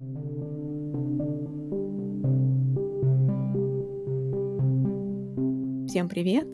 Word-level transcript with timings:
Всем 0.00 0.08
привет! 6.08 6.48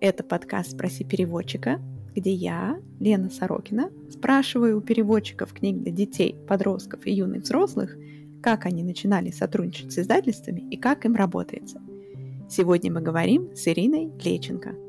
Это 0.00 0.24
подкаст 0.24 0.70
«Спроси 0.70 1.04
переводчика», 1.04 1.82
где 2.14 2.32
я, 2.32 2.80
Лена 2.98 3.28
Сорокина, 3.28 3.90
спрашиваю 4.10 4.78
у 4.78 4.80
переводчиков 4.80 5.52
книг 5.52 5.82
для 5.82 5.92
детей, 5.92 6.34
подростков 6.48 7.06
и 7.06 7.12
юных 7.12 7.42
взрослых, 7.42 7.94
как 8.42 8.64
они 8.64 8.82
начинали 8.82 9.30
сотрудничать 9.30 9.92
с 9.92 9.98
издательствами 9.98 10.66
и 10.70 10.78
как 10.78 11.04
им 11.04 11.14
работается. 11.14 11.82
Сегодня 12.48 12.90
мы 12.90 13.02
говорим 13.02 13.54
с 13.54 13.68
Ириной 13.68 14.10
Клеченко. 14.18 14.87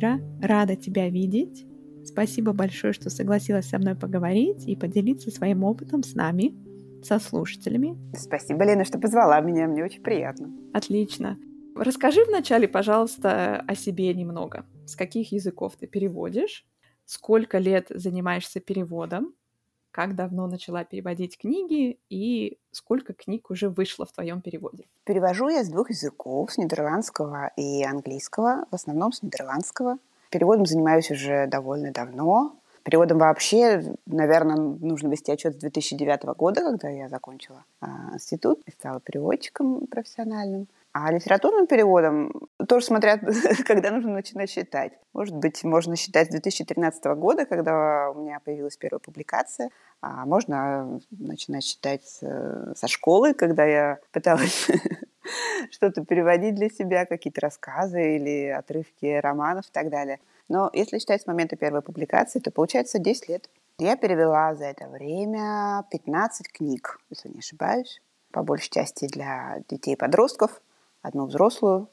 Ира, 0.00 0.18
рада 0.40 0.76
тебя 0.76 1.08
видеть. 1.10 1.66
Спасибо 2.04 2.52
большое, 2.54 2.94
что 2.94 3.10
согласилась 3.10 3.68
со 3.68 3.78
мной 3.78 3.94
поговорить 3.94 4.66
и 4.66 4.74
поделиться 4.74 5.30
своим 5.30 5.62
опытом 5.62 6.02
с 6.02 6.14
нами, 6.14 6.54
со 7.04 7.18
слушателями. 7.18 7.98
Спасибо, 8.16 8.64
Лена, 8.64 8.84
что 8.84 8.98
позвала 8.98 9.40
меня. 9.40 9.68
Мне 9.68 9.84
очень 9.84 10.02
приятно. 10.02 10.50
Отлично. 10.72 11.38
Расскажи 11.76 12.24
вначале, 12.24 12.66
пожалуйста, 12.66 13.62
о 13.66 13.74
себе 13.74 14.12
немного. 14.14 14.64
С 14.86 14.96
каких 14.96 15.32
языков 15.32 15.76
ты 15.78 15.86
переводишь? 15.86 16.66
Сколько 17.04 17.58
лет 17.58 17.86
занимаешься 17.90 18.60
переводом? 18.60 19.34
Как 19.92 20.14
давно 20.14 20.46
начала 20.46 20.84
переводить 20.84 21.36
книги 21.36 21.98
и 22.10 22.58
сколько 22.70 23.12
книг 23.12 23.50
уже 23.50 23.68
вышло 23.68 24.06
в 24.06 24.12
твоем 24.12 24.40
переводе? 24.40 24.84
Перевожу 25.04 25.48
я 25.48 25.64
с 25.64 25.68
двух 25.68 25.90
языков, 25.90 26.52
с 26.52 26.58
нидерландского 26.58 27.50
и 27.56 27.82
английского, 27.82 28.66
в 28.70 28.74
основном 28.74 29.12
с 29.12 29.22
нидерландского. 29.22 29.98
Переводом 30.30 30.66
занимаюсь 30.66 31.10
уже 31.10 31.48
довольно 31.48 31.90
давно. 31.90 32.56
Переводом 32.84 33.18
вообще, 33.18 33.82
наверное, 34.06 34.56
нужно 34.56 35.08
вести 35.08 35.32
отчет 35.32 35.54
с 35.54 35.58
2009 35.58 36.22
года, 36.36 36.62
когда 36.62 36.88
я 36.88 37.08
закончила 37.08 37.64
э, 37.82 37.86
институт 38.14 38.60
и 38.66 38.70
стала 38.70 39.00
переводчиком 39.00 39.86
профессиональным. 39.88 40.68
А 40.92 41.12
литературным 41.12 41.68
переводом 41.68 42.32
тоже 42.68 42.86
смотря, 42.86 43.18
когда 43.66 43.90
нужно 43.90 44.12
начинать 44.12 44.50
считать. 44.50 44.92
Может 45.12 45.36
быть, 45.36 45.62
можно 45.62 45.94
считать 45.94 46.28
с 46.28 46.30
2013 46.30 47.04
года, 47.16 47.46
когда 47.46 48.10
у 48.10 48.20
меня 48.20 48.40
появилась 48.40 48.76
первая 48.76 48.98
публикация. 48.98 49.70
А 50.00 50.26
можно 50.26 51.00
начинать 51.10 51.64
считать 51.64 52.04
со 52.04 52.88
школы, 52.88 53.34
когда 53.34 53.64
я 53.64 53.98
пыталась 54.12 54.68
что-то 55.70 56.04
переводить 56.04 56.56
для 56.56 56.68
себя, 56.68 57.06
какие-то 57.06 57.40
рассказы 57.42 58.16
или 58.16 58.48
отрывки 58.48 59.06
романов 59.20 59.66
и 59.68 59.72
так 59.72 59.90
далее. 59.90 60.18
Но 60.48 60.70
если 60.72 60.98
считать 60.98 61.22
с 61.22 61.26
момента 61.26 61.54
первой 61.54 61.82
публикации, 61.82 62.40
то 62.40 62.50
получается 62.50 62.98
10 62.98 63.28
лет. 63.28 63.48
Я 63.78 63.96
перевела 63.96 64.54
за 64.54 64.64
это 64.64 64.88
время 64.88 65.84
15 65.92 66.50
книг, 66.50 66.98
если 67.10 67.28
не 67.28 67.38
ошибаюсь, 67.38 68.02
по 68.32 68.42
большей 68.42 68.70
части 68.70 69.06
для 69.06 69.62
детей 69.68 69.94
и 69.94 69.96
подростков, 69.96 70.60
одну 71.02 71.26
взрослую, 71.26 71.88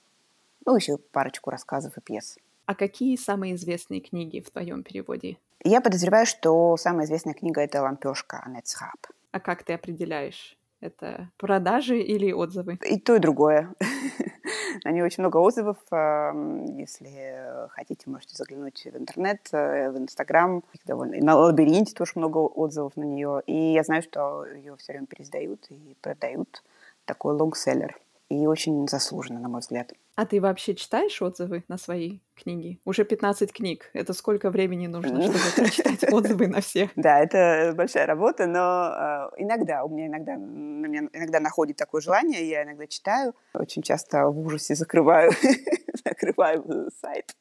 ну, 0.66 0.76
еще 0.76 0.98
парочку 0.98 1.50
рассказов 1.50 1.98
и 1.98 2.02
пьес. 2.02 2.38
А 2.66 2.76
какие 2.76 3.16
самые 3.16 3.56
известные 3.56 4.02
книги 4.02 4.42
в 4.42 4.52
твоем 4.52 4.84
переводе? 4.84 5.38
Я 5.64 5.82
подозреваю, 5.82 6.26
что 6.26 6.76
самая 6.78 7.06
известная 7.06 7.34
книга— 7.34 7.62
это 7.64 7.82
«Лампешка» 7.82 8.42
Анетсхаб. 8.46 9.08
А 9.32 9.40
как 9.40 9.64
ты 9.64 9.74
определяешь? 9.74 10.58
Это 10.80 11.30
продажи 11.38 12.00
или 12.00 12.32
отзывы? 12.32 12.78
И 12.86 13.00
то, 13.00 13.16
и 13.16 13.20
другое. 13.20 13.74
На 14.84 14.92
нее 14.92 15.04
очень 15.04 15.24
много 15.24 15.38
отзывов. 15.38 15.78
Если 15.92 17.70
хотите, 17.70 18.10
можете 18.10 18.36
заглянуть 18.36 18.86
в 18.86 18.98
интернет, 18.98 19.48
э, 19.52 19.90
в 19.90 19.98
Инстаграм. 19.98 20.64
довольно. 20.86 21.16
И 21.16 21.22
на 21.22 21.36
лабиринте 21.36 21.94
тоже 21.94 22.14
много 22.16 22.38
отзывов 22.38 22.96
на 22.96 23.04
нее. 23.04 23.42
И 23.48 23.74
я 23.74 23.84
знаю, 23.84 24.04
что 24.04 24.46
ее 24.46 24.76
все 24.78 24.94
время 24.94 25.08
переиздают 25.08 25.66
и 25.70 25.96
продают. 26.02 26.64
Такой 27.06 27.34
лонгселлер 27.34 28.00
и 28.30 28.46
очень 28.46 28.88
заслуженно, 28.88 29.40
на 29.40 29.50
мой 29.50 29.62
взгляд. 29.62 29.94
А 30.16 30.26
ты 30.26 30.42
вообще 30.42 30.76
читаешь 30.76 31.22
отзывы 31.22 31.64
на 31.68 31.78
свои 31.78 32.20
книги? 32.36 32.80
Уже 32.86 33.06
15 33.06 33.54
книг. 33.54 33.90
Это 33.94 34.14
сколько 34.14 34.50
времени 34.50 34.88
нужно, 34.88 35.22
чтобы 35.22 35.40
прочитать 35.56 36.04
отзывы 36.12 36.48
на 36.48 36.62
всех? 36.62 36.90
Да, 36.96 37.20
это 37.20 37.74
большая 37.76 38.06
работа, 38.06 38.48
но 38.48 39.30
э, 39.38 39.44
иногда, 39.44 39.84
у 39.84 39.90
меня 39.90 40.08
иногда, 40.08 40.36
на 40.36 40.88
меня 40.88 41.08
иногда 41.14 41.40
находит 41.40 41.78
такое 41.78 42.02
желание, 42.02 42.48
я 42.50 42.64
иногда 42.64 42.88
читаю, 42.88 43.34
очень 43.54 43.82
часто 43.82 44.28
в 44.28 44.40
ужасе 44.40 44.76
закрываю, 44.76 45.32
закрываю 46.06 46.90
сайт, 47.00 47.36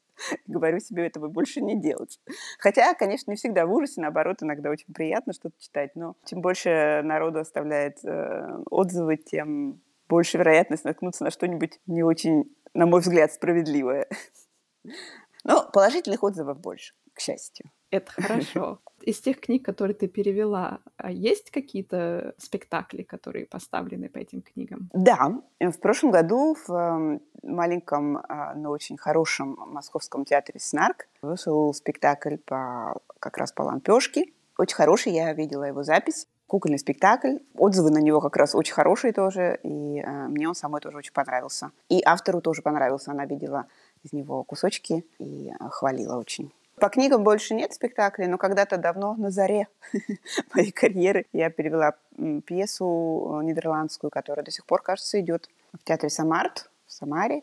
говорю 0.46 0.78
себе 0.80 1.06
этого 1.06 1.28
больше 1.28 1.62
не 1.62 1.80
делать. 1.80 2.20
Хотя, 2.58 2.94
конечно, 2.94 3.30
не 3.30 3.36
всегда 3.36 3.66
в 3.66 3.72
ужасе, 3.72 4.00
наоборот, 4.00 4.42
иногда 4.42 4.70
очень 4.70 4.92
приятно 4.92 5.32
что-то 5.32 5.54
читать, 5.58 5.96
но 5.96 6.14
чем 6.26 6.42
больше 6.42 7.00
народу 7.02 7.40
оставляет 7.40 8.04
э, 8.04 8.62
отзывы, 8.70 9.16
тем 9.16 9.80
больше 10.08 10.38
вероятность 10.38 10.84
наткнуться 10.84 11.24
на 11.24 11.30
что-нибудь 11.30 11.80
не 11.86 12.02
очень, 12.02 12.54
на 12.74 12.86
мой 12.86 13.00
взгляд, 13.00 13.32
справедливое. 13.32 14.08
Но 15.44 15.68
положительных 15.72 16.22
отзывов 16.22 16.60
больше, 16.60 16.94
к 17.12 17.20
счастью. 17.20 17.70
Это 17.90 18.10
хорошо. 18.10 18.80
Из 19.02 19.20
тех 19.20 19.38
книг, 19.40 19.64
которые 19.64 19.94
ты 19.94 20.08
перевела, 20.08 20.80
а 20.96 21.12
есть 21.12 21.50
какие-то 21.50 22.34
спектакли, 22.38 23.02
которые 23.02 23.46
поставлены 23.46 24.08
по 24.08 24.18
этим 24.18 24.42
книгам? 24.42 24.90
Да. 24.92 25.40
В 25.60 25.78
прошлом 25.78 26.10
году 26.10 26.56
в 26.66 26.72
эм, 26.72 27.22
маленьком, 27.42 28.16
а, 28.16 28.54
но 28.54 28.70
очень 28.70 28.96
хорошем 28.96 29.56
московском 29.58 30.24
театре 30.24 30.58
«Снарк» 30.58 31.08
вышел 31.22 31.72
спектакль 31.74 32.36
по, 32.38 32.98
как 33.20 33.36
раз 33.36 33.52
по 33.52 33.62
лампешке. 33.62 34.32
Очень 34.58 34.76
хороший, 34.76 35.12
я 35.12 35.32
видела 35.32 35.64
его 35.64 35.84
запись 35.84 36.26
кукольный 36.46 36.78
спектакль. 36.78 37.38
Отзывы 37.54 37.90
на 37.90 37.98
него 37.98 38.20
как 38.20 38.36
раз 38.36 38.54
очень 38.54 38.74
хорошие 38.74 39.12
тоже, 39.12 39.58
и 39.62 40.00
э, 40.00 40.28
мне 40.28 40.48
он 40.48 40.54
самой 40.54 40.80
тоже 40.80 40.98
очень 40.98 41.12
понравился. 41.12 41.70
И 41.88 42.02
автору 42.04 42.40
тоже 42.40 42.62
понравился, 42.62 43.10
она 43.10 43.24
видела 43.26 43.66
из 44.02 44.12
него 44.12 44.44
кусочки 44.44 45.04
и 45.18 45.50
э, 45.50 45.68
хвалила 45.70 46.16
очень. 46.16 46.52
По 46.78 46.90
книгам 46.90 47.24
больше 47.24 47.54
нет 47.54 47.72
спектаклей, 47.72 48.26
но 48.26 48.36
когда-то 48.36 48.76
давно, 48.76 49.14
на 49.14 49.30
заре 49.30 49.68
моей 50.54 50.72
карьеры, 50.72 51.24
я 51.32 51.48
перевела 51.48 51.94
пьесу 52.44 53.40
э, 53.40 53.44
нидерландскую, 53.44 54.10
которая 54.10 54.44
до 54.44 54.50
сих 54.50 54.66
пор, 54.66 54.82
кажется, 54.82 55.18
идет 55.20 55.48
в 55.72 55.84
театре 55.84 56.10
Самарт 56.10 56.70
в 56.86 56.92
Самаре. 56.92 57.42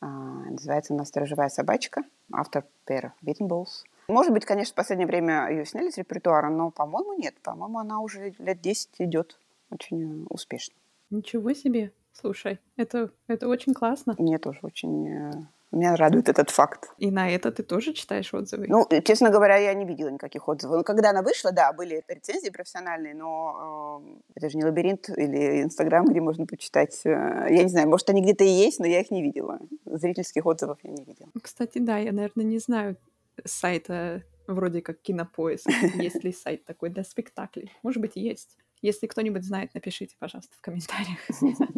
А, 0.00 0.06
называется 0.06 0.92
она 0.92 1.04
«Сторожевая 1.04 1.48
собачка». 1.48 2.02
Автор 2.32 2.64
Пер 2.84 3.12
Виттенболс. 3.22 3.84
Может 4.08 4.32
быть, 4.32 4.44
конечно, 4.44 4.72
в 4.72 4.76
последнее 4.76 5.06
время 5.06 5.48
ее 5.50 5.64
сняли 5.64 5.90
с 5.90 5.98
репертуара, 5.98 6.50
но, 6.50 6.70
по-моему, 6.70 7.14
нет. 7.14 7.34
По-моему, 7.42 7.78
она 7.78 8.00
уже 8.00 8.34
лет 8.38 8.60
10 8.60 8.88
идет 8.98 9.38
очень 9.70 10.22
э, 10.22 10.26
успешно. 10.28 10.74
Ничего 11.10 11.52
себе. 11.54 11.92
Слушай, 12.12 12.60
это, 12.76 13.10
это 13.26 13.48
очень 13.48 13.74
классно. 13.74 14.14
Мне 14.18 14.38
тоже 14.38 14.58
очень... 14.62 15.08
Э, 15.08 15.30
меня 15.72 15.96
радует 15.96 16.28
этот 16.28 16.50
факт. 16.50 16.92
И 16.98 17.10
на 17.10 17.28
это 17.28 17.50
ты 17.50 17.64
тоже 17.64 17.94
читаешь 17.94 18.32
отзывы? 18.32 18.66
Ну, 18.68 18.86
честно 19.02 19.30
говоря, 19.30 19.56
я 19.56 19.74
не 19.74 19.84
видела 19.84 20.08
никаких 20.08 20.46
отзывов. 20.46 20.76
Ну, 20.76 20.84
когда 20.84 21.10
она 21.10 21.22
вышла, 21.22 21.50
да, 21.50 21.72
были 21.72 22.04
рецензии 22.06 22.50
профессиональные, 22.50 23.14
но 23.14 24.00
э, 24.04 24.20
это 24.36 24.50
же 24.50 24.56
не 24.56 24.64
лабиринт 24.64 25.08
или 25.08 25.62
Инстаграм, 25.62 26.04
где 26.04 26.20
можно 26.20 26.46
почитать. 26.46 27.00
Э, 27.04 27.48
я 27.50 27.64
не 27.64 27.68
знаю, 27.68 27.88
может, 27.88 28.08
они 28.10 28.22
где-то 28.22 28.44
и 28.44 28.48
есть, 28.48 28.78
но 28.78 28.86
я 28.86 29.00
их 29.00 29.10
не 29.10 29.22
видела. 29.22 29.58
Зрительских 29.84 30.46
отзывов 30.46 30.78
я 30.84 30.90
не 30.90 31.02
видела. 31.02 31.28
Кстати, 31.42 31.78
да, 31.78 31.98
я, 31.98 32.12
наверное, 32.12 32.44
не 32.44 32.58
знаю 32.58 32.96
сайта 33.44 34.22
вроде 34.46 34.82
как 34.82 35.00
Кинопоиск. 35.00 35.68
Есть 35.94 36.24
ли 36.24 36.32
сайт 36.32 36.64
такой 36.64 36.90
для 36.90 37.04
спектаклей? 37.04 37.72
Может 37.82 38.00
быть, 38.00 38.16
есть. 38.16 38.56
Если 38.82 39.06
кто-нибудь 39.06 39.44
знает, 39.44 39.72
напишите, 39.74 40.16
пожалуйста, 40.18 40.54
в 40.56 40.60
комментариях. 40.60 41.18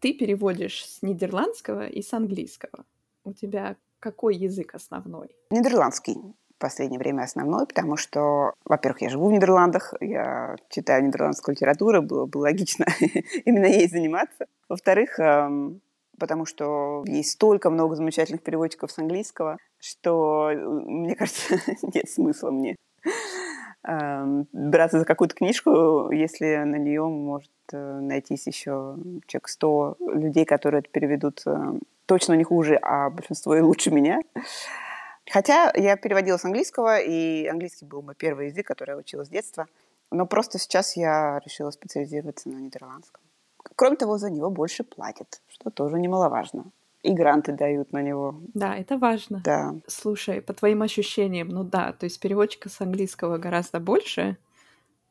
Ты 0.00 0.14
переводишь 0.14 0.86
с 0.86 1.02
нидерландского 1.02 1.86
и 1.86 2.00
с 2.00 2.12
английского. 2.14 2.86
У 3.24 3.34
тебя 3.34 3.76
какой 3.98 4.34
язык 4.34 4.74
основной? 4.74 5.36
Нидерландский 5.50 6.14
в 6.14 6.58
последнее 6.58 6.98
время 6.98 7.22
основной, 7.22 7.66
потому 7.66 7.96
что, 7.96 8.54
во-первых, 8.64 9.02
я 9.02 9.10
живу 9.10 9.28
в 9.28 9.32
Нидерландах, 9.32 9.92
я 10.00 10.56
читаю 10.70 11.04
нидерландскую 11.04 11.54
литературу, 11.54 12.02
было 12.02 12.24
бы 12.24 12.38
логично 12.38 12.86
именно 13.44 13.66
ей 13.66 13.88
заниматься. 13.88 14.46
Во-вторых, 14.68 15.18
эм, 15.18 15.82
потому 16.20 16.44
что 16.46 17.02
есть 17.06 17.32
столько 17.32 17.70
много 17.70 17.96
замечательных 17.96 18.42
переводчиков 18.42 18.92
с 18.92 18.98
английского, 18.98 19.58
что, 19.80 20.50
мне 20.54 21.14
кажется, 21.16 21.58
нет 21.82 22.08
смысла 22.08 22.50
мне 22.50 22.76
эм, 23.84 24.46
браться 24.52 25.00
за 25.00 25.04
какую-то 25.04 25.34
книжку, 25.34 26.10
если 26.12 26.58
на 26.58 26.76
нее 26.76 27.02
может 27.02 27.50
э, 27.72 28.00
найтись 28.00 28.46
еще 28.46 28.96
человек 29.26 29.48
100 29.48 29.96
людей, 30.14 30.44
которые 30.44 30.80
это 30.80 30.90
переведут 30.90 31.42
э, 31.46 31.72
точно 32.06 32.34
не 32.34 32.44
хуже, 32.44 32.78
а 32.82 33.10
большинство 33.10 33.56
и 33.56 33.60
лучше 33.60 33.90
меня. 33.90 34.20
Хотя 35.30 35.72
я 35.74 35.96
переводила 35.96 36.36
с 36.36 36.44
английского, 36.44 36.98
и 36.98 37.46
английский 37.46 37.86
был 37.86 38.02
мой 38.02 38.14
первый 38.14 38.48
язык, 38.48 38.66
который 38.66 38.90
я 38.90 38.96
учила 38.96 39.24
с 39.24 39.28
детства. 39.28 39.66
Но 40.10 40.26
просто 40.26 40.58
сейчас 40.58 40.96
я 40.96 41.40
решила 41.44 41.70
специализироваться 41.70 42.48
на 42.48 42.58
нидерландском. 42.58 43.22
Кроме 43.76 43.96
того, 43.96 44.18
за 44.18 44.30
него 44.30 44.50
больше 44.50 44.84
платят, 44.84 45.42
что 45.48 45.70
тоже 45.70 45.98
немаловажно. 45.98 46.64
И 47.02 47.12
гранты 47.12 47.52
дают 47.52 47.92
на 47.92 48.02
него. 48.02 48.34
Да, 48.54 48.76
это 48.76 48.98
важно. 48.98 49.44
Да. 49.44 49.74
Слушай, 49.86 50.42
по 50.42 50.52
твоим 50.52 50.82
ощущениям, 50.82 51.48
ну 51.48 51.64
да, 51.64 51.92
то 51.92 52.04
есть 52.04 52.20
переводчика 52.20 52.68
с 52.68 52.80
английского 52.80 53.38
гораздо 53.38 53.80
больше, 53.80 54.36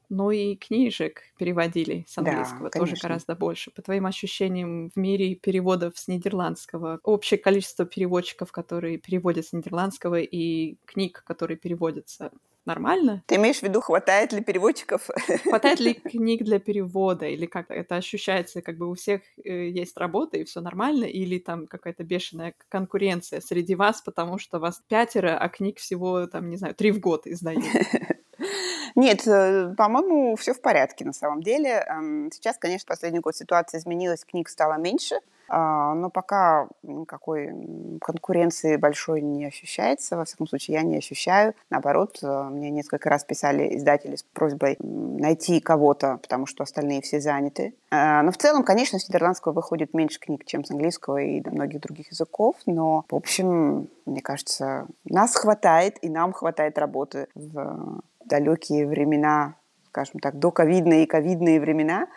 но 0.10 0.32
и 0.32 0.56
книжек 0.56 1.22
переводили 1.38 2.06
с 2.08 2.18
английского 2.18 2.70
Да, 2.70 2.70
тоже 2.70 2.96
конечно. 2.96 2.98
гораздо 2.98 3.36
больше. 3.36 3.72
По 3.72 3.82
твоим 3.82 4.06
ощущениям, 4.08 4.90
в 4.90 4.98
мире 4.98 5.36
переводов 5.36 5.98
с 5.98 6.08
нидерландского 6.08 7.00
общее 7.04 7.40
количество 7.40 7.86
переводчиков, 7.86 8.52
которые 8.52 8.98
переводят 8.98 9.46
с 9.48 9.54
нидерландского, 9.54 10.20
и 10.22 10.78
книг, 10.86 11.24
которые 11.26 11.58
переводятся, 11.58 12.32
нормально? 12.70 13.24
Ты 13.26 13.36
имеешь 13.36 13.60
в 13.60 13.64
виду, 13.64 13.82
хватает 13.82 14.32
ли 14.32 14.42
переводчиков? 14.42 15.10
Хватает 15.44 15.80
ли 15.80 15.94
книг 15.94 16.44
для 16.44 16.60
перевода? 16.60 17.26
Или 17.26 17.46
как 17.46 17.72
это 17.72 17.96
ощущается, 17.96 18.62
как 18.62 18.78
бы 18.78 18.90
у 18.90 18.94
всех 18.94 19.22
э, 19.44 19.70
есть 19.70 19.98
работа 19.98 20.38
и 20.38 20.44
все 20.44 20.62
нормально? 20.62 21.06
Или 21.06 21.40
там 21.40 21.68
какая-то 21.68 22.04
бешеная 22.04 22.54
конкуренция 22.70 23.42
среди 23.42 23.76
вас, 23.76 24.02
потому 24.02 24.38
что 24.38 24.60
вас 24.60 24.82
пятеро, 24.88 25.38
а 25.38 25.50
книг 25.50 25.80
всего, 25.80 26.28
там, 26.28 26.50
не 26.50 26.58
знаю, 26.58 26.76
три 26.76 26.92
в 26.92 27.00
год 27.00 27.28
издают? 27.28 27.66
Нет, 28.96 29.28
э, 29.28 29.74
по-моему, 29.76 30.36
все 30.36 30.54
в 30.54 30.62
порядке 30.62 31.06
на 31.06 31.14
самом 31.14 31.42
деле. 31.42 31.84
Эм, 31.88 32.30
Сейчас, 32.32 32.58
конечно, 32.58 32.88
последний 32.88 33.20
год 33.20 33.36
ситуация 33.36 33.80
изменилась, 33.80 34.24
книг 34.26 34.50
стало 34.50 34.78
меньше, 34.78 35.16
но 35.50 36.10
пока 36.10 36.68
никакой 36.84 37.54
конкуренции 38.02 38.76
большой 38.76 39.22
не 39.22 39.46
ощущается. 39.46 40.18
Во 40.18 40.26
всяком 40.26 40.48
случае, 40.48 40.76
я 40.76 40.84
не 40.84 40.98
ощущаю. 40.98 41.54
Наоборот, 41.70 42.20
э, 42.22 42.44
мне 42.50 42.70
несколько 42.70 43.10
раз 43.10 43.24
писали 43.24 43.76
издатели 43.76 44.16
с 44.16 44.24
просьбой 44.24 44.78
найти 44.80 45.60
кого-то, 45.60 46.20
потому 46.22 46.46
что 46.46 46.64
остальные 46.64 47.02
все 47.02 47.20
заняты. 47.20 47.74
А, 47.92 48.24
Но 48.24 48.32
в 48.32 48.38
целом, 48.38 48.64
конечно, 48.64 49.00
с 49.00 49.08
нидерландского 49.10 49.54
выходит 49.54 49.94
меньше 49.94 50.20
книг, 50.20 50.46
чем 50.46 50.64
с 50.64 50.72
английского 50.72 51.18
и 51.18 51.42
многих 51.48 51.82
других 51.82 52.12
языков, 52.12 52.56
но, 52.66 53.06
в 53.10 53.16
общем, 53.16 53.88
мне 54.06 54.22
кажется, 54.22 54.88
нас 55.06 55.36
хватает, 55.36 55.98
и 56.02 56.10
нам 56.10 56.34
хватает 56.34 56.78
работы 56.78 57.28
в 57.36 58.02
далекие 58.26 58.88
времена, 58.88 59.56
скажем 59.88 60.20
так, 60.20 60.38
доковидные 60.38 61.04
и 61.04 61.08
ковидные 61.08 61.60
времена, 61.60 62.08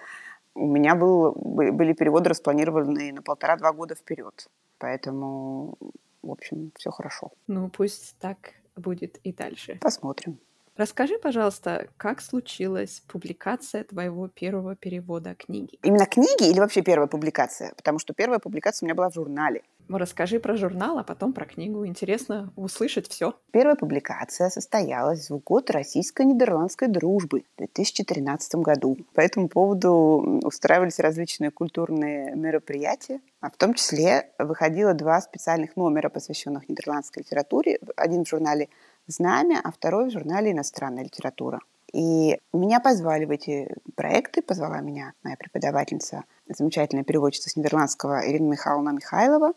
у 0.55 0.67
меня 0.67 0.95
был, 0.95 1.33
бы- 1.33 1.73
были 1.73 1.93
переводы 1.93 2.31
распланированы 2.31 3.13
на 3.13 3.23
полтора-два 3.23 3.73
года 3.73 3.95
вперед. 3.95 4.49
Поэтому, 4.79 5.77
в 6.23 6.31
общем, 6.31 6.73
все 6.77 6.91
хорошо. 6.91 7.31
Ну, 7.47 7.69
пусть 7.69 8.17
так 8.19 8.55
будет 8.77 9.19
и 9.25 9.33
дальше. 9.33 9.79
Посмотрим. 9.81 10.39
Расскажи, 10.77 11.19
пожалуйста, 11.19 11.89
как 11.99 12.23
случилась 12.23 13.03
публикация 13.07 13.85
твоего 13.85 14.29
первого 14.29 14.75
перевода 14.75 15.35
книги? 15.35 15.79
Именно 15.83 16.07
книги 16.07 16.51
или 16.51 16.61
вообще 16.61 16.81
первая 16.81 17.09
публикация? 17.09 17.75
Потому 17.77 17.99
что 17.99 18.15
первая 18.15 18.39
публикация 18.39 18.87
у 18.87 18.89
меня 18.89 18.95
была 18.95 19.11
в 19.11 19.15
журнале. 19.15 19.63
Расскажи 19.89 20.39
про 20.39 20.57
журнал, 20.57 20.99
а 20.99 21.05
потом 21.05 21.33
про 21.33 21.45
книгу. 21.45 21.87
Интересно 21.87 22.53
услышать 22.57 23.09
все. 23.09 23.35
Первая 23.51 23.77
публикация 23.77 24.49
состоялась 24.49 25.29
в 25.31 25.39
год 25.39 25.71
российско-нидерландской 25.71 26.89
дружбы 26.89 27.45
в 27.55 27.59
2013 27.59 28.55
году. 28.57 28.97
По 29.15 29.21
этому 29.21 29.49
поводу 29.49 30.41
устраивались 30.45 30.99
различные 30.99 31.51
культурные 31.51 32.35
мероприятия. 32.35 33.21
А 33.41 33.51
в 33.51 33.57
том 33.57 33.75
числе 33.75 34.31
выходило 34.39 34.95
два 34.95 35.21
специальных 35.21 35.77
номера, 35.77 36.09
посвященных 36.09 36.69
нидерландской 36.69 37.23
литературе. 37.23 37.79
Один 37.97 38.25
в 38.25 38.29
журнале 38.29 38.69
«Знамя», 39.07 39.61
а 39.63 39.73
второй 39.73 40.09
в 40.09 40.13
журнале 40.13 40.53
«Иностранная 40.53 41.05
литература». 41.05 41.61
И 41.93 42.39
меня 42.55 42.81
позвали 42.81 43.27
в 43.27 43.31
эти 43.31 43.69
проекты, 43.97 44.41
позвала 44.41 44.81
меня 44.81 45.13
моя 45.23 45.37
преподавательница, 45.37 46.25
замечательная 46.49 47.05
переводчица 47.05 47.51
с 47.51 47.57
нидерландского 47.57 48.27
Ирина 48.27 48.49
Михайловна 48.51 48.91
Михайлова, 48.91 49.53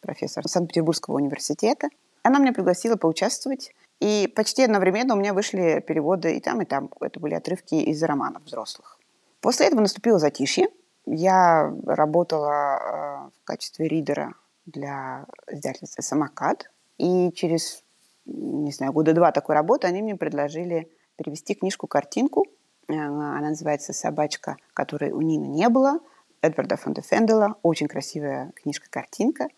профессор 0.00 0.46
Санкт-Петербургского 0.48 1.16
университета. 1.16 1.88
Она 2.22 2.38
меня 2.38 2.52
пригласила 2.52 2.96
поучаствовать, 2.96 3.72
и 4.00 4.32
почти 4.34 4.62
одновременно 4.62 5.14
у 5.14 5.18
меня 5.18 5.32
вышли 5.32 5.82
переводы 5.86 6.36
и 6.36 6.40
там, 6.40 6.60
и 6.60 6.64
там. 6.64 6.90
Это 7.00 7.20
были 7.20 7.34
отрывки 7.34 7.74
из 7.74 8.02
романов 8.02 8.42
взрослых. 8.44 8.98
После 9.40 9.66
этого 9.66 9.80
наступило 9.80 10.18
затишье. 10.18 10.68
Я 11.06 11.72
работала 11.86 12.50
э, 12.50 13.40
в 13.40 13.44
качестве 13.44 13.86
ридера 13.86 14.34
для 14.66 15.26
издательства 15.46 16.02
«Самокат», 16.02 16.70
и 16.98 17.30
через, 17.32 17.84
не 18.24 18.72
знаю, 18.72 18.92
года 18.92 19.12
два 19.12 19.30
такой 19.30 19.54
работы 19.54 19.86
они 19.86 20.02
мне 20.02 20.16
предложили 20.16 20.90
перевести 21.16 21.54
книжку-картинку. 21.54 22.46
Э, 22.88 22.94
Она 22.94 23.50
называется 23.50 23.92
«Собачка, 23.92 24.56
которой 24.74 25.12
у 25.12 25.20
Нины 25.20 25.46
не 25.46 25.68
было», 25.68 26.00
Эдварда 26.42 26.76
фон 26.76 26.92
де 26.92 27.02
Фенделя. 27.02 27.54
Очень 27.62 27.88
красивая 27.88 28.52
книжка-картинка. 28.56 29.48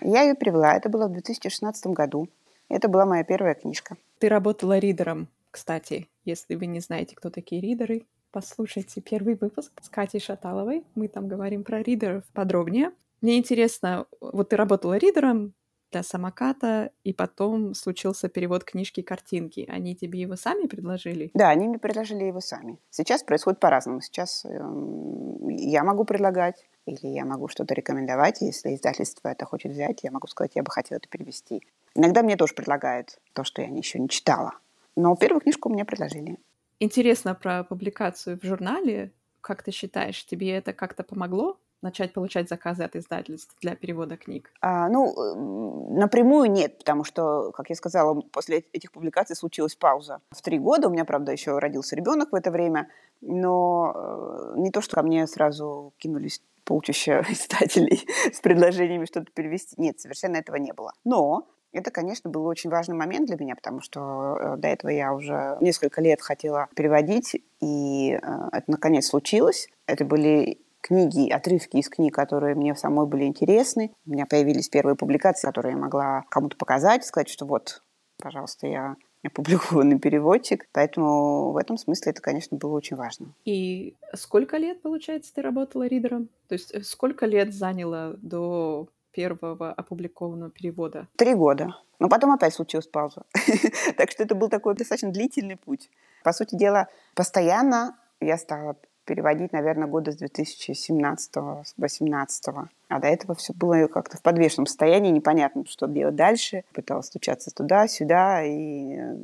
Я 0.00 0.22
ее 0.22 0.34
перевела. 0.34 0.74
Это 0.74 0.88
было 0.88 1.08
в 1.08 1.12
2016 1.12 1.86
году. 1.88 2.28
Это 2.68 2.88
была 2.88 3.06
моя 3.06 3.24
первая 3.24 3.54
книжка. 3.54 3.96
Ты 4.18 4.28
работала 4.28 4.78
ридером, 4.78 5.28
кстати. 5.50 6.08
Если 6.24 6.54
вы 6.54 6.66
не 6.66 6.80
знаете, 6.80 7.16
кто 7.16 7.30
такие 7.30 7.60
ридеры, 7.60 8.06
послушайте 8.30 9.00
первый 9.00 9.34
выпуск 9.34 9.72
с 9.80 9.88
Катей 9.88 10.20
Шаталовой. 10.20 10.84
Мы 10.94 11.08
там 11.08 11.28
говорим 11.28 11.64
про 11.64 11.82
ридеров 11.82 12.24
подробнее. 12.32 12.92
Мне 13.20 13.38
интересно, 13.38 14.06
вот 14.20 14.50
ты 14.50 14.56
работала 14.56 14.96
ридером 14.96 15.54
для 15.90 16.02
самоката, 16.02 16.90
и 17.04 17.12
потом 17.12 17.74
случился 17.74 18.28
перевод 18.28 18.64
книжки 18.64 19.02
картинки. 19.02 19.66
Они 19.68 19.94
тебе 19.94 20.20
его 20.20 20.36
сами 20.36 20.66
предложили? 20.66 21.30
Да, 21.34 21.48
они 21.48 21.68
мне 21.68 21.78
предложили 21.78 22.24
его 22.24 22.40
сами. 22.40 22.78
Сейчас 22.90 23.22
происходит 23.22 23.60
по-разному. 23.60 24.00
Сейчас 24.00 24.44
эм, 24.44 25.48
я 25.48 25.84
могу 25.84 26.04
предлагать, 26.04 26.66
или 26.86 27.06
я 27.06 27.24
могу 27.24 27.48
что-то 27.48 27.74
рекомендовать. 27.74 28.40
Если 28.40 28.74
издательство 28.74 29.28
это 29.28 29.44
хочет 29.44 29.72
взять, 29.72 30.02
я 30.02 30.10
могу 30.10 30.26
сказать, 30.26 30.52
я 30.54 30.62
бы 30.62 30.70
хотела 30.70 30.98
это 30.98 31.08
перевести. 31.08 31.62
Иногда 31.94 32.22
мне 32.22 32.36
тоже 32.36 32.54
предлагают 32.54 33.18
то, 33.32 33.44
что 33.44 33.62
я 33.62 33.68
еще 33.68 33.98
не 33.98 34.08
читала. 34.08 34.52
Но 34.96 35.14
первую 35.16 35.40
книжку 35.40 35.68
мне 35.68 35.84
предложили. 35.84 36.38
Интересно 36.80 37.34
про 37.34 37.64
публикацию 37.64 38.38
в 38.38 38.44
журнале. 38.44 39.12
Как 39.40 39.62
ты 39.62 39.70
считаешь, 39.70 40.24
тебе 40.26 40.50
это 40.52 40.72
как-то 40.72 41.02
помогло 41.02 41.58
начать 41.82 42.12
получать 42.12 42.48
заказы 42.48 42.84
от 42.84 42.96
издательств 42.96 43.56
для 43.60 43.74
перевода 43.74 44.16
книг? 44.16 44.50
А, 44.60 44.88
ну, 44.88 45.94
напрямую 45.94 46.50
нет, 46.50 46.78
потому 46.78 47.04
что, 47.04 47.52
как 47.52 47.70
я 47.70 47.76
сказала, 47.76 48.20
после 48.20 48.64
этих 48.72 48.92
публикаций 48.92 49.36
случилась 49.36 49.74
пауза. 49.74 50.20
В 50.30 50.42
три 50.42 50.58
года 50.58 50.88
у 50.88 50.90
меня, 50.90 51.04
правда, 51.04 51.32
еще 51.32 51.58
родился 51.58 51.96
ребенок 51.96 52.32
в 52.32 52.34
это 52.34 52.50
время, 52.50 52.88
но 53.20 53.92
э, 53.94 54.54
не 54.58 54.70
то, 54.70 54.80
что 54.80 54.96
ко 54.96 55.02
мне 55.02 55.26
сразу 55.26 55.92
кинулись 55.98 56.42
полчища 56.64 57.24
издателей 57.28 58.06
с 58.32 58.40
предложениями 58.40 59.06
что-то 59.06 59.30
перевести. 59.32 59.74
Нет, 59.78 60.00
совершенно 60.00 60.36
этого 60.36 60.56
не 60.56 60.72
было. 60.72 60.92
Но 61.04 61.48
это, 61.72 61.90
конечно, 61.90 62.30
был 62.30 62.46
очень 62.46 62.70
важный 62.70 62.96
момент 62.96 63.26
для 63.26 63.36
меня, 63.36 63.54
потому 63.54 63.80
что 63.80 64.36
э, 64.40 64.56
до 64.56 64.68
этого 64.68 64.90
я 64.90 65.12
уже 65.12 65.58
несколько 65.60 66.00
лет 66.00 66.20
хотела 66.20 66.68
переводить, 66.74 67.36
и 67.60 68.12
э, 68.12 68.18
это 68.52 68.64
наконец 68.66 69.06
случилось. 69.06 69.68
Это 69.86 70.04
были 70.04 70.58
книги, 70.80 71.30
отрывки 71.30 71.76
из 71.76 71.88
книг, 71.88 72.14
которые 72.14 72.54
мне 72.54 72.74
самой 72.74 73.06
были 73.06 73.24
интересны. 73.24 73.92
У 74.06 74.10
меня 74.10 74.26
появились 74.26 74.68
первые 74.68 74.96
публикации, 74.96 75.46
которые 75.46 75.72
я 75.72 75.78
могла 75.78 76.24
кому-то 76.30 76.56
показать, 76.56 77.04
сказать, 77.04 77.28
что 77.28 77.46
вот, 77.46 77.82
пожалуйста, 78.18 78.66
я 78.66 78.96
опубликованный 79.24 79.98
переводчик. 79.98 80.66
Поэтому 80.72 81.52
в 81.52 81.56
этом 81.56 81.76
смысле 81.76 82.12
это, 82.12 82.22
конечно, 82.22 82.56
было 82.56 82.72
очень 82.72 82.96
важно. 82.96 83.34
И 83.44 83.96
сколько 84.14 84.56
лет, 84.56 84.82
получается, 84.82 85.32
ты 85.34 85.42
работала 85.42 85.86
ридером? 85.86 86.28
То 86.48 86.54
есть 86.54 86.72
э, 86.74 86.82
сколько 86.82 87.26
лет 87.26 87.52
заняло 87.52 88.14
до 88.18 88.88
первого 89.12 89.72
опубликованного 89.72 90.50
перевода? 90.50 91.08
Три 91.16 91.34
года. 91.34 91.74
Но 91.98 92.08
потом 92.08 92.30
опять 92.30 92.54
случилась 92.54 92.86
пауза. 92.86 93.24
так 93.96 94.10
что 94.10 94.22
это 94.22 94.34
был 94.34 94.48
такой 94.48 94.74
достаточно 94.74 95.10
длительный 95.10 95.56
путь. 95.56 95.90
По 96.22 96.32
сути 96.32 96.54
дела, 96.54 96.88
постоянно 97.14 97.96
я 98.20 98.36
стала 98.36 98.76
переводить, 99.08 99.52
наверное, 99.52 99.88
года 99.88 100.12
с 100.12 100.22
2017-2018. 100.22 102.68
А 102.88 103.00
до 103.00 103.08
этого 103.08 103.34
все 103.34 103.54
было 103.54 103.88
как-то 103.88 104.18
в 104.18 104.22
подвешенном 104.22 104.66
состоянии, 104.66 105.10
непонятно, 105.10 105.64
что 105.66 105.86
делать 105.86 106.14
дальше. 106.14 106.64
Пыталась 106.74 107.06
стучаться 107.06 107.50
туда-сюда 107.50 108.44
и, 108.44 108.96
э, 108.96 109.16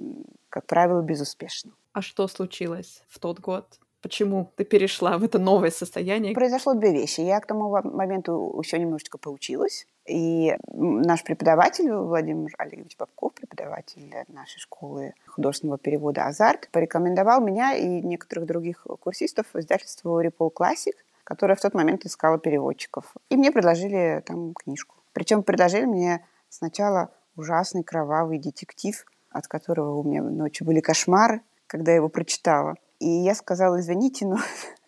как 0.49 0.65
правило, 0.67 1.03
безуспешно. 1.03 1.73
А 1.93 2.01
что 2.01 2.27
случилось 2.29 3.03
в 3.09 3.19
тот 3.19 3.41
год? 3.41 3.79
Почему 4.05 4.53
ты 4.57 4.65
перешла 4.65 5.17
в 5.17 5.25
это 5.25 5.39
новое 5.39 5.71
состояние? 5.71 6.35
Произошло 6.35 6.75
две 6.75 6.93
вещи. 6.93 7.23
Я 7.23 7.41
к 7.41 7.47
тому 7.47 7.71
моменту 7.71 8.55
еще 8.63 8.79
немножечко 8.79 9.17
поучилась. 9.17 9.87
И 10.07 10.55
наш 10.75 11.25
преподаватель 11.25 11.91
Владимир 11.91 12.53
Олегович 12.59 12.99
Бабков, 12.99 13.33
преподаватель 13.33 14.15
нашей 14.29 14.59
школы 14.59 15.15
художественного 15.27 15.79
перевода 15.79 16.27
«Азарт», 16.27 16.69
порекомендовал 16.71 17.41
меня 17.41 17.75
и 17.77 17.87
некоторых 18.03 18.45
других 18.45 18.87
курсистов 19.01 19.47
издательству 19.55 20.21
«Репол 20.21 20.51
Классик», 20.51 20.97
которое 21.25 21.55
в 21.55 21.63
тот 21.63 21.73
момент 21.73 22.05
искало 22.05 22.39
переводчиков. 22.39 23.15
И 23.31 23.39
мне 23.39 23.53
предложили 23.53 24.23
там 24.27 24.53
книжку. 24.53 24.97
Причем 25.15 25.43
предложили 25.43 25.87
мне 25.87 26.27
сначала 26.51 27.09
ужасный 27.37 27.83
кровавый 27.83 28.39
детектив, 28.39 29.03
от 29.31 29.47
которого 29.47 29.97
у 29.97 30.03
меня 30.03 30.23
ночью 30.23 30.67
были 30.67 30.81
кошмары, 30.81 31.41
когда 31.67 31.93
я 31.93 31.97
его 31.97 32.11
прочитала. 32.11 32.75
И 33.01 33.09
я 33.09 33.35
сказала, 33.35 33.81
извините, 33.81 34.27
но 34.27 34.39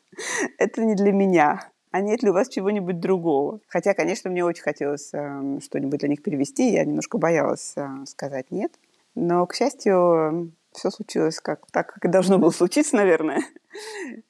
это 0.59 0.85
не 0.85 0.95
для 0.95 1.13
меня. 1.13 1.71
а 1.91 2.01
нет 2.01 2.23
ли 2.23 2.31
у 2.31 2.33
вас 2.33 2.49
чего-нибудь 2.49 3.01
другого? 3.01 3.61
Хотя, 3.69 3.95
конечно, 3.95 4.31
мне 4.31 4.45
очень 4.45 4.63
хотелось 4.63 5.11
э, 5.13 5.59
что-нибудь 5.63 6.01
для 6.01 6.09
них 6.09 6.23
перевести, 6.23 6.73
я 6.73 6.85
немножко 6.85 7.19
боялась 7.19 7.73
э, 7.77 7.89
сказать 8.07 8.51
нет. 8.51 8.73
Но, 9.15 9.47
к 9.47 9.55
счастью, 9.55 10.53
все 10.73 10.91
случилось 10.91 11.41
как, 11.41 11.67
так, 11.71 11.93
как 11.93 12.05
и 12.05 12.09
должно 12.09 12.39
было 12.39 12.51
случиться, 12.51 12.97
наверное. 12.97 13.43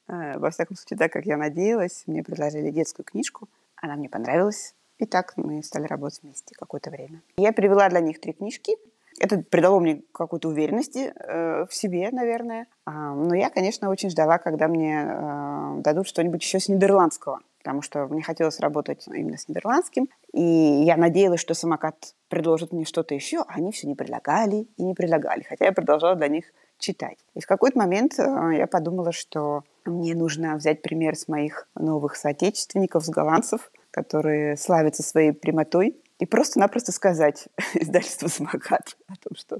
Э, 0.08 0.38
во 0.38 0.50
всяком 0.50 0.76
случае, 0.76 0.98
так, 0.98 1.12
как 1.12 1.24
я 1.24 1.36
надеялась. 1.36 2.02
Мне 2.06 2.24
предложили 2.24 2.70
детскую 2.70 3.04
книжку, 3.04 3.48
она 3.76 3.94
мне 3.94 4.08
понравилась. 4.08 4.74
И 4.98 5.06
так 5.06 5.36
мы 5.36 5.62
стали 5.62 5.86
работать 5.86 6.22
вместе 6.22 6.54
какое-то 6.56 6.90
время. 6.90 7.22
Я 7.36 7.52
привела 7.52 7.88
для 7.88 8.00
них 8.00 8.20
три 8.20 8.32
книжки. 8.32 8.72
Это 9.18 9.38
придало 9.38 9.80
мне 9.80 10.02
какой-то 10.12 10.48
уверенности 10.48 11.12
э, 11.14 11.66
в 11.66 11.74
себе, 11.74 12.10
наверное. 12.12 12.66
А, 12.84 13.14
но 13.14 13.34
я, 13.34 13.50
конечно, 13.50 13.90
очень 13.90 14.10
ждала, 14.10 14.38
когда 14.38 14.68
мне 14.68 15.04
э, 15.06 15.80
дадут 15.80 16.06
что-нибудь 16.06 16.42
еще 16.42 16.60
с 16.60 16.68
нидерландского 16.68 17.40
потому 17.66 17.82
что 17.82 18.06
мне 18.06 18.22
хотелось 18.22 18.60
работать 18.60 19.08
именно 19.08 19.36
с 19.36 19.48
нидерландским. 19.48 20.08
И 20.32 20.40
я 20.40 20.96
надеялась, 20.96 21.40
что 21.40 21.52
самокат 21.52 22.14
предложит 22.28 22.70
мне 22.70 22.84
что-то 22.84 23.12
еще, 23.16 23.38
а 23.40 23.54
они 23.56 23.72
все 23.72 23.88
не 23.88 23.96
предлагали 23.96 24.68
и 24.76 24.84
не 24.84 24.94
предлагали, 24.94 25.42
хотя 25.42 25.64
я 25.64 25.72
продолжала 25.72 26.14
для 26.14 26.28
них 26.28 26.44
читать. 26.78 27.18
И 27.34 27.40
в 27.40 27.46
какой-то 27.46 27.76
момент 27.76 28.20
э, 28.20 28.22
я 28.56 28.68
подумала, 28.68 29.10
что 29.10 29.64
мне 29.84 30.14
нужно 30.14 30.54
взять 30.54 30.80
пример 30.80 31.16
с 31.16 31.26
моих 31.26 31.66
новых 31.74 32.14
соотечественников, 32.14 33.04
с 33.04 33.08
голландцев, 33.08 33.72
которые 33.90 34.56
славятся 34.56 35.02
своей 35.02 35.32
прямотой, 35.32 35.96
и 36.18 36.26
просто-напросто 36.26 36.92
сказать 36.92 37.48
издательству 37.74 38.28
«Самокат» 38.28 38.96
о 39.06 39.16
том, 39.16 39.36
что 39.36 39.58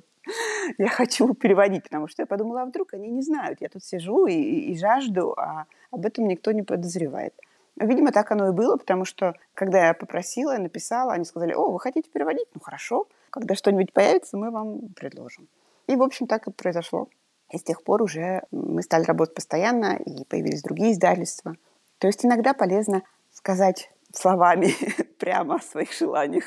я 0.78 0.88
хочу 0.88 1.34
переводить, 1.34 1.84
потому 1.84 2.08
что 2.08 2.22
я 2.22 2.26
подумала, 2.26 2.62
а 2.62 2.66
вдруг 2.66 2.94
они 2.94 3.08
не 3.08 3.22
знают, 3.22 3.60
я 3.60 3.68
тут 3.68 3.84
сижу 3.84 4.26
и, 4.26 4.34
и 4.34 4.78
жажду, 4.78 5.32
а 5.38 5.66
об 5.90 6.06
этом 6.06 6.26
никто 6.26 6.52
не 6.52 6.62
подозревает. 6.62 7.34
Видимо, 7.76 8.10
так 8.10 8.32
оно 8.32 8.48
и 8.48 8.52
было, 8.52 8.76
потому 8.76 9.04
что, 9.04 9.34
когда 9.52 9.88
я 9.88 9.94
попросила, 9.94 10.56
написала, 10.56 11.12
они 11.12 11.26
сказали, 11.26 11.52
о, 11.52 11.70
вы 11.70 11.78
хотите 11.78 12.10
переводить? 12.10 12.48
Ну, 12.54 12.60
хорошо. 12.60 13.06
Когда 13.28 13.54
что-нибудь 13.54 13.92
появится, 13.92 14.38
мы 14.38 14.50
вам 14.50 14.88
предложим. 14.96 15.46
И, 15.86 15.94
в 15.94 16.02
общем, 16.02 16.26
так 16.26 16.46
и 16.46 16.50
произошло. 16.50 17.08
И 17.50 17.58
с 17.58 17.62
тех 17.62 17.82
пор 17.84 18.02
уже 18.02 18.42
мы 18.50 18.82
стали 18.82 19.04
работать 19.04 19.34
постоянно, 19.34 19.96
и 19.96 20.24
появились 20.24 20.62
другие 20.62 20.92
издательства. 20.92 21.54
То 21.98 22.06
есть 22.06 22.24
иногда 22.24 22.54
полезно 22.54 23.02
сказать 23.32 23.90
словами 24.12 24.70
прямо 25.18 25.56
о 25.56 25.60
своих 25.60 25.92
желаниях, 25.92 26.44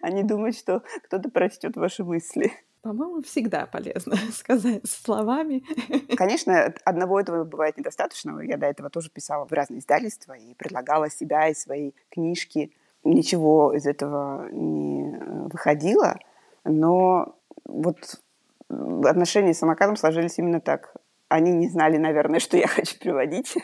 а 0.00 0.10
не 0.10 0.22
думать, 0.22 0.58
что 0.58 0.82
кто-то 1.04 1.30
прочтет 1.30 1.76
ваши 1.76 2.04
мысли. 2.04 2.52
По-моему, 2.86 3.20
всегда 3.22 3.66
полезно 3.66 4.16
сказать 4.32 4.88
словами. 4.88 5.64
Конечно, 6.16 6.72
одного 6.84 7.18
этого 7.18 7.42
бывает 7.42 7.76
недостаточно. 7.76 8.38
Я 8.40 8.56
до 8.58 8.66
этого 8.66 8.90
тоже 8.90 9.10
писала 9.10 9.44
в 9.44 9.52
разные 9.52 9.80
издательства 9.80 10.34
и 10.34 10.54
предлагала 10.54 11.10
себя 11.10 11.48
и 11.48 11.54
свои 11.54 11.92
книжки. 12.10 12.72
Ничего 13.02 13.72
из 13.72 13.86
этого 13.86 14.48
не 14.52 15.16
э, 15.16 15.48
выходило, 15.48 16.16
но 16.64 17.36
вот 17.64 18.20
отношения 18.68 19.52
с 19.52 19.58
самокатом 19.58 19.96
сложились 19.96 20.38
именно 20.38 20.60
так. 20.60 20.94
Они 21.28 21.50
не 21.52 21.68
знали, 21.68 21.96
наверное, 21.96 22.38
что 22.38 22.56
я 22.56 22.68
хочу 22.68 22.98
приводить, 23.00 23.56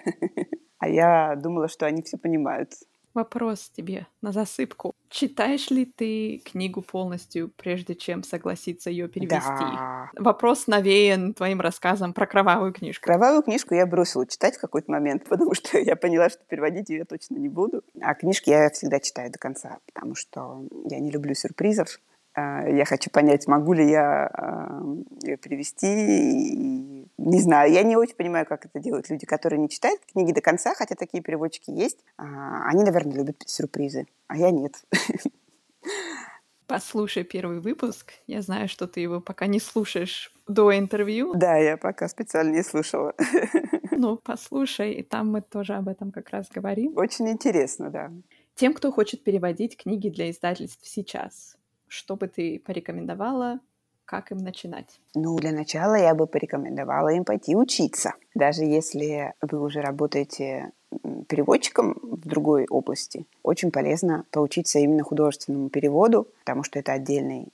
а 0.83 0.89
я 0.89 1.37
думала, 1.37 1.69
что 1.69 1.87
они 1.87 2.03
все 2.03 2.19
понимают. 2.19 2.73
Вопрос 3.15 3.71
тебе 3.71 4.09
на 4.21 4.33
засыпку. 4.33 4.95
Читаешь 5.11 5.71
ли 5.71 5.85
ты 5.85 6.43
книгу 6.45 6.83
полностью, 6.83 7.53
прежде 7.57 7.95
чем 7.95 8.25
согласиться 8.25 8.91
ее 8.91 9.07
перевести? 9.07 9.61
Да. 9.61 10.11
Вопрос 10.19 10.67
навеян 10.67 11.35
твоим 11.35 11.61
рассказом 11.61 12.15
про 12.15 12.27
кровавую 12.27 12.73
книжку. 12.73 13.05
Кровавую 13.05 13.45
книжку 13.45 13.75
я 13.75 13.87
бросила 13.87 14.27
читать 14.27 14.57
в 14.57 14.61
какой-то 14.61 14.91
момент, 14.91 15.25
потому 15.29 15.55
что 15.55 15.79
я 15.79 15.95
поняла, 15.95 16.31
что 16.31 16.43
переводить 16.49 16.89
ее 16.89 17.05
точно 17.05 17.37
не 17.37 17.49
буду. 17.49 17.85
А 18.01 18.15
книжки 18.15 18.51
я 18.51 18.69
всегда 18.71 18.99
читаю 18.99 19.31
до 19.31 19.39
конца, 19.39 19.79
потому 19.87 20.17
что 20.17 20.67
я 20.91 20.99
не 20.99 21.13
люблю 21.13 21.35
сюрпризов. 21.37 22.01
А, 22.35 22.67
я 22.69 22.85
хочу 22.87 23.09
понять, 23.11 23.47
могу 23.47 23.73
ли 23.73 23.89
я 23.89 24.27
а, 24.27 24.83
ее 25.23 25.37
перевести. 25.37 25.87
И 25.87 26.92
не 27.25 27.41
знаю, 27.41 27.73
я 27.73 27.83
не 27.83 27.97
очень 27.97 28.17
понимаю, 28.17 28.47
как 28.47 28.67
это 28.67 28.81
делают 28.81 29.09
люди, 29.09 29.27
которые 29.27 29.61
не 29.61 29.69
читают 29.69 30.01
книги 30.13 30.33
до 30.33 30.41
конца, 30.41 30.75
хотя 30.75 30.95
такие 30.95 31.23
переводчики 31.23 31.71
есть. 31.71 32.05
А, 32.17 32.69
они, 32.69 32.83
наверное, 32.83 33.17
любят 33.17 33.43
сюрпризы, 33.47 34.07
а 34.27 34.37
я 34.37 34.51
нет. 34.51 34.83
Послушай 36.67 37.25
первый 37.25 37.61
выпуск. 37.61 38.13
Я 38.27 38.41
знаю, 38.43 38.69
что 38.69 38.87
ты 38.87 39.01
его 39.01 39.21
пока 39.21 39.47
не 39.47 39.61
слушаешь 39.61 40.35
до 40.49 40.77
интервью. 40.77 41.35
Да, 41.35 41.57
я 41.57 41.77
пока 41.77 42.09
специально 42.09 42.53
не 42.53 42.63
слушала. 42.63 43.15
Ну, 43.95 44.17
послушай, 44.17 44.95
и 44.95 45.03
там 45.05 45.31
мы 45.31 45.43
тоже 45.43 45.75
об 45.75 45.87
этом 45.87 46.11
как 46.11 46.31
раз 46.31 46.49
говорим. 46.49 46.97
Очень 46.97 47.29
интересно, 47.29 47.89
да. 47.89 48.11
Тем, 48.57 48.75
кто 48.75 48.91
хочет 48.91 49.23
переводить 49.23 49.77
книги 49.77 50.09
для 50.09 50.29
издательств 50.29 50.85
сейчас, 50.89 51.57
что 51.87 52.17
бы 52.17 52.27
ты 52.27 52.59
порекомендовала, 52.59 53.61
как 54.13 54.31
им 54.31 54.39
начинать? 54.45 55.01
Ну, 55.15 55.39
для 55.39 55.53
начала 55.53 55.95
я 55.95 56.15
бы 56.15 56.27
порекомендовала 56.27 57.09
им 57.09 57.25
пойти 57.25 57.57
учиться. 57.57 58.13
Даже 58.35 58.63
если 58.63 59.33
вы 59.41 59.59
уже 59.59 59.81
работаете 59.81 60.73
переводчиком 61.29 61.97
в 62.03 62.29
другой 62.29 62.67
области, 62.69 63.25
очень 63.43 63.71
полезно 63.71 64.27
поучиться 64.31 64.79
именно 64.81 65.03
художественному 65.03 65.71
переводу, 65.71 66.29
потому 66.41 66.63
что 66.63 66.79
это 66.79 66.93
отдельный, 66.93 67.49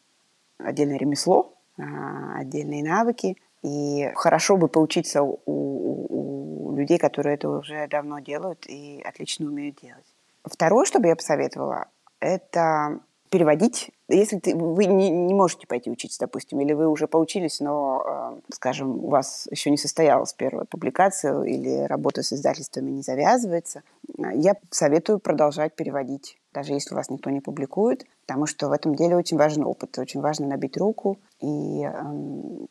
отдельное 0.58 0.98
ремесло, 0.98 1.54
а, 1.78 2.38
отдельные 2.40 2.82
навыки. 2.82 3.36
И 3.62 4.10
хорошо 4.16 4.56
бы 4.56 4.66
поучиться 4.66 5.22
у, 5.22 5.38
у, 5.46 6.70
у 6.70 6.76
людей, 6.76 6.98
которые 6.98 7.36
это 7.36 7.50
уже 7.50 7.86
давно 7.86 8.18
делают 8.18 8.66
и 8.66 9.00
отлично 9.08 9.46
умеют 9.46 9.78
делать. 9.80 10.06
Второе, 10.44 10.86
что 10.86 10.98
бы 10.98 11.06
я 11.06 11.14
посоветовала, 11.14 11.86
это 12.18 12.98
переводить. 13.30 13.90
Если 14.08 14.38
ты, 14.38 14.54
вы 14.56 14.86
не, 14.86 15.10
не 15.10 15.34
можете 15.34 15.66
пойти 15.66 15.90
учиться, 15.90 16.20
допустим, 16.20 16.60
или 16.60 16.72
вы 16.72 16.88
уже 16.88 17.06
поучились, 17.06 17.60
но, 17.60 18.40
э, 18.48 18.52
скажем, 18.52 19.04
у 19.04 19.08
вас 19.08 19.46
еще 19.50 19.70
не 19.70 19.76
состоялась 19.76 20.32
первая 20.32 20.64
публикация 20.64 21.42
или 21.42 21.86
работа 21.86 22.22
с 22.22 22.32
издательствами 22.32 22.90
не 22.90 23.02
завязывается, 23.02 23.82
э, 24.18 24.22
я 24.34 24.56
советую 24.70 25.18
продолжать 25.18 25.74
переводить, 25.74 26.38
даже 26.52 26.72
если 26.72 26.94
вас 26.94 27.10
никто 27.10 27.30
не 27.30 27.40
публикует, 27.40 28.06
потому 28.26 28.46
что 28.46 28.68
в 28.68 28.72
этом 28.72 28.94
деле 28.94 29.16
очень 29.16 29.36
важен 29.36 29.64
опыт, 29.64 29.98
очень 29.98 30.20
важно 30.20 30.46
набить 30.46 30.76
руку, 30.76 31.18
и 31.40 31.84
э, 31.84 31.92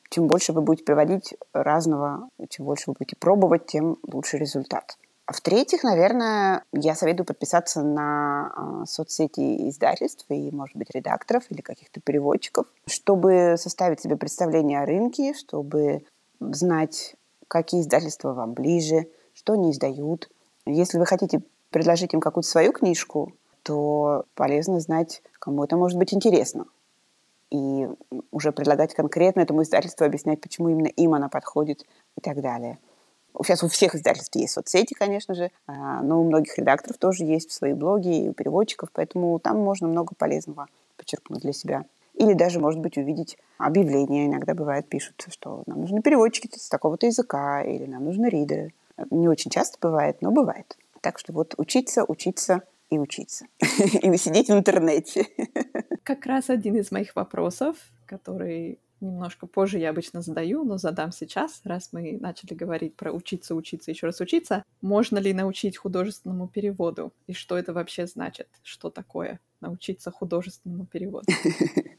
чем 0.09 0.27
больше 0.27 0.53
вы 0.53 0.61
будете 0.61 0.85
переводить 0.85 1.35
разного, 1.53 2.29
чем 2.49 2.65
больше 2.65 2.91
вы 2.91 2.95
будете 2.97 3.15
пробовать, 3.15 3.67
тем 3.67 3.97
лучше 4.11 4.37
результат. 4.37 4.97
А 5.27 5.33
в-третьих, 5.33 5.83
наверное, 5.83 6.63
я 6.71 6.95
советую 6.95 7.25
подписаться 7.25 7.83
на 7.83 8.53
э, 8.55 8.85
соцсети 8.85 9.67
издательств 9.67 10.25
и, 10.29 10.49
может 10.51 10.77
быть, 10.77 10.89
редакторов 10.91 11.43
или 11.49 11.59
каких-то 11.59 11.99
переводчиков, 11.99 12.65
чтобы 12.85 13.55
составить 13.57 13.99
себе 13.99 14.15
представление 14.15 14.79
о 14.79 14.85
рынке, 14.85 15.33
чтобы 15.33 16.05
знать, 16.39 17.17
какие 17.49 17.81
издательства 17.81 18.33
вам 18.33 18.53
ближе, 18.53 19.09
что 19.33 19.53
они 19.53 19.71
издают. 19.71 20.29
Если 20.65 20.97
вы 20.97 21.05
хотите 21.05 21.41
предложить 21.71 22.13
им 22.13 22.21
какую-то 22.21 22.47
свою 22.47 22.71
книжку, 22.71 23.33
то 23.63 24.23
полезно 24.33 24.79
знать, 24.79 25.21
кому 25.39 25.65
это 25.65 25.75
может 25.75 25.97
быть 25.97 26.13
интересно. 26.13 26.67
И 27.51 27.89
уже 28.31 28.53
предлагать 28.53 28.93
конкретно 28.93 29.41
этому 29.41 29.63
издательству, 29.63 30.05
объяснять, 30.05 30.39
почему 30.39 30.69
именно 30.69 30.87
им 30.87 31.13
она 31.13 31.27
подходит 31.27 31.83
и 32.15 32.21
так 32.21 32.41
далее. 32.41 32.79
Сейчас 33.43 33.63
у 33.63 33.67
всех 33.67 33.95
издательств 33.95 34.35
есть 34.35 34.53
соцсети, 34.53 34.93
конечно 34.93 35.35
же, 35.35 35.51
а, 35.67 36.01
но 36.01 36.19
у 36.19 36.23
многих 36.23 36.57
редакторов 36.57 36.97
тоже 36.97 37.23
есть 37.23 37.51
свои 37.51 37.73
блоги 37.73 38.25
и 38.25 38.29
у 38.29 38.33
переводчиков, 38.33 38.89
поэтому 38.91 39.37
там 39.39 39.59
можно 39.59 39.87
много 39.87 40.15
полезного 40.15 40.67
почерпнуть 40.97 41.41
для 41.41 41.53
себя. 41.53 41.85
Или 42.15 42.33
даже, 42.33 42.59
может 42.59 42.79
быть, 42.79 42.97
увидеть 42.97 43.37
объявления. 43.59 44.25
Иногда 44.25 44.55
бывает, 44.55 44.89
пишут, 44.89 45.27
что 45.29 45.61
нам 45.67 45.81
нужны 45.81 46.01
переводчики 46.01 46.49
с 46.57 46.67
такого-то 46.67 47.05
языка, 47.05 47.61
или 47.61 47.85
нам 47.85 48.05
нужны 48.05 48.27
ридеры. 48.27 48.73
Не 49.11 49.27
очень 49.27 49.51
часто 49.51 49.77
бывает, 49.79 50.17
но 50.21 50.31
бывает. 50.31 50.75
Так 51.01 51.19
что 51.19 51.31
вот 51.31 51.53
учиться, 51.57 52.03
учиться 52.03 52.63
и 52.89 52.97
учиться. 52.97 53.45
И 53.59 54.17
сидеть 54.17 54.47
в 54.49 54.53
интернете. 54.53 55.27
Как 56.03 56.25
раз 56.25 56.49
один 56.49 56.77
из 56.77 56.91
моих 56.91 57.15
вопросов, 57.15 57.75
который 58.07 58.79
немножко 59.01 59.47
позже 59.47 59.79
я 59.79 59.89
обычно 59.89 60.21
задаю, 60.21 60.63
но 60.63 60.77
задам 60.77 61.11
сейчас, 61.11 61.61
раз 61.63 61.89
мы 61.91 62.17
начали 62.19 62.53
говорить 62.53 62.95
про 62.95 63.11
учиться, 63.11 63.55
учиться, 63.55 63.91
еще 63.91 64.07
раз 64.07 64.19
учиться. 64.19 64.63
Можно 64.81 65.17
ли 65.17 65.33
научить 65.33 65.77
художественному 65.77 66.47
переводу? 66.47 67.13
И 67.27 67.33
что 67.33 67.57
это 67.57 67.73
вообще 67.73 68.07
значит? 68.07 68.47
Что 68.63 68.89
такое 68.89 69.39
научиться 69.61 70.11
художественному 70.11 70.85
переводу? 70.85 71.27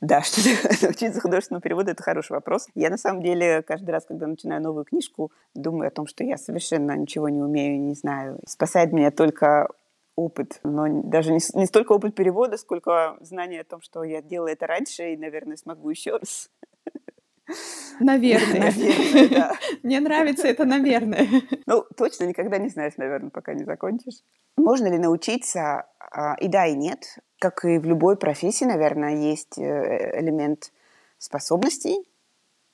Да, 0.00 0.22
что 0.22 0.40
научиться 0.82 1.20
художественному 1.20 1.60
переводу– 1.60 1.90
это 1.92 2.02
хороший 2.02 2.32
вопрос. 2.32 2.68
Я, 2.74 2.90
на 2.90 2.96
самом 2.96 3.22
деле, 3.22 3.62
каждый 3.62 3.90
раз, 3.90 4.04
когда 4.06 4.26
начинаю 4.26 4.62
новую 4.62 4.84
книжку, 4.84 5.32
думаю 5.54 5.88
о 5.88 5.90
том, 5.90 6.06
что 6.06 6.24
я 6.24 6.36
совершенно 6.36 6.96
ничего 6.96 7.28
не 7.28 7.42
умею, 7.42 7.80
не 7.80 7.94
знаю. 7.94 8.38
Спасает 8.46 8.92
меня 8.92 9.10
только 9.10 9.68
опыт, 10.16 10.60
но 10.62 10.86
даже 11.02 11.32
не, 11.32 11.40
не 11.54 11.66
столько 11.66 11.92
опыт 11.92 12.14
перевода, 12.14 12.56
сколько 12.56 13.16
знание 13.20 13.62
о 13.62 13.64
том, 13.64 13.80
что 13.80 14.04
я 14.04 14.22
делала 14.22 14.48
это 14.48 14.66
раньше 14.66 15.12
и, 15.12 15.16
наверное, 15.16 15.56
смогу 15.56 15.90
еще 15.90 16.16
раз. 16.16 16.50
Наверное. 18.00 18.72
Наверное, 18.72 19.28
да. 19.28 19.52
Мне 19.82 20.00
нравится 20.00 20.48
это, 20.48 20.64
наверное. 20.64 21.28
Ну, 21.66 21.84
точно 21.96 22.24
никогда 22.24 22.58
не 22.58 22.68
знаешь, 22.68 22.94
наверное, 22.96 23.30
пока 23.30 23.54
не 23.54 23.64
закончишь. 23.64 24.22
Можно 24.56 24.88
ли 24.88 24.98
научиться 24.98 25.86
а, 25.98 26.34
и 26.40 26.48
да, 26.48 26.66
и 26.66 26.74
нет. 26.74 27.18
Как 27.38 27.64
и 27.64 27.78
в 27.78 27.84
любой 27.84 28.16
профессии, 28.16 28.64
наверное, 28.64 29.16
есть 29.16 29.58
э, 29.58 30.20
элемент 30.20 30.72
способностей 31.18 32.08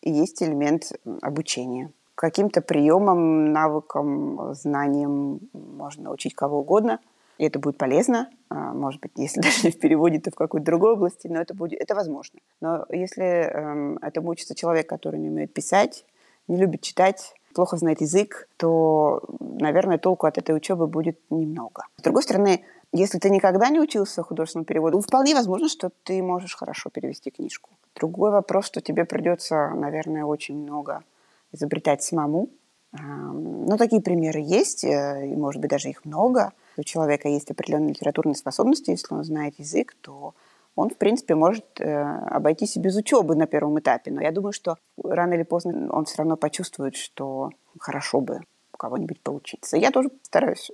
и 0.02 0.10
есть 0.10 0.42
элемент 0.42 0.92
обучения. 1.22 1.92
Каким-то 2.14 2.60
приемам, 2.60 3.52
навыкам, 3.52 4.54
знаниям 4.54 5.40
можно 5.52 6.04
научить 6.04 6.34
кого 6.34 6.60
угодно, 6.60 7.00
и 7.40 7.44
это 7.44 7.58
будет 7.58 7.78
полезно. 7.78 8.28
А, 8.50 8.74
может 8.74 9.00
быть, 9.00 9.12
если 9.16 9.40
даже 9.42 9.62
не 9.64 9.70
в 9.70 9.78
переводе, 9.78 10.20
то 10.20 10.30
в 10.30 10.34
какой-то 10.34 10.66
другой 10.66 10.92
области, 10.92 11.26
но 11.26 11.40
это, 11.40 11.54
будет, 11.54 11.80
это 11.80 11.94
возможно. 11.94 12.38
Но 12.60 12.84
если 12.90 13.24
эм, 13.24 13.96
этому 14.02 14.28
учится 14.28 14.54
человек, 14.54 14.86
который 14.86 15.18
не 15.18 15.30
умеет 15.30 15.54
писать, 15.54 16.04
не 16.48 16.58
любит 16.58 16.82
читать, 16.82 17.34
плохо 17.54 17.78
знает 17.78 18.02
язык, 18.02 18.46
то, 18.58 19.22
наверное, 19.40 19.96
толку 19.96 20.26
от 20.26 20.36
этой 20.36 20.54
учебы 20.54 20.86
будет 20.86 21.18
немного. 21.30 21.86
С 21.96 22.02
другой 22.02 22.24
стороны, 22.24 22.62
если 22.92 23.18
ты 23.18 23.30
никогда 23.30 23.70
не 23.70 23.80
учился 23.80 24.22
художественному 24.22 24.66
переводу, 24.66 25.00
вполне 25.00 25.34
возможно, 25.34 25.70
что 25.70 25.90
ты 26.02 26.22
можешь 26.22 26.54
хорошо 26.54 26.90
перевести 26.90 27.30
книжку. 27.30 27.70
Другой 27.94 28.32
вопрос, 28.32 28.66
что 28.66 28.82
тебе 28.82 29.06
придется, 29.06 29.70
наверное, 29.70 30.26
очень 30.26 30.58
много 30.58 31.04
изобретать 31.52 32.02
самому. 32.02 32.50
Но 32.92 33.76
такие 33.78 34.02
примеры 34.02 34.40
есть, 34.40 34.82
э, 34.82 35.28
и, 35.28 35.36
может 35.36 35.60
быть, 35.60 35.70
даже 35.70 35.88
их 35.88 36.04
много. 36.04 36.52
У 36.76 36.82
человека 36.82 37.28
есть 37.28 37.50
определенные 37.50 37.90
литературные 37.90 38.34
способности, 38.34 38.90
если 38.90 39.14
он 39.14 39.24
знает 39.24 39.58
язык, 39.58 39.94
то 40.00 40.34
он, 40.76 40.90
в 40.90 40.96
принципе, 40.96 41.34
может 41.34 41.64
э, 41.80 41.92
обойтись 41.92 42.76
и 42.76 42.80
без 42.80 42.96
учебы 42.96 43.34
на 43.34 43.46
первом 43.46 43.78
этапе. 43.78 44.10
Но 44.10 44.22
я 44.22 44.30
думаю, 44.30 44.52
что 44.52 44.76
рано 45.02 45.34
или 45.34 45.42
поздно 45.42 45.92
он 45.92 46.04
все 46.04 46.18
равно 46.18 46.36
почувствует, 46.36 46.96
что 46.96 47.50
хорошо 47.78 48.20
бы 48.20 48.40
у 48.72 48.76
кого-нибудь 48.76 49.20
поучиться. 49.20 49.76
Я 49.76 49.90
тоже 49.90 50.10
стараюсь 50.22 50.70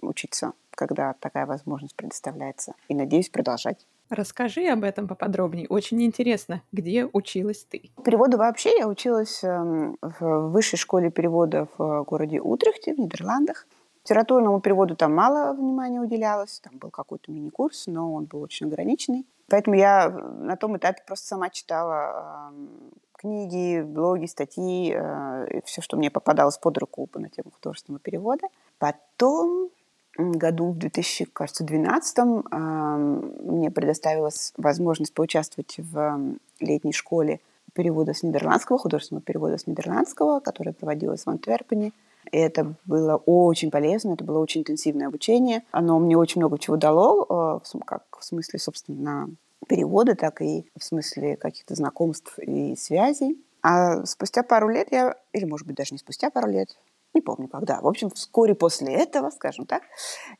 учиться 0.00 0.52
когда 0.78 1.12
такая 1.18 1.44
возможность 1.44 1.96
предоставляется. 1.96 2.74
И 2.86 2.94
надеюсь 2.94 3.28
продолжать. 3.28 3.84
Расскажи 4.10 4.64
об 4.68 4.84
этом 4.84 5.08
поподробнее. 5.08 5.66
Очень 5.68 6.02
интересно, 6.04 6.62
где 6.72 7.04
училась 7.12 7.66
ты? 7.68 7.90
Переводу 8.04 8.38
вообще 8.38 8.78
я 8.78 8.86
училась 8.86 9.42
эм, 9.42 9.98
в 10.00 10.50
высшей 10.50 10.78
школе 10.78 11.10
перевода 11.10 11.66
в 11.76 12.04
городе 12.04 12.40
Утрехте, 12.40 12.94
в 12.94 12.98
Нидерландах. 12.98 13.66
Литературному 14.08 14.60
переводу 14.60 14.96
там 14.96 15.14
мало 15.14 15.52
внимания 15.52 16.00
уделялось. 16.00 16.60
Там 16.60 16.78
был 16.78 16.90
какой-то 16.90 17.30
мини-курс, 17.30 17.88
но 17.88 18.14
он 18.14 18.24
был 18.24 18.40
очень 18.40 18.66
ограниченный. 18.66 19.26
Поэтому 19.50 19.76
я 19.76 20.08
на 20.08 20.56
том 20.56 20.78
этапе 20.78 21.02
просто 21.06 21.26
сама 21.26 21.50
читала 21.50 22.48
эм, 22.50 22.70
книги, 23.12 23.82
блоги, 23.82 24.24
статьи, 24.24 24.94
э, 24.96 25.60
все, 25.66 25.82
что 25.82 25.98
мне 25.98 26.10
попадалось 26.10 26.56
под 26.56 26.78
руку 26.78 27.06
на 27.16 27.28
тему 27.28 27.50
художественного 27.50 28.00
перевода. 28.00 28.48
Потом 28.78 29.68
году, 30.16 30.72
в 30.72 30.78
2012, 30.78 32.18
мне 32.48 33.70
предоставилась 33.70 34.54
возможность 34.56 35.12
поучаствовать 35.12 35.74
в 35.76 36.18
летней 36.60 36.94
школе 36.94 37.40
перевода 37.74 38.14
с 38.14 38.22
нидерландского, 38.22 38.78
художественного 38.78 39.22
перевода 39.22 39.58
с 39.58 39.66
нидерландского, 39.66 40.40
которая 40.40 40.72
проводилась 40.72 41.24
в 41.24 41.28
Антверпене. 41.28 41.92
И 42.30 42.38
это 42.38 42.74
было 42.86 43.16
очень 43.16 43.70
полезно, 43.70 44.12
это 44.12 44.24
было 44.24 44.38
очень 44.38 44.62
интенсивное 44.62 45.08
обучение. 45.08 45.62
Оно 45.70 45.98
мне 45.98 46.16
очень 46.16 46.40
много 46.40 46.58
чего 46.58 46.76
дало, 46.76 47.60
э, 47.64 47.78
как 47.84 48.04
в 48.18 48.24
смысле, 48.24 48.58
собственно, 48.58 49.28
перевода, 49.66 50.14
так 50.14 50.40
и 50.42 50.70
в 50.78 50.84
смысле 50.84 51.36
каких-то 51.36 51.74
знакомств 51.74 52.38
и 52.38 52.76
связей. 52.76 53.38
А 53.62 54.04
спустя 54.06 54.42
пару 54.42 54.68
лет 54.68 54.88
я, 54.90 55.16
или, 55.32 55.44
может 55.44 55.66
быть, 55.66 55.76
даже 55.76 55.94
не 55.94 55.98
спустя 55.98 56.30
пару 56.30 56.48
лет, 56.48 56.68
не 57.14 57.20
помню 57.20 57.48
когда. 57.48 57.80
В 57.80 57.86
общем, 57.86 58.10
вскоре 58.10 58.54
после 58.54 58.94
этого, 58.94 59.30
скажем 59.30 59.66
так, 59.66 59.82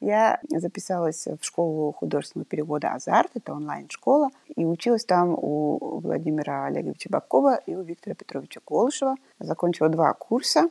я 0.00 0.40
записалась 0.48 1.26
в 1.26 1.44
школу 1.44 1.92
художественного 1.92 2.46
перевода 2.46 2.92
«Азарт», 2.92 3.32
это 3.34 3.52
онлайн-школа, 3.52 4.28
и 4.54 4.64
училась 4.64 5.04
там 5.04 5.30
у 5.30 6.00
Владимира 6.00 6.66
Олеговича 6.66 7.08
Бабкова 7.10 7.56
и 7.56 7.74
у 7.74 7.82
Виктора 7.82 8.14
Петровича 8.14 8.60
Голышева. 8.66 9.16
Закончила 9.40 9.88
два 9.88 10.12
курса. 10.12 10.68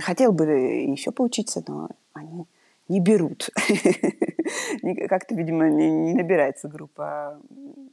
Хотел 0.00 0.32
бы 0.32 0.44
еще 0.46 1.10
поучиться, 1.10 1.62
но 1.66 1.90
они 2.14 2.46
не 2.88 3.00
берут. 3.00 3.50
Как-то, 5.08 5.34
видимо, 5.34 5.68
не, 5.68 6.14
набирается 6.14 6.68
группа 6.68 7.38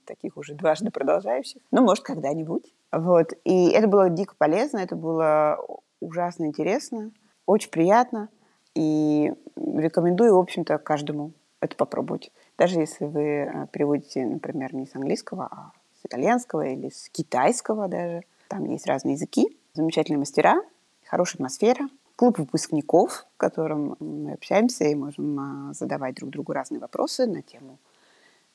таких 0.05 0.37
уже 0.37 0.53
дважды 0.53 0.89
продолжающих. 0.89 1.61
Ну, 1.71 1.83
может, 1.83 2.03
когда-нибудь. 2.03 2.73
Вот. 2.91 3.33
И 3.43 3.69
это 3.69 3.87
было 3.87 4.09
дико 4.09 4.35
полезно, 4.37 4.77
это 4.79 4.95
было 4.95 5.59
ужасно 5.99 6.45
интересно. 6.45 7.11
Очень 7.45 7.71
приятно 7.71 8.29
и 8.73 9.33
рекомендую, 9.55 10.35
в 10.35 10.39
общем-то, 10.39 10.77
каждому 10.77 11.31
это 11.59 11.75
попробовать. 11.75 12.31
Даже 12.57 12.79
если 12.79 13.05
вы 13.05 13.21
э, 13.23 13.67
переводите, 13.71 14.25
например, 14.25 14.73
не 14.73 14.85
с 14.85 14.95
английского, 14.95 15.47
а 15.51 15.71
с 16.01 16.05
итальянского 16.05 16.65
или 16.65 16.89
с 16.89 17.09
китайского 17.09 17.87
даже. 17.87 18.23
Там 18.47 18.65
есть 18.65 18.85
разные 18.85 19.13
языки, 19.13 19.57
замечательные 19.73 20.19
мастера, 20.19 20.61
хорошая 21.05 21.35
атмосфера, 21.35 21.87
клуб 22.15 22.39
выпускников, 22.39 23.25
в 23.35 23.37
котором 23.37 23.97
мы 23.99 24.33
общаемся 24.33 24.85
и 24.85 24.95
можем 24.95 25.39
а, 25.39 25.73
задавать 25.73 26.15
друг 26.15 26.31
другу 26.31 26.53
разные 26.53 26.79
вопросы 26.79 27.25
на 27.25 27.41
тему 27.41 27.79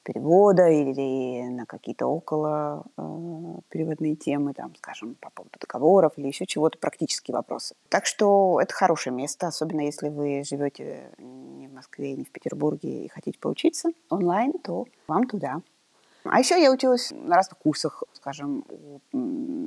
перевода 0.02 0.68
или 0.68 1.48
на 1.48 1.66
какие-то 1.66 2.06
около 2.06 2.84
э, 2.96 3.02
переводные 3.68 4.16
темы, 4.16 4.54
там, 4.54 4.74
скажем, 4.76 5.14
по 5.14 5.30
поводу 5.30 5.58
договоров 5.60 6.14
или 6.16 6.26
еще 6.26 6.46
чего-то, 6.46 6.78
практические 6.78 7.34
вопросы. 7.34 7.74
Так 7.88 8.06
что 8.06 8.60
это 8.62 8.72
хорошее 8.72 9.14
место, 9.14 9.46
особенно 9.46 9.82
если 9.82 10.08
вы 10.08 10.42
живете 10.44 11.10
не 11.18 11.68
в 11.68 11.74
Москве, 11.74 12.14
не 12.14 12.24
в 12.24 12.30
Петербурге 12.30 13.04
и 13.04 13.08
хотите 13.08 13.38
поучиться 13.38 13.90
онлайн, 14.08 14.52
то 14.54 14.86
вам 15.06 15.26
туда. 15.26 15.60
А 16.24 16.38
еще 16.38 16.60
я 16.60 16.70
училась 16.70 17.10
на 17.12 17.36
разных 17.36 17.58
курсах, 17.58 18.02
скажем, 18.12 18.64
у 18.68 19.00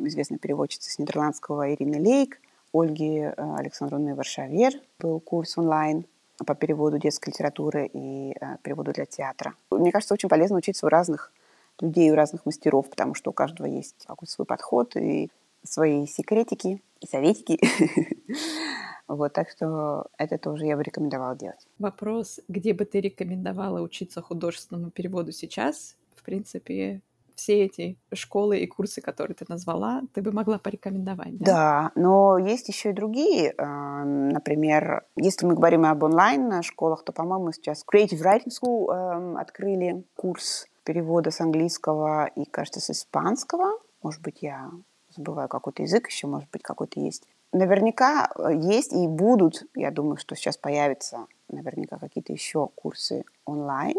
известной 0.07 0.37
переводчицы 0.37 0.91
с 0.91 0.99
нидерландского 0.99 1.73
Ирины 1.73 1.99
Лейк, 1.99 2.39
Ольги 2.73 3.19
э, 3.19 3.33
Александровны 3.37 4.15
Варшавер 4.15 4.73
был 4.99 5.19
курс 5.19 5.57
онлайн 5.57 6.05
по 6.45 6.55
переводу 6.55 6.97
детской 6.97 7.29
литературы 7.29 7.89
и 7.93 8.31
э, 8.31 8.57
переводу 8.63 8.91
для 8.91 9.05
театра. 9.05 9.53
Мне 9.69 9.91
кажется, 9.91 10.15
очень 10.15 10.27
полезно 10.27 10.57
учиться 10.57 10.87
у 10.87 10.89
разных 10.89 11.31
людей, 11.79 12.11
у 12.11 12.15
разных 12.15 12.45
мастеров, 12.45 12.89
потому 12.89 13.13
что 13.13 13.29
у 13.29 13.33
каждого 13.33 13.67
есть 13.67 14.05
какой-то 14.07 14.31
свой 14.31 14.45
подход 14.45 14.95
и 14.95 15.29
свои 15.63 16.07
секретики 16.07 16.81
и 16.99 17.07
советики. 17.07 17.59
Вот, 19.05 19.33
так 19.33 19.49
что 19.49 20.07
это 20.17 20.37
тоже 20.37 20.65
я 20.65 20.77
бы 20.77 20.81
рекомендовала 20.81 21.35
делать. 21.35 21.67
Вопрос, 21.77 22.39
где 22.47 22.73
бы 22.73 22.85
ты 22.85 23.01
рекомендовала 23.01 23.81
учиться 23.81 24.21
художественному 24.21 24.91
переводу 24.91 25.33
сейчас? 25.33 25.97
В 26.15 26.23
принципе, 26.23 27.01
все 27.35 27.65
эти 27.65 27.97
школы 28.13 28.59
и 28.59 28.67
курсы, 28.67 29.01
которые 29.01 29.35
ты 29.35 29.45
назвала, 29.47 30.01
ты 30.13 30.21
бы 30.21 30.31
могла 30.31 30.57
порекомендовать. 30.57 31.37
Да, 31.37 31.45
да 31.45 31.91
но 31.95 32.37
есть 32.37 32.67
еще 32.67 32.91
и 32.91 32.93
другие. 32.93 33.53
Например, 33.57 35.05
если 35.15 35.45
мы 35.45 35.53
говорим 35.55 35.85
об 35.85 36.03
онлайн-школах, 36.03 37.03
то, 37.03 37.11
по-моему, 37.11 37.51
сейчас 37.51 37.83
Creative 37.91 38.21
Writing 38.21 38.51
School 38.51 39.39
открыли 39.39 40.03
курс 40.15 40.67
перевода 40.83 41.31
с 41.31 41.41
английского 41.41 42.27
и, 42.27 42.45
кажется, 42.45 42.81
с 42.81 42.89
испанского. 42.89 43.79
Может 44.01 44.21
быть, 44.21 44.41
я 44.41 44.69
забываю 45.15 45.47
какой-то 45.47 45.83
язык 45.83 46.07
еще, 46.07 46.27
может 46.27 46.49
быть, 46.51 46.61
какой-то 46.61 46.99
есть. 46.99 47.23
Наверняка 47.51 48.31
э, 48.35 48.55
есть 48.55 48.93
и 48.93 49.07
будут, 49.07 49.63
я 49.75 49.91
думаю, 49.91 50.17
что 50.17 50.35
сейчас 50.35 50.57
появятся 50.57 51.27
наверняка 51.49 51.99
какие-то 51.99 52.33
еще 52.33 52.69
курсы 52.75 53.23
онлайн 53.45 53.95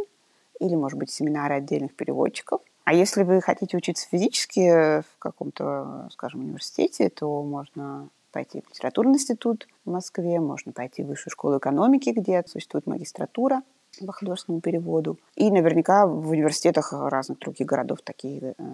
или, 0.59 0.75
может 0.75 0.99
быть, 0.99 1.11
семинары 1.11 1.55
отдельных 1.55 1.95
переводчиков– 1.95 2.61
а 2.85 2.93
если 2.93 3.23
вы 3.23 3.41
хотите 3.41 3.77
учиться 3.77 4.07
физически 4.09 5.01
в 5.01 5.19
каком-то, 5.19 6.09
скажем, 6.13 6.41
университете, 6.41 7.09
то 7.09 7.43
можно 7.43 8.09
пойти 8.31 8.61
в 8.61 8.69
литературный 8.69 9.15
институт 9.15 9.67
в 9.85 9.91
Москве, 9.91 10.41
можно 10.41 10.73
пойти 10.73 11.03
в 11.03 11.07
высшую 11.07 11.31
школу 11.31 11.59
экономики, 11.59 12.11
где 12.11 12.43
существует 12.47 12.87
магистратура 12.87 13.63
по 14.05 14.13
художественному 14.13 14.61
переводу. 14.61 15.19
И 15.37 15.51
наверняка 15.51 16.07
в 16.07 16.29
университетах 16.31 16.93
разных 16.93 17.39
других 17.39 17.67
городов 17.67 18.01
такие 18.03 18.55
э, 18.59 18.65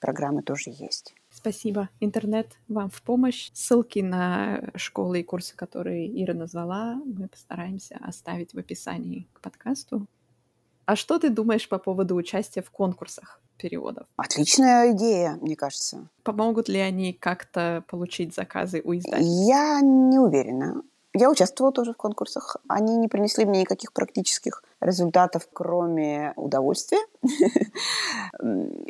программы 0.00 0.42
тоже 0.42 0.70
есть. 0.70 1.14
Спасибо. 1.30 1.88
Интернет 2.00 2.48
вам 2.68 2.90
в 2.90 3.00
помощь. 3.02 3.50
Ссылки 3.54 4.00
на 4.00 4.70
школы 4.74 5.20
и 5.20 5.22
курсы, 5.22 5.54
которые 5.54 6.06
Ира 6.22 6.34
назвала, 6.34 7.00
мы 7.04 7.28
постараемся 7.28 7.96
оставить 8.00 8.54
в 8.54 8.58
описании 8.58 9.28
к 9.32 9.40
подкасту. 9.40 10.06
А 10.90 10.96
что 10.96 11.20
ты 11.20 11.30
думаешь 11.30 11.68
по 11.68 11.78
поводу 11.78 12.16
участия 12.16 12.62
в 12.62 12.70
конкурсах 12.72 13.38
переводов? 13.58 14.08
Отличная 14.16 14.90
идея, 14.90 15.38
мне 15.40 15.54
кажется. 15.54 16.08
Помогут 16.24 16.68
ли 16.68 16.80
они 16.80 17.12
как-то 17.12 17.84
получить 17.86 18.34
заказы 18.34 18.82
у 18.82 18.94
издательств? 18.94 19.48
Я 19.48 19.80
не 19.82 20.18
уверена. 20.18 20.82
Я 21.14 21.30
участвовала 21.30 21.72
тоже 21.72 21.92
в 21.92 21.96
конкурсах. 21.96 22.56
Они 22.66 22.96
не 22.96 23.06
принесли 23.06 23.44
мне 23.44 23.60
никаких 23.60 23.92
практических 23.92 24.64
результатов, 24.80 25.48
кроме 25.52 26.32
удовольствия. 26.34 26.98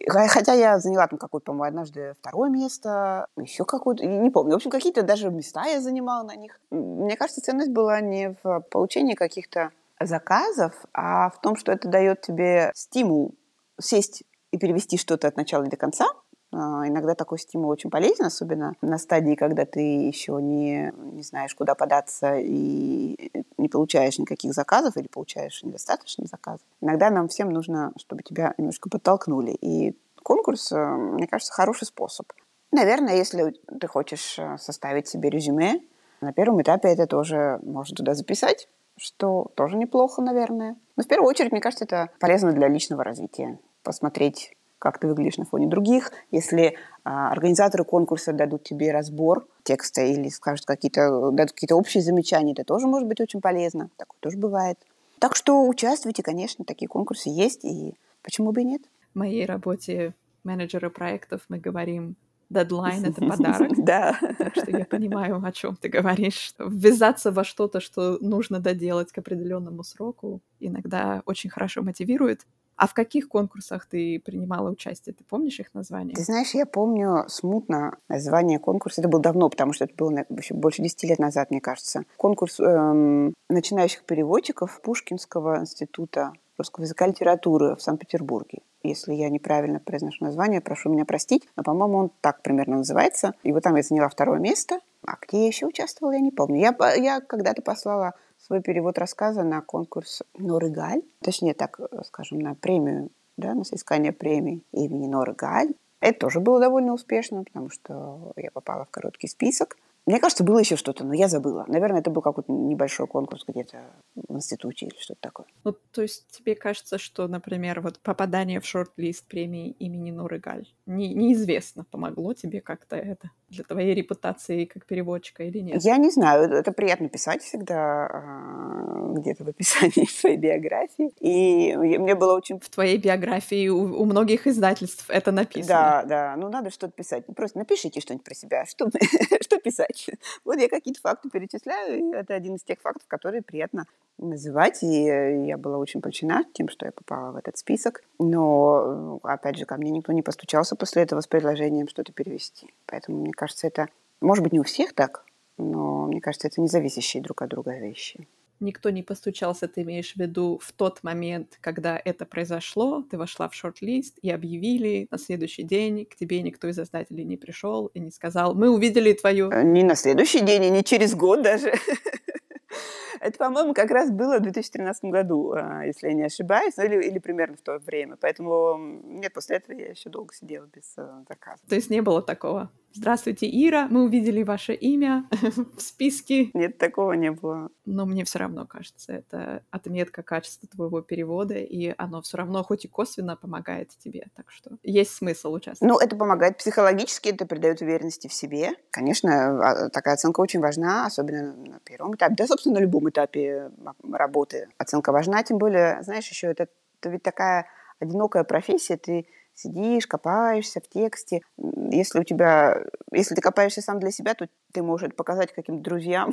Хотя 0.08 0.54
я 0.54 0.78
заняла 0.78 1.06
там 1.06 1.18
какое-то, 1.18 1.44
по-моему, 1.44 1.68
однажды 1.68 2.14
второе 2.18 2.48
место, 2.48 3.26
еще 3.36 3.66
какое-то, 3.66 4.06
не 4.06 4.30
помню. 4.30 4.52
В 4.52 4.56
общем, 4.56 4.70
какие-то 4.70 5.02
даже 5.02 5.28
места 5.28 5.66
я 5.66 5.82
занимала 5.82 6.22
на 6.22 6.34
них. 6.34 6.60
Мне 6.70 7.16
кажется, 7.18 7.42
ценность 7.42 7.72
была 7.72 8.00
не 8.00 8.36
в 8.42 8.60
получении 8.70 9.14
каких-то 9.14 9.70
заказов, 10.00 10.74
а 10.92 11.30
в 11.30 11.40
том, 11.40 11.56
что 11.56 11.72
это 11.72 11.88
дает 11.88 12.22
тебе 12.22 12.72
стимул 12.74 13.34
сесть 13.80 14.24
и 14.50 14.58
перевести 14.58 14.96
что-то 14.96 15.28
от 15.28 15.36
начала 15.36 15.64
до 15.66 15.76
конца, 15.76 16.06
а, 16.52 16.88
иногда 16.88 17.14
такой 17.14 17.38
стимул 17.38 17.70
очень 17.70 17.90
полезен, 17.90 18.24
особенно 18.24 18.74
на 18.80 18.98
стадии, 18.98 19.34
когда 19.34 19.64
ты 19.64 19.80
еще 19.80 20.38
не, 20.42 20.92
не 21.12 21.22
знаешь, 21.22 21.54
куда 21.54 21.74
податься 21.74 22.36
и 22.38 23.30
не 23.56 23.68
получаешь 23.68 24.18
никаких 24.18 24.52
заказов 24.52 24.96
или 24.96 25.06
получаешь 25.06 25.62
недостаточно 25.62 26.26
заказов. 26.26 26.66
Иногда 26.80 27.10
нам 27.10 27.28
всем 27.28 27.50
нужно, 27.50 27.92
чтобы 27.96 28.22
тебя 28.22 28.54
немножко 28.58 28.90
подтолкнули. 28.90 29.52
И 29.52 29.96
конкурс, 30.22 30.72
э, 30.72 30.76
мне 30.76 31.28
кажется, 31.28 31.52
хороший 31.52 31.86
способ. 31.86 32.26
Наверное, 32.72 33.16
если 33.16 33.54
ты 33.80 33.86
хочешь 33.86 34.36
э, 34.38 34.56
составить 34.58 35.06
себе 35.06 35.30
резюме, 35.30 35.80
на 36.20 36.32
первом 36.32 36.60
этапе 36.62 36.88
это 36.88 37.06
тоже 37.06 37.60
можно 37.62 37.96
туда 37.96 38.14
записать, 38.14 38.68
что 39.00 39.50
тоже 39.54 39.76
неплохо, 39.76 40.20
наверное. 40.20 40.76
Но 40.96 41.02
в 41.02 41.08
первую 41.08 41.28
очередь, 41.28 41.52
мне 41.52 41.60
кажется, 41.60 41.84
это 41.84 42.10
полезно 42.20 42.52
для 42.52 42.68
личного 42.68 43.02
развития. 43.02 43.58
Посмотреть 43.82 44.52
как 44.80 44.98
ты 44.98 45.06
выглядишь 45.06 45.36
на 45.36 45.44
фоне 45.44 45.68
других. 45.68 46.10
Если 46.30 46.74
а, 47.04 47.30
организаторы 47.30 47.84
конкурса 47.84 48.32
дадут 48.32 48.64
тебе 48.64 48.92
разбор 48.92 49.46
текста 49.62 50.00
или 50.00 50.30
скажут 50.30 50.64
какие-то, 50.64 51.30
дадут 51.32 51.52
какие-то 51.52 51.76
общие 51.76 52.02
замечания, 52.02 52.52
это 52.52 52.64
тоже 52.64 52.86
может 52.86 53.06
быть 53.06 53.20
очень 53.20 53.42
полезно. 53.42 53.90
Такое 53.98 54.16
тоже 54.20 54.38
бывает. 54.38 54.78
Так 55.18 55.36
что 55.36 55.68
участвуйте, 55.68 56.22
конечно, 56.22 56.64
такие 56.64 56.88
конкурсы 56.88 57.28
есть, 57.28 57.62
и 57.62 57.94
почему 58.22 58.52
бы 58.52 58.62
и 58.62 58.64
нет. 58.64 58.80
В 59.12 59.18
моей 59.18 59.44
работе 59.44 60.14
менеджера 60.44 60.88
проектов 60.88 61.42
мы 61.50 61.58
говорим 61.58 62.16
дедлайн— 62.50 63.04
это 63.06 63.24
подарок. 63.24 63.70
Да. 63.78 64.18
Так 64.38 64.56
что 64.56 64.70
я 64.70 64.84
понимаю, 64.84 65.42
о 65.42 65.52
чем 65.52 65.76
ты 65.76 65.88
говоришь. 65.88 66.54
Ввязаться 66.58 67.32
во 67.32 67.44
что-то, 67.44 67.80
что 67.80 68.18
нужно 68.20 68.58
доделать 68.58 69.12
к 69.12 69.18
определенному 69.18 69.82
сроку, 69.84 70.40
иногда 70.60 71.22
очень 71.24 71.50
хорошо 71.50 71.82
мотивирует. 71.82 72.46
А 72.80 72.86
в 72.86 72.94
каких 72.94 73.28
конкурсах 73.28 73.84
ты 73.84 74.18
принимала 74.24 74.70
участие? 74.70 75.14
Ты 75.14 75.22
помнишь 75.22 75.60
их 75.60 75.74
название? 75.74 76.14
Ты 76.14 76.24
знаешь, 76.24 76.54
я 76.54 76.64
помню 76.64 77.24
смутно 77.28 77.98
название 78.08 78.58
конкурса. 78.58 79.02
Это 79.02 79.10
было 79.10 79.20
давно, 79.20 79.50
потому 79.50 79.74
что 79.74 79.84
это 79.84 79.94
было 79.94 80.24
еще 80.30 80.54
больше 80.54 80.80
10 80.80 81.02
лет 81.04 81.18
назад, 81.18 81.50
мне 81.50 81.60
кажется. 81.60 82.04
Конкурс 82.16 82.58
эм, 82.58 83.34
начинающих 83.50 84.04
переводчиков 84.04 84.80
Пушкинского 84.80 85.60
института 85.60 86.32
русского 86.60 86.84
языка 86.84 87.06
и 87.06 87.08
литературы 87.08 87.74
в 87.74 87.82
Санкт-Петербурге. 87.82 88.60
Если 88.82 89.14
я 89.14 89.28
неправильно 89.28 89.80
произношу 89.80 90.24
название, 90.24 90.60
прошу 90.60 90.90
меня 90.90 91.04
простить, 91.04 91.48
но, 91.56 91.62
по-моему, 91.62 91.98
он 91.98 92.10
так 92.20 92.42
примерно 92.42 92.78
называется. 92.78 93.34
И 93.42 93.52
вот 93.52 93.62
там 93.62 93.76
я 93.76 93.82
заняла 93.82 94.08
второе 94.08 94.38
место. 94.38 94.78
А 95.06 95.16
где 95.20 95.40
я 95.40 95.46
еще 95.46 95.66
участвовала, 95.66 96.12
я 96.12 96.20
не 96.20 96.30
помню. 96.30 96.60
Я, 96.60 96.94
я 96.94 97.20
когда-то 97.20 97.62
послала 97.62 98.12
свой 98.38 98.60
перевод 98.60 98.98
рассказа 98.98 99.42
на 99.42 99.60
конкурс 99.60 100.22
Норы 100.36 100.70
Галь, 100.70 101.02
точнее 101.22 101.54
так, 101.54 101.80
э, 101.80 102.02
скажем, 102.04 102.38
на 102.38 102.54
премию, 102.54 103.10
да, 103.36 103.54
на 103.54 103.64
соискание 103.64 104.12
премии 104.12 104.62
имени 104.72 105.06
Норы 105.06 105.34
Галь. 105.34 105.74
Это 106.00 106.18
тоже 106.18 106.40
было 106.40 106.60
довольно 106.60 106.94
успешно, 106.94 107.44
потому 107.44 107.70
что 107.70 108.32
я 108.36 108.50
попала 108.50 108.84
в 108.84 108.90
короткий 108.90 109.28
список. 109.28 109.76
Мне 110.10 110.18
кажется, 110.18 110.42
было 110.42 110.58
еще 110.58 110.74
что-то, 110.74 111.04
но 111.04 111.14
я 111.14 111.28
забыла. 111.28 111.64
Наверное, 111.68 112.00
это 112.00 112.10
был 112.10 112.20
какой-то 112.20 112.50
небольшой 112.50 113.06
конкурс 113.06 113.44
где-то 113.46 113.78
в 114.16 114.34
институте 114.34 114.86
или 114.86 114.96
что-то 114.98 115.20
такое. 115.20 115.46
Ну, 115.62 115.72
то 115.92 116.02
есть 116.02 116.26
тебе 116.32 116.56
кажется, 116.56 116.98
что, 116.98 117.28
например, 117.28 117.80
вот 117.80 118.00
попадание 118.00 118.58
в 118.58 118.66
шорт-лист 118.66 119.28
премии 119.28 119.70
имени 119.78 120.10
Нуры 120.10 120.40
Галь 120.40 120.66
не, 120.84 121.14
неизвестно, 121.14 121.84
помогло 121.84 122.34
тебе 122.34 122.60
как-то 122.60 122.96
это 122.96 123.30
для 123.50 123.64
твоей 123.64 123.94
репутации 123.94 124.64
как 124.64 124.86
переводчика 124.86 125.42
или 125.42 125.58
нет? 125.58 125.82
Я 125.82 125.96
не 125.96 126.10
знаю. 126.10 126.50
Это 126.52 126.72
приятно 126.72 127.08
писать 127.08 127.42
всегда 127.42 128.06
а, 128.06 129.12
где-то 129.16 129.44
в 129.44 129.48
описании 129.48 130.06
своей 130.10 130.36
биографии. 130.36 131.10
И 131.18 131.76
мне 131.76 132.14
было 132.14 132.36
очень... 132.36 132.60
В 132.60 132.68
твоей 132.70 132.96
биографии 132.96 133.68
у, 133.68 134.02
у 134.02 134.04
многих 134.04 134.46
издательств 134.46 135.06
это 135.08 135.32
написано. 135.32 135.66
Да, 135.66 136.04
да. 136.04 136.34
Ну, 136.36 136.48
надо 136.48 136.70
что-то 136.70 136.92
писать. 136.92 137.24
Просто 137.34 137.58
напишите 137.58 138.00
что-нибудь 138.00 138.24
про 138.24 138.34
себя. 138.34 138.66
Что, 138.66 138.88
что 139.40 139.58
писать? 139.58 140.10
Вот 140.44 140.58
я 140.58 140.68
какие-то 140.68 141.00
факты 141.00 141.28
перечисляю, 141.28 141.98
и 141.98 142.14
это 142.14 142.34
один 142.34 142.54
из 142.54 142.62
тех 142.62 142.80
фактов, 142.80 143.08
которые 143.08 143.42
приятно 143.42 143.84
называть. 144.18 144.82
И 144.82 145.04
я 145.04 145.58
была 145.58 145.78
очень 145.78 146.00
польщена 146.00 146.44
тем, 146.52 146.68
что 146.68 146.86
я 146.86 146.92
попала 146.92 147.32
в 147.32 147.36
этот 147.36 147.58
список. 147.58 148.02
Но, 148.18 149.18
опять 149.24 149.56
же, 149.56 149.64
ко 149.64 149.76
мне 149.76 149.90
никто 149.90 150.12
не 150.12 150.22
постучался 150.22 150.76
после 150.76 151.02
этого 151.02 151.20
с 151.20 151.26
предложением 151.26 151.88
что-то 151.88 152.12
перевести. 152.12 152.72
Поэтому, 152.86 153.18
мне 153.18 153.32
кажется, 153.40 153.66
это, 153.66 153.88
может 154.20 154.44
быть, 154.44 154.52
не 154.52 154.60
у 154.60 154.64
всех 154.64 154.92
так, 154.92 155.24
но 155.56 156.06
мне 156.06 156.20
кажется, 156.20 156.48
это 156.48 156.60
не 156.60 156.68
зависящие 156.68 157.22
друг 157.22 157.42
от 157.42 157.48
друга 157.48 157.78
вещи 157.78 158.28
никто 158.60 158.90
не 158.90 159.02
постучался, 159.02 159.66
ты 159.68 159.82
имеешь 159.82 160.12
в 160.12 160.16
виду 160.16 160.60
в 160.62 160.72
тот 160.72 161.02
момент, 161.02 161.58
когда 161.60 162.00
это 162.04 162.26
произошло, 162.26 163.02
ты 163.02 163.18
вошла 163.18 163.48
в 163.48 163.54
шорт-лист 163.54 164.18
и 164.22 164.30
объявили 164.30 165.08
на 165.10 165.18
следующий 165.18 165.62
день, 165.62 166.06
к 166.06 166.14
тебе 166.14 166.42
никто 166.42 166.68
из 166.68 166.78
издателей 166.78 167.24
не 167.24 167.36
пришел 167.36 167.86
и 167.86 168.00
не 168.00 168.10
сказал, 168.10 168.54
мы 168.54 168.70
увидели 168.70 169.12
твою... 169.12 169.50
Э, 169.50 169.62
не 169.62 169.82
на 169.82 169.94
следующий 169.94 170.40
день 170.40 170.64
и 170.64 170.70
не 170.70 170.84
через 170.84 171.14
год 171.14 171.42
даже. 171.42 171.72
Это, 173.20 173.36
по-моему, 173.36 173.74
как 173.74 173.90
раз 173.90 174.10
было 174.10 174.38
в 174.38 174.42
2013 174.42 175.04
году, 175.04 175.52
а, 175.54 175.84
если 175.84 176.08
я 176.08 176.14
не 176.14 176.22
ошибаюсь, 176.22 176.76
ну, 176.76 176.84
или, 176.84 177.02
или 177.06 177.18
примерно 177.18 177.56
в 177.56 177.60
то 177.60 177.78
время. 177.78 178.16
Поэтому 178.18 178.78
нет, 178.78 179.34
после 179.34 179.56
этого 179.56 179.76
я 179.76 179.90
еще 179.90 180.08
долго 180.08 180.32
сидела 180.34 180.66
без 180.66 180.94
э, 180.96 181.24
заказа. 181.28 181.62
То 181.68 181.74
есть 181.74 181.90
не 181.90 182.00
было 182.00 182.22
такого? 182.22 182.70
Здравствуйте, 182.92 183.46
Ира, 183.46 183.86
мы 183.88 184.02
увидели 184.02 184.42
ваше 184.42 184.74
имя 184.74 185.24
в 185.76 185.80
списке. 185.80 186.50
Нет, 186.54 186.76
такого 186.76 187.12
не 187.12 187.30
было. 187.30 187.70
Но 187.84 188.04
мне 188.04 188.24
все 188.24 188.40
равно 188.40 188.66
кажется, 188.66 189.12
это 189.12 189.62
отметка 189.70 190.22
качества 190.22 190.68
твоего 190.68 191.00
перевода, 191.00 191.54
и 191.54 191.94
оно 191.98 192.20
все 192.20 192.38
равно 192.38 192.64
хоть 192.64 192.84
и 192.84 192.88
косвенно 192.88 193.36
помогает 193.36 193.90
тебе, 193.98 194.26
так 194.34 194.50
что 194.50 194.72
есть 194.82 195.14
смысл 195.14 195.52
участвовать. 195.52 195.88
Ну, 195.88 195.98
это 195.98 196.16
помогает 196.16 196.56
психологически, 196.58 197.28
это 197.28 197.46
придает 197.46 197.80
уверенности 197.80 198.26
в 198.26 198.34
себе. 198.34 198.72
Конечно, 198.90 199.60
а, 199.60 199.88
такая 199.90 200.14
оценка 200.14 200.40
очень 200.40 200.60
важна, 200.60 201.06
особенно 201.06 201.54
на 201.54 201.78
первом 201.80 202.16
этапе, 202.16 202.34
да, 202.36 202.46
собственно, 202.48 202.80
на 202.80 202.82
любом 202.82 203.08
этапе 203.08 203.70
работы. 204.02 204.68
Оценка 204.78 205.12
важна, 205.12 205.42
тем 205.44 205.58
более, 205.58 206.02
знаешь, 206.02 206.28
еще 206.28 206.48
это, 206.48 206.66
это 207.00 207.10
ведь 207.10 207.22
такая 207.22 207.66
одинокая 208.00 208.42
профессия, 208.44 208.96
ты 208.96 209.26
сидишь, 209.60 210.06
копаешься 210.06 210.80
в 210.80 210.88
тексте. 210.88 211.42
Если 211.58 212.20
у 212.20 212.24
тебя, 212.24 212.84
если 213.12 213.34
ты 213.34 213.40
копаешься 213.40 213.82
сам 213.82 214.00
для 214.00 214.10
себя, 214.10 214.34
то 214.34 214.48
ты 214.72 214.82
можешь 214.82 215.14
показать 215.14 215.52
каким-то 215.52 215.82
друзьям 215.82 216.32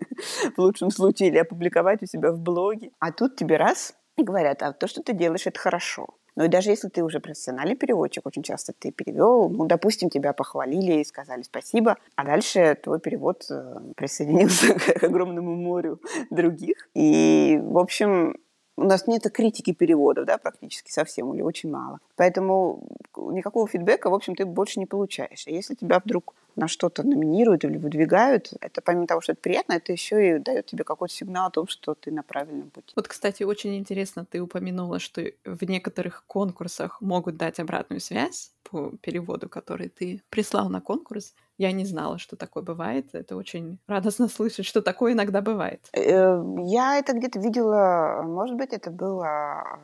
в 0.56 0.58
лучшем 0.58 0.90
случае 0.90 1.28
или 1.28 1.38
опубликовать 1.38 2.02
у 2.02 2.06
себя 2.06 2.32
в 2.32 2.38
блоге. 2.38 2.90
А 2.98 3.12
тут 3.12 3.36
тебе 3.36 3.56
раз 3.56 3.94
и 4.16 4.24
говорят, 4.24 4.62
а 4.62 4.72
то, 4.72 4.86
что 4.86 5.02
ты 5.02 5.12
делаешь, 5.12 5.46
это 5.46 5.58
хорошо. 5.58 6.08
Но 6.38 6.44
и 6.44 6.48
даже 6.48 6.70
если 6.70 6.88
ты 6.88 7.02
уже 7.02 7.18
профессиональный 7.18 7.74
переводчик, 7.74 8.24
очень 8.24 8.44
часто 8.44 8.72
ты 8.72 8.92
перевел, 8.92 9.48
ну, 9.48 9.66
допустим, 9.66 10.08
тебя 10.08 10.32
похвалили 10.32 11.00
и 11.00 11.04
сказали 11.04 11.42
спасибо, 11.42 11.96
а 12.14 12.24
дальше 12.24 12.78
твой 12.80 13.00
перевод 13.00 13.44
э, 13.50 13.74
присоединился 13.96 14.74
к 15.00 15.02
огромному 15.02 15.56
морю 15.56 16.00
других. 16.30 16.76
И, 16.94 17.58
в 17.60 17.76
общем, 17.76 18.36
у 18.78 18.84
нас 18.84 19.06
нет 19.06 19.30
критики 19.32 19.72
переводов, 19.72 20.24
да, 20.24 20.38
практически 20.38 20.90
совсем 20.92 21.34
или 21.34 21.42
очень 21.42 21.70
мало. 21.70 21.98
Поэтому 22.16 22.80
никакого 23.16 23.66
фидбэка, 23.66 24.08
в 24.08 24.14
общем, 24.14 24.36
ты 24.36 24.46
больше 24.46 24.78
не 24.78 24.86
получаешь. 24.86 25.46
А 25.46 25.50
если 25.50 25.74
тебя 25.74 26.00
вдруг 26.04 26.34
на 26.58 26.68
что-то 26.68 27.04
номинируют 27.04 27.64
или 27.64 27.76
выдвигают, 27.76 28.52
это 28.60 28.82
помимо 28.82 29.06
того, 29.06 29.20
что 29.20 29.32
это 29.32 29.40
приятно, 29.40 29.74
это 29.74 29.92
еще 29.92 30.36
и 30.36 30.38
дает 30.38 30.66
тебе 30.66 30.84
какой-то 30.84 31.14
сигнал 31.14 31.46
о 31.46 31.50
том, 31.50 31.68
что 31.68 31.94
ты 31.94 32.10
на 32.10 32.22
правильном 32.22 32.70
пути. 32.70 32.92
Вот, 32.96 33.06
кстати, 33.06 33.44
очень 33.44 33.76
интересно, 33.76 34.26
ты 34.28 34.40
упомянула, 34.40 34.98
что 34.98 35.22
в 35.44 35.62
некоторых 35.64 36.24
конкурсах 36.26 37.00
могут 37.00 37.36
дать 37.36 37.60
обратную 37.60 38.00
связь 38.00 38.52
по 38.70 38.90
переводу, 39.00 39.48
который 39.48 39.88
ты 39.88 40.22
прислал 40.30 40.68
на 40.68 40.80
конкурс. 40.80 41.34
Я 41.56 41.72
не 41.72 41.84
знала, 41.84 42.18
что 42.18 42.36
такое 42.36 42.62
бывает. 42.62 43.06
Это 43.12 43.36
очень 43.36 43.78
радостно 43.88 44.28
слышать, 44.28 44.64
что 44.64 44.80
такое 44.80 45.12
иногда 45.12 45.40
бывает. 45.40 45.80
Э, 45.92 46.40
я 46.66 46.98
это 46.98 47.14
где-то 47.14 47.40
видела, 47.40 48.22
может 48.24 48.56
быть, 48.56 48.72
это 48.72 48.90
было 48.90 49.78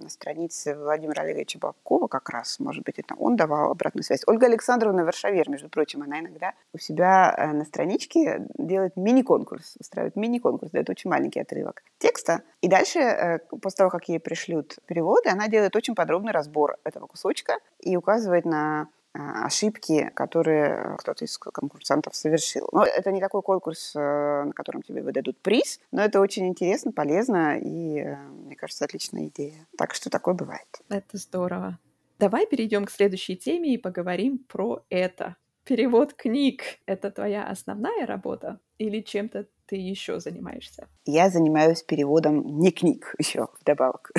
на 0.00 0.08
странице 0.08 0.76
Владимира 0.76 1.22
Олеговича 1.22 1.58
Бабкова 1.58 2.06
как 2.06 2.28
раз, 2.28 2.60
может 2.60 2.84
быть, 2.84 2.98
это 2.98 3.14
он 3.16 3.36
давал 3.36 3.72
обратную 3.72 4.04
связь. 4.04 4.22
Ольга 4.26 4.46
Александровна 4.46 5.04
Варшавер, 5.04 5.48
между 5.48 5.68
прочим, 5.68 6.02
она 6.02 6.15
иногда 6.20 6.54
у 6.72 6.78
себя 6.78 7.34
э, 7.36 7.52
на 7.52 7.64
страничке 7.64 8.46
делает 8.58 8.96
мини-конкурс, 8.96 9.76
устраивает 9.78 10.16
мини-конкурс, 10.16 10.70
дает 10.72 10.90
очень 10.90 11.10
маленький 11.10 11.40
отрывок 11.40 11.82
текста. 11.98 12.42
И 12.60 12.68
дальше, 12.68 12.98
э, 12.98 13.38
после 13.60 13.78
того, 13.78 13.90
как 13.90 14.08
ей 14.08 14.20
пришлют 14.20 14.76
переводы, 14.86 15.28
она 15.28 15.48
делает 15.48 15.76
очень 15.76 15.94
подробный 15.94 16.32
разбор 16.32 16.76
этого 16.84 17.06
кусочка 17.06 17.58
и 17.80 17.96
указывает 17.96 18.44
на 18.44 18.88
а, 19.16 19.46
ошибки, 19.46 20.10
которые 20.14 20.96
кто-то 20.98 21.24
из 21.24 21.38
конкурсантов 21.38 22.14
совершил. 22.14 22.68
Но 22.72 22.84
это 22.84 23.10
не 23.12 23.20
такой 23.20 23.40
конкурс, 23.40 23.92
э, 23.94 23.98
на 24.44 24.52
котором 24.52 24.82
тебе 24.82 25.02
выдадут 25.02 25.38
приз, 25.40 25.80
но 25.90 26.02
это 26.02 26.20
очень 26.20 26.46
интересно, 26.46 26.92
полезно 26.92 27.58
и, 27.58 28.00
э, 28.00 28.16
мне 28.16 28.56
кажется, 28.56 28.84
отличная 28.84 29.26
идея. 29.28 29.66
Так 29.78 29.94
что 29.94 30.10
такое 30.10 30.34
бывает. 30.34 30.66
Это 30.90 31.16
здорово. 31.16 31.78
Давай 32.18 32.46
перейдем 32.46 32.84
к 32.84 32.90
следующей 32.90 33.36
теме 33.36 33.74
и 33.74 33.78
поговорим 33.78 34.38
про 34.38 34.82
это. 34.90 35.36
Перевод 35.66 36.14
книг— 36.14 36.62
это 36.86 37.10
твоя 37.10 37.42
основная 37.48 38.06
работа 38.06 38.60
или 38.78 39.00
чем-то 39.00 39.46
ты 39.66 39.74
еще 39.74 40.20
занимаешься? 40.20 40.86
Я 41.06 41.28
занимаюсь 41.28 41.82
переводом 41.82 42.60
не 42.60 42.70
книг 42.70 43.16
еще 43.18 43.48
вдобавок. 43.60 44.12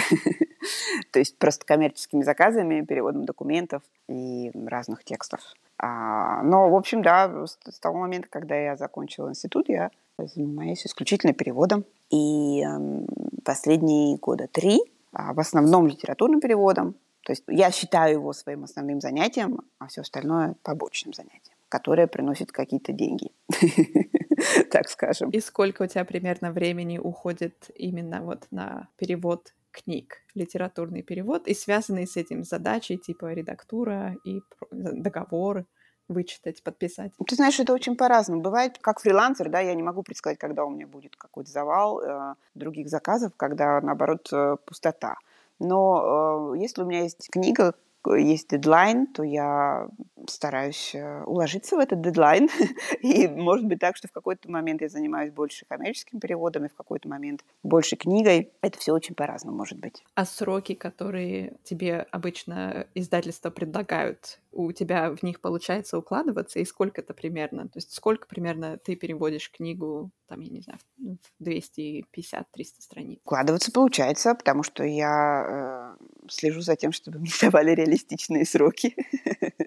То 1.14 1.20
есть 1.20 1.38
просто 1.38 1.66
коммерческими 1.66 2.24
заказами, 2.24 2.82
переводом 2.82 3.24
документов 3.24 3.82
и 4.10 4.52
разных 4.66 5.06
текстов. 5.06 5.40
А, 5.78 6.44
но, 6.44 6.70
в 6.70 6.76
общем, 6.76 7.02
да, 7.02 7.46
с 7.46 7.80
того 7.80 8.00
момента, 8.00 8.28
когда 8.30 8.56
я 8.58 8.76
закончила 8.76 9.30
институт, 9.30 9.70
я 9.70 9.92
занимаюсь 10.18 10.86
исключительно 10.86 11.32
переводом. 11.32 11.86
И 12.10 12.62
э, 12.62 13.06
последние 13.46 14.18
года 14.18 14.50
три 14.52 14.82
а, 15.14 15.34
в 15.34 15.40
основном 15.40 15.88
литературным 15.88 16.42
переводом. 16.42 16.96
То 17.28 17.34
есть 17.34 17.44
я 17.50 17.72
считаю 17.72 18.14
его 18.14 18.32
своим 18.32 18.64
основным 18.64 19.02
занятием, 19.02 19.60
а 19.80 19.88
все 19.88 20.00
остальное 20.00 20.56
побочным 20.64 21.14
занятием, 21.14 21.58
которое 21.68 22.08
приносит 22.08 22.54
какие-то 22.54 22.94
деньги. 22.94 23.34
так 24.72 24.88
скажем. 24.88 25.30
И 25.32 25.42
сколько 25.42 25.82
у 25.82 25.88
тебя 25.88 26.06
примерно 26.06 26.54
времени 26.54 26.98
уходит 26.98 27.70
именно 27.76 28.22
вот 28.22 28.48
на 28.50 28.88
перевод 28.96 29.54
книг, 29.72 30.24
литературный 30.36 31.04
перевод, 31.04 31.50
и 31.50 31.54
связанные 31.54 32.08
с 32.08 32.16
этим 32.16 32.46
задачи 32.46 32.96
типа 32.96 33.34
редактура 33.34 34.16
и 34.24 34.40
договор 34.72 35.66
вычитать, 36.08 36.64
подписать? 36.64 37.12
Ты 37.28 37.36
знаешь, 37.36 37.60
это 37.60 37.74
очень 37.74 37.98
по-разному. 37.98 38.42
Бывает, 38.42 38.78
как 38.80 39.02
фрилансер, 39.02 39.50
да, 39.50 39.60
я 39.60 39.74
не 39.74 39.84
могу 39.84 40.02
предсказать, 40.02 40.40
когда 40.40 40.64
у 40.64 40.70
меня 40.70 40.88
будет 40.88 41.18
какой-то 41.18 41.52
завал 41.52 42.00
э, 42.00 42.36
других 42.56 42.88
заказов, 42.88 43.34
когда, 43.36 43.82
наоборот, 43.82 44.30
э, 44.32 44.56
пустота. 44.66 45.18
Но 45.60 46.54
э, 46.56 46.60
если 46.60 46.82
у 46.82 46.86
меня 46.86 47.04
есть 47.04 47.30
книга, 47.32 47.74
есть 48.16 48.50
дедлайн, 48.50 49.08
то 49.08 49.24
я 49.24 49.90
стараюсь 50.28 50.92
э, 50.94 51.24
уложиться 51.24 51.76
в 51.76 51.80
этот 51.80 52.02
дедлайн. 52.02 52.50
и 53.02 53.28
может 53.28 53.66
быть 53.66 53.80
так, 53.80 53.98
что 53.98 54.08
в 54.08 54.12
какой-то 54.12 54.50
момент 54.50 54.82
я 54.82 54.90
занимаюсь 54.90 55.32
больше 55.32 55.66
коммерческим 55.66 56.20
переводом, 56.20 56.66
и 56.66 56.70
в 56.70 56.76
какой-то 56.76 57.10
момент 57.10 57.44
больше 57.64 57.96
книгой. 57.96 58.52
Это 58.62 58.80
все 58.80 58.94
очень 58.94 59.16
по-разному 59.16 59.58
может 59.58 59.80
быть. 59.80 60.04
А 60.16 60.26
сроки, 60.26 60.74
которые 60.74 61.58
тебе 61.64 62.06
обычно 62.12 62.88
издательства 62.94 63.50
предлагают, 63.50 64.40
у 64.58 64.72
тебя 64.72 65.12
в 65.12 65.22
них 65.22 65.40
получается 65.40 66.00
укладываться, 66.00 66.60
и 66.60 66.66
сколько 66.66 67.02
это 67.02 67.14
примерно? 67.14 67.66
То 67.66 67.78
есть 67.78 67.94
сколько 67.94 68.28
примерно 68.28 68.78
ты 68.78 68.96
переводишь 68.96 69.52
книгу, 69.52 70.10
там, 70.28 70.40
я 70.40 70.50
не 70.50 70.62
знаю, 70.62 70.80
в 70.98 71.44
250-300 71.44 72.44
страниц? 72.80 73.20
Укладываться 73.24 73.72
получается, 73.72 74.34
потому 74.34 74.64
что 74.64 74.84
я 74.84 75.96
э, 76.00 76.04
слежу 76.28 76.62
за 76.62 76.76
тем, 76.76 76.92
чтобы 76.92 77.20
мне 77.20 77.30
давали 77.40 77.72
реалистичные 77.72 78.46
сроки. 78.46 78.96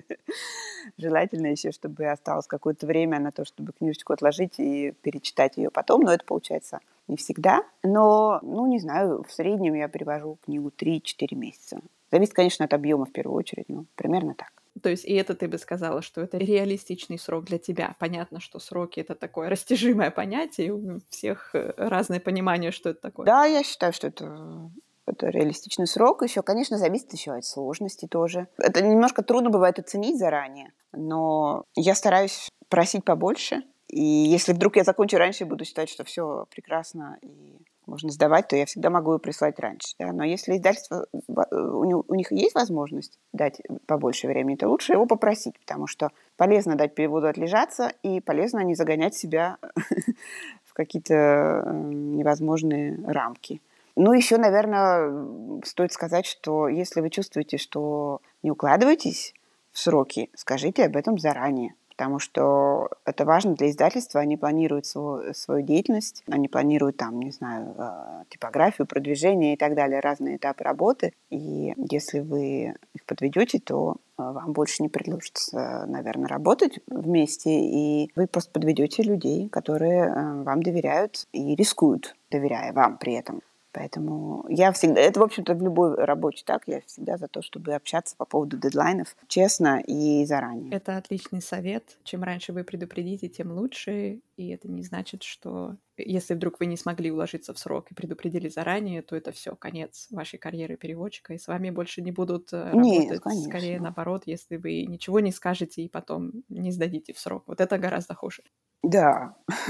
Желательно 0.98 1.46
еще, 1.46 1.70
чтобы 1.70 2.07
осталось 2.07 2.48
какое-то 2.48 2.85
время 2.87 3.20
на 3.20 3.31
то, 3.31 3.44
чтобы 3.44 3.72
книжечку 3.72 4.12
отложить 4.12 4.59
и 4.59 4.90
перечитать 5.03 5.57
ее 5.57 5.70
потом, 5.70 6.00
но 6.00 6.12
это 6.12 6.24
получается 6.24 6.81
не 7.07 7.16
всегда. 7.16 7.62
Но, 7.85 8.40
ну, 8.42 8.66
не 8.66 8.81
знаю, 8.81 9.22
в 9.22 9.31
среднем 9.31 9.74
я 9.74 9.87
перевожу 9.87 10.38
книгу 10.44 10.72
3-4 10.76 11.37
месяца. 11.37 11.81
Зависит, 12.11 12.35
конечно, 12.35 12.64
от 12.64 12.74
объема 12.74 13.05
в 13.05 13.12
первую 13.12 13.37
очередь, 13.37 13.68
но 13.68 13.85
примерно 13.94 14.35
так. 14.35 14.60
То 14.83 14.88
есть 14.88 15.04
и 15.04 15.14
это 15.14 15.35
ты 15.35 15.48
бы 15.48 15.59
сказала, 15.59 16.00
что 16.02 16.20
это 16.20 16.38
реалистичный 16.38 17.18
срок 17.18 17.44
для 17.44 17.59
тебя. 17.59 17.96
Понятно, 17.98 18.40
что 18.40 18.59
сроки— 18.59 19.00
это 19.00 19.14
такое 19.14 19.48
растяжимое 19.50 20.11
понятие, 20.11 20.72
у 20.72 21.00
всех 21.11 21.54
э, 21.54 21.72
разное 21.76 22.20
понимание, 22.20 22.70
что 22.70 22.90
это 22.90 23.00
такое. 23.00 23.26
Да, 23.26 23.44
я 23.44 23.62
считаю, 23.62 23.92
что 23.92 24.06
это 24.06 24.70
это 25.06 25.28
реалистичный 25.28 25.87
срок. 25.87 26.22
Еще, 26.22 26.42
конечно, 26.42 26.78
зависит 26.78 27.12
еще 27.12 27.33
от 27.33 27.44
сложности 27.44 28.06
тоже. 28.06 28.46
Это 28.59 28.80
немножко 28.83 29.22
трудно 29.22 29.50
бывает 29.50 29.78
оценить 29.78 30.18
заранее, 30.18 30.72
но 30.92 31.64
я 31.74 31.94
стараюсь 31.94 32.48
просить 32.68 33.04
побольше. 33.04 33.62
И 33.88 34.00
если 34.00 34.52
вдруг 34.52 34.76
я 34.76 34.85
закончу 34.85 35.18
раньше, 35.18 35.44
буду 35.44 35.64
считать, 35.64 35.90
что 35.90 36.04
все 36.04 36.46
прекрасно 36.50 37.18
и 37.22 37.59
можно 37.87 38.11
сдавать, 38.11 38.49
то 38.49 38.57
я 38.57 38.66
всегда 38.66 38.90
могу 38.90 39.14
ее 39.14 39.19
прислать 39.19 39.59
раньше. 39.59 39.95
Да? 39.99 40.12
Но 40.12 40.25
если 40.25 40.57
издательство, 40.57 41.07
у 41.12 42.14
них 42.14 42.33
есть 42.33 42.55
возможность 42.55 43.19
дать 43.33 43.61
побольше 43.87 44.27
времени, 44.27 44.57
то 44.57 44.69
лучше 44.69 44.93
его 44.93 45.07
попросить, 45.07 45.59
потому 45.59 45.87
что 45.87 46.11
полезно 46.37 46.77
дать 46.77 46.95
переводу 46.95 47.27
отлежаться 47.29 47.93
и 48.03 48.21
полезно 48.21 48.61
не 48.61 48.75
загонять 48.75 49.14
себя 49.14 49.59
в 50.64 50.75
какие-то 50.75 51.14
э, 51.14 51.73
невозможные 51.73 52.99
рамки. 53.05 53.61
Ну, 53.97 54.12
еще, 54.12 54.37
наверное, 54.37 55.61
стоит 55.64 55.93
сказать, 55.93 56.27
что 56.27 56.69
если 56.69 57.01
вы 57.01 57.11
чувствуете, 57.11 57.59
что 57.59 58.21
не 58.43 58.51
укладываетесь 58.51 59.35
в 59.73 59.79
сроки, 59.79 60.31
скажите 60.35 60.85
об 60.87 60.97
этом 60.97 61.19
заранее 61.19 61.75
потому 62.01 62.19
что 62.19 62.89
это 63.05 63.27
важно 63.27 63.55
для 63.55 63.69
издательства. 63.69 64.23
Они 64.23 64.39
планируют 64.39 64.87
свою, 64.87 65.35
свою 65.35 65.61
деятельность, 65.61 66.25
они 66.31 66.49
планируют 66.49 66.97
там, 66.97 67.21
не 67.21 67.31
знаю, 67.31 67.75
э, 67.77 68.25
типографию, 68.31 68.87
продвижение 68.87 69.53
и 69.53 69.57
так 69.59 69.75
далее, 69.75 70.01
разные 70.01 70.37
этапы 70.37 70.65
работы. 70.65 71.13
И 71.29 71.75
если 71.91 72.21
вы 72.21 72.75
их 72.95 73.05
подведете, 73.05 73.59
то 73.59 73.97
э, 73.97 73.97
вам 74.17 74.55
больше 74.55 74.83
не 74.83 74.89
предложится, 74.89 75.85
наверное, 75.87 76.29
работать 76.29 76.79
вместе, 76.87 77.51
и 77.51 78.11
вы 78.17 78.27
просто 78.27 78.51
подведете 78.51 79.03
людей, 79.03 79.51
которые 79.51 80.05
э, 80.05 80.43
вам 80.43 80.63
доверяют 80.63 81.27
и 81.33 81.55
рискуют, 81.55 82.17
доверяя 82.31 82.73
вам 82.73 82.97
при 82.97 83.13
этом. 83.13 83.43
Поэтому 83.72 84.44
я 84.48 84.72
всегда, 84.72 85.00
это, 85.00 85.20
в 85.20 85.22
общем-то, 85.22 85.54
в 85.54 85.62
любой 85.62 85.94
работе 85.94 86.42
так, 86.44 86.62
я 86.66 86.80
всегда 86.83 87.16
за 87.16 87.28
то, 87.28 87.40
чтобы 87.40 87.74
общаться 87.74 88.16
по 88.16 88.24
поводу 88.24 88.56
дедлайнов 88.56 89.16
честно 89.28 89.80
и 89.80 90.24
заранее. 90.24 90.72
Это 90.72 90.96
отличный 90.96 91.40
совет. 91.40 91.98
Чем 92.02 92.24
раньше 92.24 92.52
вы 92.52 92.64
предупредите, 92.64 93.28
тем 93.28 93.52
лучше. 93.52 94.20
И 94.37 94.48
это 94.48 94.68
не 94.68 94.83
значит, 94.83 95.22
что 95.22 95.76
если 95.96 96.35
вдруг 96.35 96.59
вы 96.59 96.66
не 96.66 96.76
смогли 96.76 97.11
уложиться 97.11 97.54
в 97.54 97.59
срок 97.59 97.90
и 97.90 97.94
предупредили 97.94 98.48
заранее, 98.48 99.02
то 99.02 99.14
это 99.14 99.33
все, 99.33 99.54
конец 99.54 100.09
вашей 100.11 100.38
карьеры 100.38 100.76
переводчика, 100.76 101.35
и 101.35 101.38
с 101.38 101.46
вами 101.46 101.70
больше 101.70 102.02
не 102.02 102.11
будут 102.11 102.48
э, 102.52 102.70
Нет, 102.74 103.02
работать. 103.02 103.22
Конечно. 103.22 103.48
Скорее 103.48 103.80
наоборот, 103.80 104.22
если 104.26 104.56
вы 104.56 104.85
ничего 104.87 105.20
не 105.20 105.30
скажете 105.30 105.83
и 105.83 105.88
потом 105.88 106.33
не 106.48 106.72
сдадите 106.72 107.12
в 107.12 107.18
срок. 107.18 107.44
Вот 107.46 107.61
это 107.61 107.78
гораздо 107.78 108.14
хуже. 108.14 108.42
Да, 108.83 109.37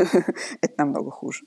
это 0.60 0.74
намного 0.78 1.10
хуже. 1.10 1.46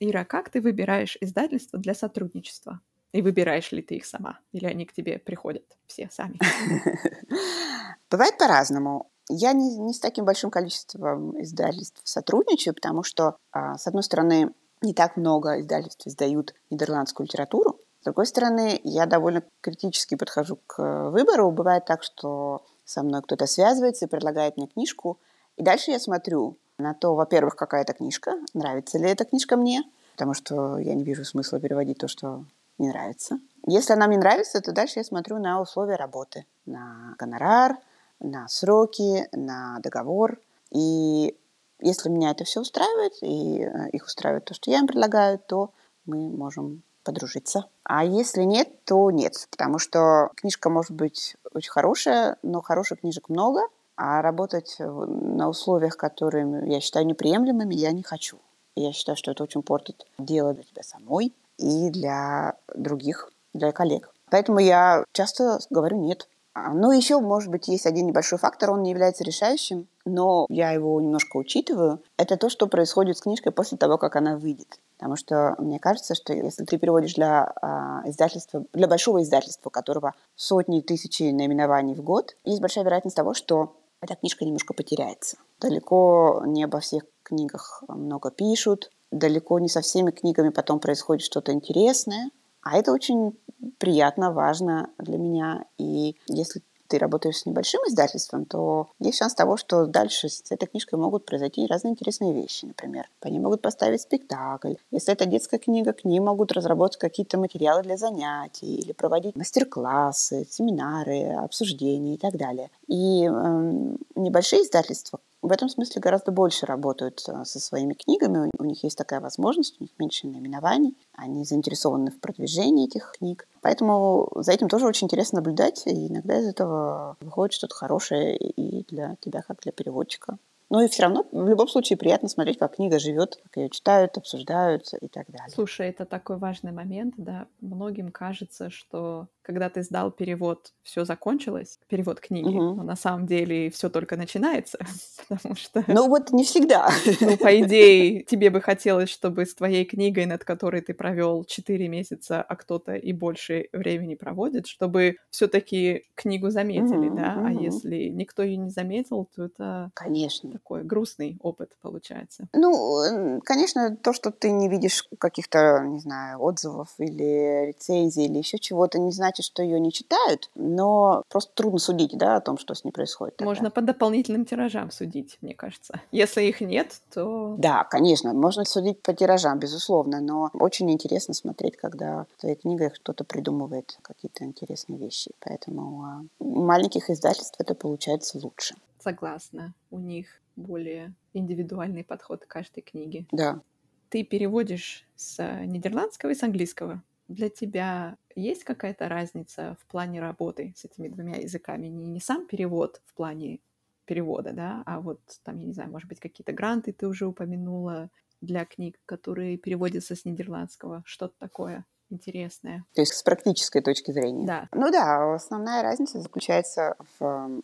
Ира, 0.00 0.24
как 0.24 0.50
ты 0.50 0.60
выбираешь 0.60 1.16
издательство 1.20 1.78
для 1.78 1.94
сотрудничества? 1.94 2.80
И 3.12 3.22
выбираешь 3.22 3.72
ли 3.72 3.82
ты 3.82 3.96
их 3.96 4.06
сама? 4.06 4.38
Или 4.52 4.66
они 4.66 4.84
к 4.84 4.92
тебе 4.92 5.18
приходят 5.18 5.64
все 5.86 6.08
сами? 6.12 6.38
Бывает 8.10 8.38
по-разному. 8.38 9.10
Я 9.28 9.52
не, 9.52 9.76
не 9.76 9.92
с 9.92 9.98
таким 9.98 10.24
большим 10.24 10.50
количеством 10.50 11.40
издательств 11.42 12.00
сотрудничаю, 12.04 12.74
потому 12.74 13.02
что, 13.02 13.36
а, 13.50 13.76
с 13.76 13.86
одной 13.86 14.02
стороны, 14.02 14.52
не 14.82 14.94
так 14.94 15.16
много 15.16 15.60
издательств 15.60 16.06
издают 16.06 16.54
нидерландскую 16.70 17.26
литературу. 17.26 17.80
С 18.00 18.04
другой 18.04 18.26
стороны, 18.26 18.80
я 18.84 19.06
довольно 19.06 19.42
критически 19.60 20.14
подхожу 20.14 20.58
к 20.66 21.10
выбору. 21.10 21.50
Бывает 21.50 21.84
так, 21.84 22.02
что 22.02 22.64
со 22.84 23.02
мной 23.02 23.22
кто-то 23.22 23.46
связывается 23.46 24.06
и 24.06 24.08
предлагает 24.08 24.56
мне 24.56 24.68
книжку. 24.68 25.18
И 25.56 25.62
дальше 25.62 25.90
я 25.90 25.98
смотрю, 25.98 26.56
на 26.78 26.94
то, 26.94 27.14
во-первых, 27.14 27.56
какая 27.56 27.82
это 27.82 27.92
книжка, 27.92 28.34
нравится 28.54 28.98
ли 28.98 29.08
эта 29.08 29.24
книжка 29.24 29.56
мне, 29.56 29.82
потому 30.12 30.34
что 30.34 30.78
я 30.78 30.94
не 30.94 31.04
вижу 31.04 31.24
смысла 31.24 31.60
переводить 31.60 31.98
то, 31.98 32.08
что 32.08 32.44
не 32.78 32.88
нравится. 32.88 33.40
Если 33.66 33.92
она 33.92 34.06
мне 34.06 34.18
нравится, 34.18 34.60
то 34.60 34.72
дальше 34.72 35.00
я 35.00 35.04
смотрю 35.04 35.38
на 35.38 35.60
условия 35.60 35.96
работы, 35.96 36.46
на 36.66 37.14
гонорар, 37.18 37.76
на 38.20 38.48
сроки, 38.48 39.28
на 39.32 39.80
договор. 39.80 40.38
И 40.70 41.36
если 41.80 42.08
меня 42.08 42.30
это 42.30 42.44
все 42.44 42.60
устраивает, 42.60 43.14
и 43.22 43.62
э, 43.62 43.90
их 43.90 44.06
устраивает 44.06 44.44
то, 44.44 44.54
что 44.54 44.70
я 44.70 44.78
им 44.78 44.86
предлагаю, 44.86 45.38
то 45.38 45.72
мы 46.06 46.28
можем 46.28 46.82
подружиться. 47.02 47.66
А 47.82 48.04
если 48.04 48.42
нет, 48.42 48.84
то 48.84 49.10
нет, 49.10 49.48
потому 49.50 49.78
что 49.78 50.30
книжка 50.36 50.70
может 50.70 50.92
быть 50.92 51.36
очень 51.52 51.70
хорошая, 51.70 52.36
но 52.42 52.60
хороших 52.60 53.00
книжек 53.00 53.28
много– 53.28 53.62
а 53.98 54.22
работать 54.22 54.76
на 54.78 55.48
условиях, 55.48 55.96
которые 55.96 56.70
я 56.72 56.80
считаю 56.80 57.04
неприемлемыми, 57.04 57.74
я 57.74 57.90
не 57.90 58.04
хочу. 58.04 58.38
Я 58.76 58.92
считаю, 58.92 59.16
что 59.16 59.32
это 59.32 59.42
очень 59.42 59.62
портит 59.62 60.06
дело 60.18 60.54
для 60.54 60.62
тебя 60.62 60.84
самой 60.84 61.34
и 61.58 61.90
для 61.90 62.54
других, 62.74 63.32
для 63.52 63.72
коллег. 63.72 64.14
Поэтому 64.30 64.60
я 64.60 65.04
часто 65.12 65.58
говорю 65.68 65.98
«нет». 65.98 66.28
А, 66.54 66.72
ну, 66.72 66.92
еще, 66.92 67.20
может 67.20 67.50
быть, 67.50 67.68
есть 67.68 67.86
один 67.86 68.06
небольшой 68.06 68.38
фактор, 68.38 68.70
он 68.70 68.82
не 68.82 68.90
является 68.90 69.24
решающим, 69.24 69.86
но 70.04 70.46
я 70.48 70.70
его 70.72 71.00
немножко 71.00 71.36
учитываю. 71.36 72.02
Это 72.16 72.36
то, 72.36 72.48
что 72.48 72.66
происходит 72.66 73.18
с 73.18 73.22
книжкой 73.22 73.52
после 73.52 73.78
того, 73.78 73.98
как 73.98 74.16
она 74.16 74.36
выйдет. 74.36 74.78
Потому 74.96 75.16
что 75.16 75.54
мне 75.58 75.78
кажется, 75.78 76.14
что 76.14 76.32
если 76.32 76.64
ты 76.64 76.78
переводишь 76.78 77.14
для 77.14 77.52
а, 77.62 78.02
издательства, 78.06 78.64
для 78.72 78.88
большого 78.88 79.22
издательства, 79.22 79.68
у 79.68 79.70
которого 79.70 80.14
сотни 80.34 80.80
тысяч 80.80 81.20
наименований 81.20 81.94
в 81.94 82.02
год, 82.02 82.36
есть 82.44 82.60
большая 82.60 82.84
вероятность 82.84 83.16
того, 83.16 83.34
что 83.34 83.76
эта 84.00 84.14
книжка 84.14 84.44
немножко 84.44 84.74
потеряется. 84.74 85.38
Далеко 85.60 86.42
не 86.46 86.64
обо 86.64 86.80
всех 86.80 87.04
книгах 87.22 87.82
много 87.88 88.30
пишут, 88.30 88.90
далеко 89.10 89.58
не 89.58 89.68
со 89.68 89.80
всеми 89.80 90.10
книгами 90.10 90.50
потом 90.50 90.80
происходит 90.80 91.24
что-то 91.24 91.52
интересное. 91.52 92.30
А 92.62 92.76
это 92.76 92.92
очень 92.92 93.38
приятно, 93.78 94.32
важно 94.32 94.90
для 94.98 95.18
меня. 95.18 95.64
И 95.78 96.16
если 96.28 96.62
ты 96.88 96.98
работаешь 96.98 97.36
с 97.36 97.46
небольшим 97.46 97.80
издательством, 97.86 98.46
то 98.46 98.88
есть 98.98 99.18
шанс 99.18 99.34
того, 99.34 99.56
что 99.56 99.86
дальше 99.86 100.28
с 100.28 100.50
этой 100.50 100.66
книжкой 100.66 100.98
могут 100.98 101.26
произойти 101.26 101.66
разные 101.66 101.92
интересные 101.92 102.32
вещи. 102.32 102.64
Например, 102.64 103.08
по 103.20 103.28
ней 103.28 103.38
могут 103.38 103.62
поставить 103.62 104.00
спектакль. 104.00 104.74
Если 104.90 105.12
это 105.12 105.26
детская 105.26 105.58
книга, 105.58 105.92
к 105.92 106.04
ней 106.04 106.20
могут 106.20 106.52
разработать 106.52 106.98
какие-то 106.98 107.38
материалы 107.38 107.82
для 107.82 107.96
занятий 107.96 108.76
или 108.76 108.92
проводить 108.92 109.36
мастер-классы, 109.36 110.46
семинары, 110.50 111.34
обсуждения 111.34 112.14
и 112.14 112.18
так 112.18 112.36
далее. 112.36 112.70
И 112.88 113.24
э, 113.24 113.94
небольшие 114.16 114.62
издательства, 114.62 115.20
в 115.40 115.52
этом 115.52 115.68
смысле 115.68 116.00
гораздо 116.00 116.32
больше 116.32 116.66
работают 116.66 117.22
э, 117.28 117.44
со 117.44 117.60
своими 117.60 117.94
книгами. 117.94 118.50
У 118.58 118.64
них 118.64 118.82
есть 118.82 118.98
такая 118.98 119.20
возможность, 119.20 119.76
у 119.78 119.84
них 119.84 119.90
меньше 119.98 120.26
наименований. 120.26 120.96
Они 121.14 121.44
заинтересованы 121.44 122.10
в 122.10 122.18
продвижении 122.18 122.86
этих 122.86 123.12
книг. 123.18 123.46
Поэтому 123.60 124.30
за 124.36 124.52
этим 124.52 124.68
тоже 124.68 124.86
очень 124.86 125.06
интересно 125.06 125.36
наблюдать. 125.36 125.82
И 125.86 126.08
иногда 126.08 126.40
из 126.40 126.46
этого 126.46 127.16
выходит 127.20 127.52
что-то 127.52 127.74
хорошее 127.74 128.36
и 128.36 128.84
для 128.88 129.16
тебя, 129.20 129.42
как 129.42 129.60
для 129.60 129.70
переводчика. 129.70 130.38
Но 130.70 130.82
и 130.82 130.88
все 130.88 131.04
равно 131.04 131.26
в 131.32 131.48
любом 131.48 131.68
случае 131.68 131.96
приятно 131.96 132.28
смотреть, 132.28 132.58
как 132.58 132.76
книга 132.76 132.98
живет, 132.98 133.36
как 133.42 133.56
ее 133.56 133.70
читают, 133.70 134.16
обсуждают 134.18 134.84
и 135.00 135.08
так 135.08 135.26
далее. 135.28 135.48
Слушай, 135.54 135.88
это 135.88 136.04
такой 136.04 136.36
важный 136.36 136.72
момент, 136.72 137.14
да. 137.16 137.46
Многим 137.60 138.10
кажется, 138.10 138.70
что 138.70 139.28
когда 139.48 139.70
ты 139.70 139.82
сдал 139.82 140.10
перевод, 140.10 140.74
все 140.82 141.06
закончилось, 141.06 141.78
перевод 141.88 142.20
книги, 142.20 142.48
угу. 142.48 142.74
но 142.74 142.82
на 142.82 142.96
самом 142.96 143.26
деле 143.26 143.70
все 143.70 143.88
только 143.88 144.18
начинается, 144.18 144.78
потому 145.28 145.54
что... 145.54 145.82
Ну 145.86 146.06
вот 146.06 146.32
не 146.32 146.44
всегда. 146.44 146.90
Ну, 147.22 147.38
по 147.38 147.58
идее, 147.58 148.24
тебе 148.24 148.50
бы 148.50 148.60
хотелось, 148.60 149.08
чтобы 149.08 149.46
с 149.46 149.54
твоей 149.54 149.86
книгой, 149.86 150.26
над 150.26 150.44
которой 150.44 150.82
ты 150.82 150.92
провел 150.92 151.44
4 151.44 151.88
месяца, 151.88 152.42
а 152.42 152.56
кто-то 152.56 152.94
и 152.94 153.14
больше 153.14 153.68
времени 153.72 154.16
проводит, 154.16 154.66
чтобы 154.66 155.16
все-таки 155.30 156.04
книгу 156.14 156.50
заметили, 156.50 157.08
угу, 157.08 157.16
да? 157.16 157.36
Угу. 157.38 157.46
А 157.46 157.50
если 157.52 158.08
никто 158.08 158.42
ее 158.42 158.58
не 158.58 158.70
заметил, 158.70 159.30
то 159.34 159.44
это... 159.44 159.90
Конечно. 159.94 160.57
Такой 160.58 160.82
грустный 160.82 161.38
опыт 161.40 161.76
получается. 161.80 162.48
Ну, 162.52 163.40
конечно, 163.44 163.96
то, 163.96 164.12
что 164.12 164.32
ты 164.32 164.50
не 164.50 164.68
видишь 164.68 165.08
каких-то, 165.18 165.84
не 165.84 166.00
знаю, 166.00 166.42
отзывов 166.42 166.88
или 166.98 167.66
рецензий 167.68 168.24
или 168.24 168.38
еще 168.38 168.58
чего-то, 168.58 168.98
не 168.98 169.12
значит, 169.12 169.46
что 169.46 169.62
ее 169.62 169.78
не 169.78 169.92
читают, 169.92 170.50
но 170.56 171.22
просто 171.28 171.52
трудно 171.54 171.78
судить, 171.78 172.18
да, 172.18 172.36
о 172.36 172.40
том, 172.40 172.58
что 172.58 172.74
с 172.74 172.82
ней 172.82 172.90
происходит. 172.90 173.36
Тогда. 173.36 173.48
Можно 173.48 173.70
по 173.70 173.80
дополнительным 173.82 174.44
тиражам 174.44 174.90
судить, 174.90 175.38
мне 175.42 175.54
кажется. 175.54 176.00
Если 176.10 176.42
их 176.42 176.60
нет, 176.60 177.00
то... 177.14 177.54
Да, 177.56 177.84
конечно, 177.84 178.32
можно 178.34 178.64
судить 178.64 179.00
по 179.00 179.14
тиражам, 179.14 179.60
безусловно, 179.60 180.20
но 180.20 180.50
очень 180.54 180.90
интересно 180.90 181.34
смотреть, 181.34 181.76
когда 181.76 182.26
в 182.36 182.40
твоей 182.40 182.56
книге 182.56 182.90
кто-то 182.90 183.22
придумывает 183.22 183.96
какие-то 184.02 184.44
интересные 184.44 184.98
вещи. 184.98 185.30
Поэтому 185.38 186.04
а, 186.04 186.24
у 186.40 186.64
маленьких 186.64 187.10
издательств 187.10 187.54
это 187.60 187.74
получается 187.74 188.38
лучше. 188.42 188.74
Согласна. 188.98 189.74
У 189.90 189.98
них 189.98 190.26
более 190.58 191.14
индивидуальный 191.32 192.04
подход 192.04 192.44
к 192.44 192.48
каждой 192.48 192.82
книге. 192.82 193.26
Да. 193.32 193.62
Ты 194.08 194.24
переводишь 194.24 195.06
с 195.16 195.62
нидерландского 195.64 196.30
и 196.30 196.34
с 196.34 196.42
английского 196.42 197.02
для 197.28 197.50
тебя 197.50 198.16
есть 198.34 198.64
какая-то 198.64 199.08
разница 199.08 199.76
в 199.80 199.86
плане 199.86 200.20
работы 200.20 200.74
с 200.76 200.84
этими 200.84 201.08
двумя 201.08 201.36
языками? 201.36 201.86
Не, 201.86 202.06
не 202.06 202.20
сам 202.20 202.46
перевод 202.46 203.00
в 203.06 203.14
плане 203.14 203.60
перевода, 204.06 204.52
да, 204.52 204.82
а 204.86 205.00
вот 205.00 205.20
там, 205.44 205.58
я 205.58 205.66
не 205.66 205.74
знаю, 205.74 205.90
может 205.90 206.08
быть, 206.08 206.18
какие-то 206.18 206.52
гранты 206.52 206.92
ты 206.92 207.06
уже 207.06 207.26
упомянула 207.26 208.08
для 208.40 208.64
книг, 208.64 208.98
которые 209.04 209.58
переводятся 209.58 210.16
с 210.16 210.24
нидерландского, 210.24 211.02
что-то 211.04 211.34
такое 211.38 211.84
интересное. 212.08 212.86
То 212.94 213.02
есть 213.02 213.12
с 213.12 213.22
практической 213.22 213.82
точки 213.82 214.10
зрения? 214.12 214.46
Да. 214.46 214.68
Ну 214.72 214.90
да, 214.90 215.34
основная 215.34 215.82
разница 215.82 216.20
заключается 216.20 216.96
в 217.18 217.60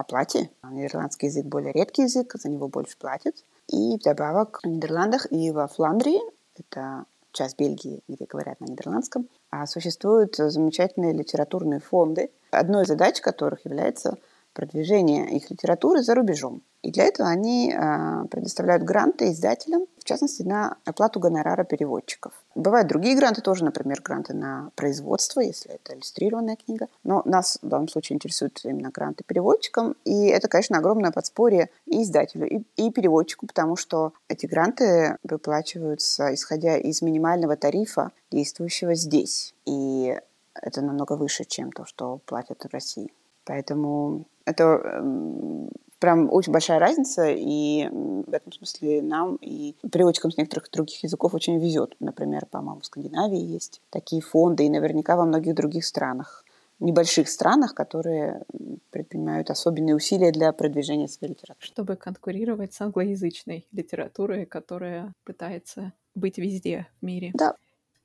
оплате. 0.00 0.50
Нидерландский 0.62 1.28
язык 1.28 1.46
более 1.46 1.72
редкий 1.72 2.02
язык, 2.02 2.34
за 2.34 2.48
него 2.48 2.68
больше 2.68 2.96
платят. 2.98 3.34
И 3.68 3.96
вдобавок 3.96 4.60
в 4.62 4.66
Нидерландах 4.66 5.30
и 5.30 5.50
во 5.50 5.68
Фландрии, 5.68 6.20
это 6.58 7.04
часть 7.32 7.58
Бельгии, 7.58 8.02
где 8.08 8.24
говорят 8.24 8.60
на 8.60 8.64
нидерландском, 8.64 9.28
а 9.50 9.66
существуют 9.66 10.36
замечательные 10.36 11.12
литературные 11.12 11.80
фонды, 11.80 12.30
одной 12.50 12.84
из 12.84 12.88
задач 12.88 13.20
которых 13.20 13.64
является 13.64 14.16
продвижение 14.54 15.30
их 15.30 15.50
литературы 15.50 16.02
за 16.02 16.14
рубежом. 16.14 16.62
И 16.82 16.90
для 16.90 17.04
этого 17.04 17.28
они 17.28 17.72
а, 17.72 18.24
предоставляют 18.26 18.82
гранты 18.82 19.30
издателям, 19.30 19.86
частности, 20.08 20.42
на 20.42 20.76
оплату 20.84 21.20
гонорара 21.20 21.64
переводчиков. 21.64 22.32
Бывают 22.54 22.88
другие 22.88 23.16
гранты 23.16 23.40
тоже, 23.40 23.64
например, 23.64 24.00
гранты 24.02 24.34
на 24.34 24.70
производство, 24.74 25.40
если 25.40 25.72
это 25.72 25.94
иллюстрированная 25.94 26.56
книга. 26.56 26.88
Но 27.04 27.22
нас 27.24 27.58
в 27.62 27.68
данном 27.68 27.88
случае 27.88 28.16
интересуют 28.16 28.60
именно 28.64 28.90
гранты 28.90 29.24
переводчикам. 29.24 29.94
И 30.04 30.26
это, 30.26 30.48
конечно, 30.48 30.78
огромное 30.78 31.12
подспорье 31.12 31.70
и 31.86 32.02
издателю, 32.02 32.46
и, 32.48 32.62
и 32.76 32.90
переводчику, 32.90 33.46
потому 33.46 33.76
что 33.76 34.12
эти 34.28 34.46
гранты 34.46 35.16
выплачиваются, 35.22 36.34
исходя 36.34 36.76
из 36.76 37.02
минимального 37.02 37.56
тарифа, 37.56 38.10
действующего 38.30 38.94
здесь. 38.94 39.54
И 39.66 40.18
это 40.54 40.82
намного 40.82 41.12
выше, 41.12 41.44
чем 41.44 41.72
то, 41.72 41.84
что 41.84 42.18
платят 42.26 42.64
в 42.64 42.72
России. 42.72 43.12
Поэтому 43.44 44.26
это 44.44 44.62
эм, 44.64 45.70
прям 45.98 46.32
очень 46.32 46.52
большая 46.52 46.78
разница, 46.78 47.28
и 47.28 47.88
в 47.90 48.32
этом 48.32 48.52
смысле 48.52 49.02
нам 49.02 49.36
и 49.36 49.74
переводчикам 49.90 50.30
с 50.30 50.36
некоторых 50.36 50.70
других 50.70 51.02
языков 51.02 51.34
очень 51.34 51.58
везет. 51.58 51.94
Например, 52.00 52.46
по-моему, 52.46 52.80
в 52.80 52.86
Скандинавии 52.86 53.40
есть 53.40 53.80
такие 53.90 54.22
фонды, 54.22 54.66
и 54.66 54.70
наверняка 54.70 55.16
во 55.16 55.24
многих 55.24 55.54
других 55.54 55.84
странах 55.84 56.44
небольших 56.80 57.28
странах, 57.28 57.74
которые 57.74 58.44
предпринимают 58.90 59.50
особенные 59.50 59.96
усилия 59.96 60.30
для 60.30 60.52
продвижения 60.52 61.08
своей 61.08 61.32
литературы. 61.32 61.66
Чтобы 61.66 61.96
конкурировать 61.96 62.72
с 62.72 62.80
англоязычной 62.80 63.66
литературой, 63.72 64.46
которая 64.46 65.12
пытается 65.24 65.92
быть 66.14 66.38
везде 66.38 66.86
в 67.00 67.04
мире. 67.04 67.32
Да. 67.34 67.56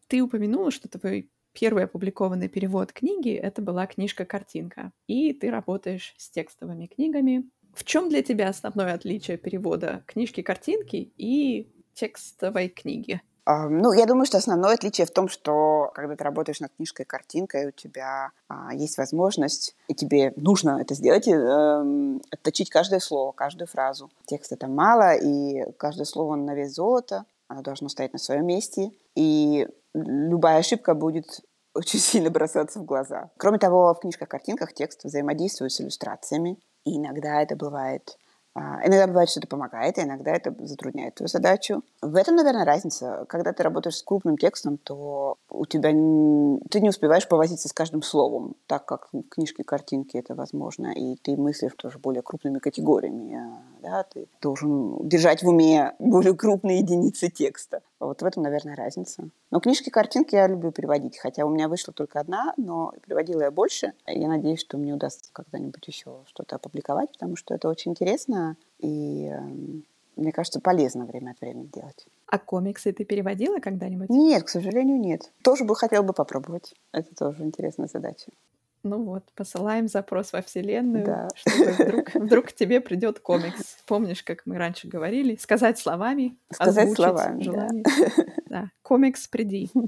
Ты 0.07 0.21
упомянула, 0.21 0.71
что 0.71 0.87
твой 0.87 1.29
первый 1.53 1.83
опубликованный 1.83 2.49
перевод 2.49 2.91
книги— 2.91 3.33
это 3.33 3.61
была 3.61 3.85
книжка-картинка. 3.85 4.91
И 5.07 5.33
ты 5.33 5.51
работаешь 5.51 6.13
с 6.17 6.29
текстовыми 6.29 6.87
книгами. 6.87 7.43
В 7.73 7.83
чем 7.83 8.09
для 8.09 8.21
тебя 8.21 8.49
основное 8.49 8.93
отличие 8.93 9.37
перевода 9.37 10.03
книжки-картинки 10.07 11.11
и 11.17 11.71
текстовой 11.93 12.69
книги? 12.69 13.21
Ну, 13.45 13.91
я 13.91 14.05
думаю, 14.05 14.25
что 14.25 14.37
основное 14.37 14.73
отличие 14.73 15.05
в 15.05 15.11
том, 15.11 15.27
что 15.27 15.91
когда 15.93 16.15
ты 16.15 16.23
работаешь 16.23 16.61
над 16.61 16.73
книжкой 16.75 17.05
картинкой, 17.05 17.67
у 17.67 17.71
тебя 17.71 18.31
uh, 18.49 18.73
есть 18.73 18.97
возможность, 18.97 19.75
и 19.89 19.93
тебе 19.93 20.31
нужно 20.37 20.79
это 20.79 20.95
сделать, 20.95 21.27
uh, 21.27 22.21
отточить 22.31 22.69
каждое 22.69 23.01
слово, 23.01 23.33
каждую 23.33 23.67
фразу. 23.67 24.09
Текста 24.27 24.55
там 24.55 24.73
мало, 24.73 25.15
и 25.15 25.69
каждое 25.73 26.05
слово 26.05 26.35
на 26.35 26.55
вес 26.55 26.73
золота, 26.73 27.25
оно 27.49 27.61
должно 27.63 27.89
стоять 27.89 28.13
на 28.13 28.19
своем 28.19 28.45
месте. 28.45 28.91
И 29.15 29.67
любая 29.93 30.59
ошибка 30.59 30.93
будет 30.93 31.41
очень 31.73 31.99
сильно 31.99 32.29
бросаться 32.29 32.79
в 32.79 32.85
глаза. 32.85 33.31
Кроме 33.37 33.57
того, 33.57 33.93
в 33.93 33.99
книжках-картинках 33.99 34.73
текст 34.73 35.03
взаимодействует 35.03 35.73
с 35.73 35.81
иллюстрациями, 35.81 36.59
и 36.85 36.97
иногда 36.97 37.41
это 37.41 37.55
бывает 37.55 38.17
а, 38.55 38.85
Иногда 38.85 39.07
бывает, 39.07 39.29
что 39.29 39.39
это 39.39 39.47
помогает, 39.47 39.97
иногда 39.97 40.31
это 40.31 40.53
затрудняет 40.59 41.15
твою 41.15 41.27
задачу. 41.27 41.81
В 42.01 42.15
этом, 42.15 42.35
наверное, 42.35 42.65
разница. 42.65 43.25
Когда 43.27 43.51
ты 43.51 43.63
работаешь 43.63 43.95
с 43.95 44.03
крупным 44.03 44.37
текстом, 44.37 44.77
то 44.77 45.37
у 45.49 45.65
тебя 45.65 45.89
ты 45.89 46.79
не 46.79 46.89
успеваешь 46.89 47.27
повозиться 47.27 47.67
с 47.67 47.73
каждым 47.73 48.03
словом, 48.03 48.55
так 48.67 48.85
как 48.85 49.09
в 49.11 49.23
книжке 49.23 49.63
картинки 49.63 50.17
это 50.17 50.35
возможно, 50.35 50.93
и 50.93 51.15
ты 51.15 51.35
мыслишь 51.35 51.73
тоже 51.75 51.97
более 51.97 52.21
крупными 52.21 52.59
категориями. 52.59 53.35
А, 53.35 53.61
да? 53.81 54.03
Ты 54.03 54.27
должен 54.39 55.07
держать 55.07 55.41
в 55.41 55.47
уме 55.47 55.93
более 55.97 56.35
крупные 56.35 56.79
единицы 56.79 57.29
текста. 57.29 57.81
Вот 58.05 58.21
в 58.21 58.25
этом, 58.25 58.43
наверное, 58.43 58.75
разница. 58.75 59.29
Но 59.51 59.59
книжки-картинки 59.59 60.35
я 60.35 60.47
люблю 60.47 60.71
переводить, 60.71 61.17
хотя 61.17 61.45
у 61.45 61.49
меня 61.49 61.67
вышла 61.67 61.93
только 61.93 62.19
одна, 62.19 62.53
но 62.57 62.93
переводила 63.05 63.41
я 63.41 63.51
больше. 63.51 63.93
Я 64.05 64.27
надеюсь, 64.27 64.59
что 64.59 64.77
мне 64.77 64.93
удастся 64.93 65.29
когда-нибудь 65.33 65.87
еще 65.87 66.21
что-то 66.27 66.55
опубликовать, 66.57 67.11
потому 67.11 67.35
что 67.35 67.53
это 67.53 67.69
очень 67.69 67.91
интересно 67.91 68.57
и, 68.79 69.27
эм, 69.27 69.85
мне 70.15 70.31
кажется, 70.31 70.59
полезно 70.59 71.05
время 71.05 71.31
от 71.31 71.41
времени 71.41 71.69
делать. 71.73 72.05
А 72.27 72.39
комиксы 72.39 72.91
ты 72.91 73.05
переводила 73.05 73.59
когда-нибудь? 73.59 74.09
Нет, 74.09 74.43
к 74.43 74.49
сожалению, 74.49 74.99
нет. 74.99 75.31
Тоже 75.43 75.65
бы 75.65 75.75
хотела 75.75 76.03
бы 76.03 76.13
попробовать. 76.13 76.73
Это 76.91 77.13
тоже 77.15 77.43
интересная 77.43 77.87
задача. 77.87 78.31
Ну 78.83 79.01
вот, 79.03 79.31
посылаем 79.35 79.87
запрос 79.87 80.33
во 80.33 80.41
Вселенную, 80.41 81.05
Да. 81.05 81.27
чтобы 81.35 81.71
вдруг, 81.71 82.13
вдруг 82.15 82.45
к 82.47 82.53
тебе 82.53 82.81
придет 82.81 83.19
комикс. 83.19 83.77
Помнишь, 83.87 84.23
как 84.23 84.45
мы 84.45 84.57
раньше 84.57 84.87
говорили? 84.89 85.35
Сказать 85.37 85.79
словами, 85.79 86.37
Сказать 86.51 86.93
словами, 86.93 87.43
да. 87.43 87.43
желание. 87.43 87.83
Да. 88.49 88.71
Комикс, 88.81 89.27
приди. 89.27 89.71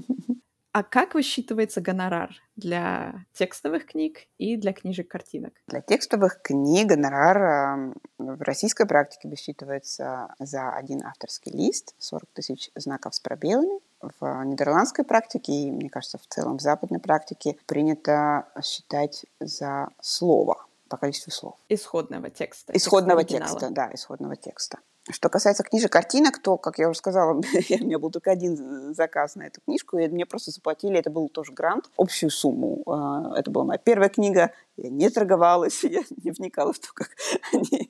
А 0.72 0.82
как 0.82 1.14
высчитывается 1.14 1.80
гонорар 1.80 2.34
для 2.54 3.24
текстовых 3.32 3.86
книг 3.86 4.26
и 4.36 4.58
для 4.58 4.74
книжек-картинок? 4.74 5.54
Для 5.68 5.80
текстовых 5.80 6.42
книг 6.42 6.88
гонорар 6.88 7.42
а, 7.42 7.94
в 8.18 8.42
российской 8.42 8.86
практике 8.86 9.26
высчитывается 9.30 10.34
за 10.38 10.68
один 10.72 11.02
авторский 11.02 11.50
лист, 11.50 11.94
40 11.96 12.24
тысяч 12.34 12.70
знаков 12.74 13.14
с 13.14 13.20
пробелами. 13.20 13.80
В 14.20 14.44
нидерландской 14.44 15.04
практике 15.04 15.52
и, 15.52 15.70
мне 15.70 15.90
кажется, 15.90 16.18
в 16.18 16.26
целом 16.26 16.58
в 16.58 16.62
западной 16.62 17.00
практике 17.00 17.56
принято 17.66 18.46
считать 18.62 19.26
за 19.40 19.88
слово, 20.00 20.66
по 20.88 20.96
количеству 20.96 21.32
слов. 21.32 21.54
Исходного 21.68 22.30
текста. 22.30 22.72
Исходного 22.72 23.24
текста 23.24 23.70
да, 23.70 23.90
исходного 23.92 24.36
текста. 24.36 24.78
Что 25.08 25.28
касается 25.28 25.62
книжек, 25.62 25.92
картинок, 25.92 26.42
то, 26.42 26.56
как 26.58 26.78
я 26.78 26.88
уже 26.88 26.98
сказала, 26.98 27.32
у 27.34 27.36
меня 27.38 27.98
был 27.98 28.10
только 28.10 28.32
один 28.32 28.92
заказ 28.92 29.36
на 29.36 29.44
эту 29.44 29.60
книжку, 29.60 29.98
и 29.98 30.08
мне 30.08 30.26
просто 30.26 30.50
заплатили, 30.50 30.98
это 30.98 31.10
был 31.10 31.28
тоже 31.28 31.52
грант, 31.52 31.90
общую 31.96 32.30
сумму. 32.30 32.82
А, 32.86 33.38
Это 33.38 33.50
была 33.50 33.64
моя 33.64 33.78
первая 33.78 34.08
книга, 34.08 34.52
я 34.76 34.90
не 34.90 35.08
торговалась, 35.10 35.84
я 35.84 36.02
не 36.22 36.32
вникала 36.32 36.72
в 36.72 36.78
то, 36.80 36.88
как 36.92 37.10
они, 37.52 37.88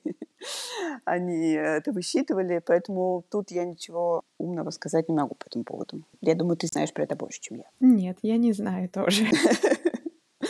они 1.05 1.51
это 1.51 1.91
высчитывали, 1.91 2.61
поэтому 2.65 3.23
тут 3.29 3.51
я 3.51 3.65
ничего 3.65 4.23
умного 4.37 4.71
сказать 4.71 5.09
не 5.09 5.15
могу 5.15 5.35
по 5.35 5.45
этому 5.47 5.63
поводу. 5.63 6.03
Я 6.21 6.35
думаю, 6.35 6.57
ты 6.57 6.67
знаешь 6.67 6.93
про 6.93 7.03
это 7.03 7.15
больше, 7.15 7.41
чем 7.41 7.57
я. 7.57 7.65
Нет, 7.79 8.17
я 8.21 8.37
не 8.37 8.53
знаю 8.53 8.89
тоже. 8.89 9.25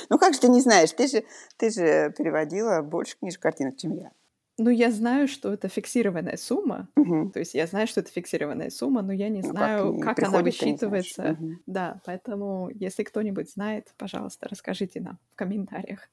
Ну 0.10 0.18
как 0.18 0.34
же 0.34 0.40
ты 0.40 0.50
не 0.50 0.62
знаешь? 0.62 0.92
Ты 0.92 1.08
же, 1.08 1.24
ты 1.58 1.70
же 1.70 2.14
переводила 2.18 2.82
больше 2.82 3.18
книжек, 3.18 3.42
картинок, 3.42 3.78
чем 3.78 3.96
я. 3.96 4.12
Ну, 4.58 4.70
я 4.72 4.92
знаю, 4.92 5.28
что 5.28 5.54
это 5.54 5.68
фиксированная 5.68 6.38
сумма. 6.38 6.90
Мгм. 6.96 7.32
То 7.32 7.40
есть 7.40 7.54
я 7.54 7.68
знаю, 7.68 7.88
что 7.88 8.02
это 8.02 8.12
фиксированная 8.12 8.72
сумма, 8.72 9.02
но 9.04 9.14
я 9.14 9.30
не 9.30 9.42
Ну, 9.42 9.50
как 9.50 9.52
знаю, 9.52 9.94
и 9.94 10.02
как, 10.02 10.24
она 10.24 10.42
высчитывается. 10.42 11.38
Мгм. 11.40 11.62
Да, 11.68 12.02
поэтому, 12.06 12.70
если 12.74 13.04
кто-нибудь 13.04 13.52
знает, 13.52 13.94
пожалуйста, 13.98 14.48
расскажите 14.50 15.00
нам 15.00 15.20
в 15.32 15.36
комментариях. 15.36 16.10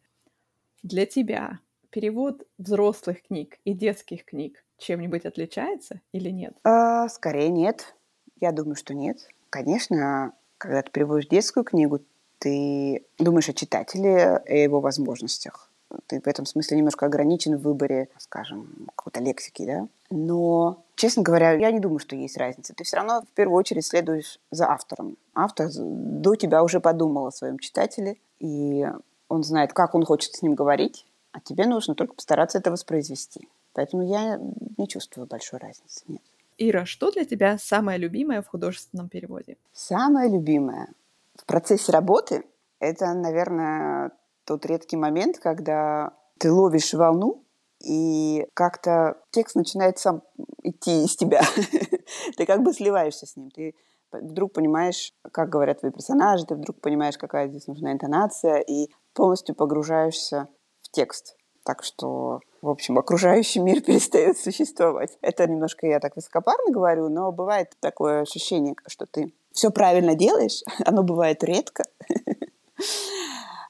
Для 0.82 1.06
тебя 1.06 1.60
перевод 1.94 2.42
взрослых 2.58 3.22
книг 3.22 3.58
и 3.64 3.72
детских 3.72 4.24
книг 4.24 4.64
чем-нибудь 4.78 5.24
отличается 5.26 6.00
или 6.10 6.28
нет? 6.28 6.52
А, 6.64 7.08
скорее 7.08 7.48
нет. 7.50 7.94
Я 8.40 8.50
думаю, 8.50 8.74
что 8.74 8.94
нет. 8.94 9.28
Конечно, 9.48 10.32
когда 10.58 10.82
ты 10.82 10.90
переводишь 10.90 11.28
детскую 11.28 11.62
книгу, 11.62 12.00
ты 12.40 13.04
думаешь 13.18 13.48
о 13.48 13.52
читателе 13.52 14.42
и 14.48 14.58
его 14.58 14.80
возможностях. 14.80 15.70
Ты 16.08 16.20
в 16.20 16.26
этом 16.26 16.46
смысле 16.46 16.78
немножко 16.78 17.06
ограничен 17.06 17.56
в 17.56 17.62
выборе, 17.62 18.08
скажем, 18.18 18.88
какой-то 18.96 19.20
лексики, 19.20 19.64
да? 19.64 19.86
Но, 20.10 20.82
честно 20.96 21.22
говоря, 21.22 21.52
я 21.52 21.70
не 21.70 21.78
думаю, 21.78 22.00
что 22.00 22.16
есть 22.16 22.36
разница. 22.36 22.74
Ты 22.74 22.82
все 22.82 22.96
равно 22.96 23.22
в 23.22 23.34
первую 23.36 23.56
очередь 23.56 23.86
следуешь 23.86 24.40
за 24.50 24.68
автором. 24.68 25.16
Автор 25.32 25.70
до 25.72 26.34
тебя 26.34 26.64
уже 26.64 26.80
подумал 26.80 27.28
о 27.28 27.32
своем 27.32 27.60
читателе, 27.60 28.16
и 28.40 28.84
он 29.28 29.44
знает, 29.44 29.72
как 29.72 29.94
он 29.94 30.04
хочет 30.04 30.34
с 30.34 30.42
ним 30.42 30.56
говорить, 30.56 31.06
а 31.34 31.40
тебе 31.40 31.66
нужно 31.66 31.96
только 31.96 32.14
постараться 32.14 32.58
это 32.58 32.70
воспроизвести. 32.70 33.48
Поэтому 33.72 34.04
я 34.04 34.38
не 34.78 34.86
чувствую 34.86 35.26
большой 35.26 35.58
разницы, 35.58 36.04
нет. 36.06 36.22
Ира, 36.58 36.86
что 36.86 37.10
для 37.10 37.24
тебя 37.24 37.58
самое 37.58 37.98
любимое 37.98 38.40
в 38.40 38.46
художественном 38.46 39.08
переводе? 39.08 39.56
Самое 39.72 40.30
любимое 40.30 40.88
в 41.34 41.44
процессе 41.44 41.90
работы– 41.90 42.44
это, 42.78 43.12
наверное, 43.14 44.12
тот 44.44 44.64
редкий 44.64 44.96
момент, 44.96 45.40
когда 45.40 46.12
ты 46.38 46.52
ловишь 46.52 46.94
волну, 46.94 47.42
и 47.80 48.46
как-то 48.54 49.18
текст 49.30 49.56
начинает 49.56 49.98
сам 49.98 50.22
идти 50.62 51.04
из 51.04 51.16
тебя. 51.16 51.42
ты 52.36 52.46
как 52.46 52.62
бы 52.62 52.72
сливаешься 52.72 53.26
с 53.26 53.34
ним. 53.34 53.50
Ты 53.50 53.74
вдруг 54.12 54.52
понимаешь, 54.52 55.12
как 55.32 55.48
говорят 55.48 55.80
твои 55.80 55.90
персонажи, 55.90 56.46
ты 56.46 56.54
вдруг 56.54 56.80
понимаешь, 56.80 57.18
какая 57.18 57.48
здесь 57.48 57.66
нужна 57.66 57.92
интонация, 57.92 58.60
и 58.60 58.88
полностью 59.12 59.56
погружаешься 59.56 60.48
текст. 60.94 61.36
Так 61.64 61.82
что, 61.82 62.40
в 62.62 62.68
общем, 62.68 62.98
окружающий 62.98 63.60
мир 63.60 63.80
перестает 63.86 64.38
существовать. 64.38 65.18
Это 65.20 65.46
немножко 65.46 65.86
я 65.86 66.00
так 66.00 66.16
высокопарно 66.16 66.72
говорю, 66.72 67.08
но 67.08 67.32
бывает 67.32 67.74
такое 67.80 68.22
ощущение, 68.22 68.74
что 68.86 69.06
ты 69.06 69.32
все 69.52 69.70
правильно 69.70 70.14
делаешь. 70.14 70.62
Оно 70.86 71.02
бывает 71.02 71.42
редко. 71.44 71.84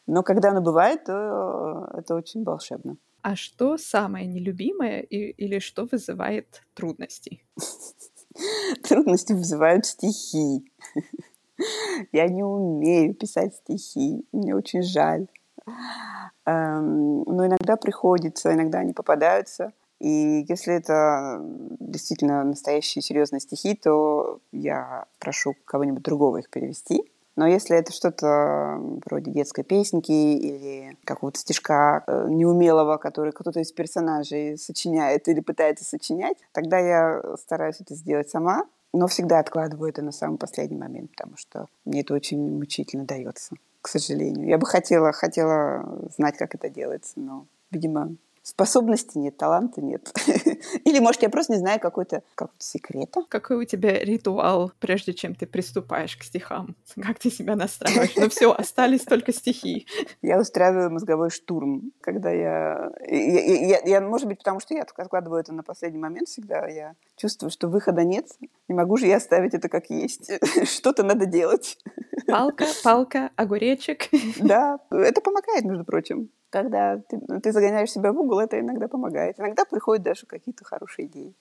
Но 0.06 0.22
когда 0.22 0.50
оно 0.50 0.60
бывает, 0.60 1.04
то 1.04 1.88
это 1.94 2.14
очень 2.14 2.44
волшебно. 2.44 2.98
А 3.22 3.36
что 3.36 3.78
самое 3.78 4.26
нелюбимое 4.26 5.00
и, 5.00 5.30
или 5.30 5.60
что 5.60 5.88
вызывает 5.90 6.60
трудности? 6.74 7.42
Трудности 8.86 9.32
вызывают 9.32 9.86
стихи. 9.86 10.70
Я 12.12 12.28
не 12.28 12.42
умею 12.42 13.14
писать 13.14 13.54
стихи. 13.54 14.26
Мне 14.32 14.54
очень 14.54 14.82
жаль. 14.82 15.26
Эм, 16.46 17.22
Но 17.22 17.46
иногда 17.46 17.76
приходится, 17.76 18.52
иногда 18.52 18.78
они 18.78 18.92
попадаются. 18.92 19.72
И 20.00 20.44
если 20.48 20.74
это 20.74 21.40
действительно 21.80 22.44
настоящие 22.44 23.02
серьезные 23.02 23.40
стихи, 23.40 23.74
то 23.74 24.40
я 24.52 25.06
прошу 25.18 25.54
кого-нибудь 25.64 26.02
другого 26.02 26.38
их 26.38 26.50
перевести. 26.50 27.10
Но 27.36 27.46
если 27.46 27.76
это 27.76 27.92
что-то 27.92 28.78
вроде 29.04 29.30
детской 29.32 29.64
песенки 29.64 30.12
или 30.12 30.96
какого-то 31.04 31.38
стишка 31.38 32.04
э, 32.06 32.26
неумелого, 32.28 32.96
который 32.96 33.32
кто-то 33.32 33.60
из 33.60 33.72
персонажей 33.72 34.56
сочиняет 34.56 35.26
или 35.26 35.40
пытается 35.40 35.84
сочинять, 35.84 36.36
тогда 36.52 36.78
я 36.78 37.20
стараюсь 37.36 37.80
это 37.80 37.94
сделать 37.94 38.30
сама, 38.30 38.66
но 38.92 39.08
всегда 39.08 39.40
откладываю 39.40 39.90
это 39.90 40.02
на 40.02 40.12
самый 40.12 40.38
последний 40.38 40.76
момент, 40.76 41.10
потому 41.10 41.36
что 41.36 41.66
мне 41.84 42.02
это 42.02 42.14
очень 42.14 42.38
мучительно 42.56 43.04
дается, 43.04 43.56
к 43.84 43.88
сожалению. 43.88 44.48
Я 44.48 44.56
бы 44.56 44.66
хотела, 44.66 45.12
хотела 45.12 45.84
знать, 46.16 46.38
как 46.38 46.54
это 46.54 46.70
делается, 46.70 47.20
но, 47.20 47.46
видимо, 47.70 48.16
способности 48.44 49.16
нет, 49.16 49.36
таланта 49.38 49.80
нет. 49.80 50.12
Или, 50.84 51.00
может, 51.00 51.22
я 51.22 51.30
просто 51.30 51.54
не 51.54 51.58
знаю 51.58 51.80
какой-то 51.80 52.22
какой 52.34 52.54
секрета. 52.58 53.22
Какой 53.28 53.56
у 53.56 53.64
тебя 53.64 53.98
ритуал, 53.98 54.70
прежде 54.78 55.14
чем 55.14 55.34
ты 55.34 55.46
приступаешь 55.46 56.16
к 56.16 56.22
стихам? 56.22 56.76
Как 57.02 57.18
ты 57.18 57.30
себя 57.30 57.56
настраиваешь? 57.56 58.14
Ну 58.16 58.28
все, 58.28 58.52
остались 58.52 59.04
только 59.04 59.32
стихи. 59.32 59.86
Я 60.20 60.38
устраиваю 60.38 60.90
мозговой 60.90 61.30
штурм, 61.30 61.92
когда 62.02 62.30
я... 62.30 62.92
Я, 63.08 63.40
я, 63.40 63.80
я... 63.84 64.00
Может 64.02 64.28
быть, 64.28 64.38
потому 64.38 64.60
что 64.60 64.74
я 64.74 64.82
откладываю 64.82 65.40
это 65.40 65.54
на 65.54 65.62
последний 65.62 65.98
момент 65.98 66.28
всегда. 66.28 66.68
Я 66.68 66.94
чувствую, 67.16 67.50
что 67.50 67.68
выхода 67.68 68.04
нет. 68.04 68.26
Не 68.68 68.74
могу 68.74 68.98
же 68.98 69.06
я 69.06 69.16
оставить 69.16 69.54
это 69.54 69.70
как 69.70 69.88
есть. 69.88 70.30
Что-то 70.64 71.02
надо 71.02 71.24
делать. 71.24 71.78
Палка, 72.26 72.66
палка, 72.82 73.30
огуречек. 73.36 74.10
Да, 74.38 74.78
это 74.90 75.20
помогает, 75.22 75.64
между 75.64 75.84
прочим. 75.84 76.28
Когда 76.54 76.98
ты, 77.08 77.18
ты 77.42 77.50
загоняешь 77.52 77.90
себя 77.90 78.12
в 78.12 78.18
угол, 78.20 78.38
это 78.38 78.60
иногда 78.60 78.86
помогает. 78.86 79.40
Иногда 79.40 79.64
приходят 79.64 80.04
даже 80.04 80.24
какие-то 80.24 80.64
хорошие 80.64 81.08
идеи. 81.08 81.34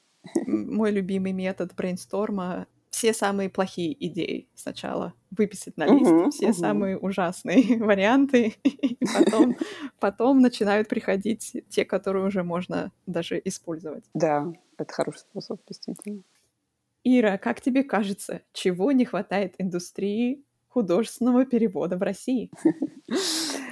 Мой 0.46 0.92
любимый 0.92 1.32
метод 1.32 1.74
брейнсторма 1.76 2.68
все 2.90 3.14
самые 3.14 3.50
плохие 3.50 3.94
идеи 4.08 4.48
сначала 4.56 5.14
выписать 5.32 5.78
на 5.78 5.88
лист, 5.88 6.16
Мгм, 6.16 6.30
все 6.30 6.52
мгм. 6.52 6.54
самые 6.54 6.98
ужасные 6.98 7.78
варианты, 7.84 8.56
и 8.64 9.06
потом, 9.06 9.58
потом 10.00 10.42
начинают 10.42 10.88
приходить 10.90 11.56
те, 11.70 11.86
которые 11.86 12.26
уже 12.26 12.44
можно 12.44 12.92
даже 13.06 13.42
использовать. 13.44 14.06
Да, 14.16 14.52
это 14.80 14.92
хороший 14.92 15.20
способ, 15.20 15.62
действительно. 15.68 16.24
Ира, 17.06 17.38
как 17.38 17.62
тебе 17.62 17.84
кажется, 17.84 18.42
чего 18.52 18.92
не 18.92 19.06
хватает 19.06 19.56
индустрии 19.58 20.44
художественного 20.68 21.46
перевода 21.46 21.98
в 21.98 22.02
России? 22.02 22.52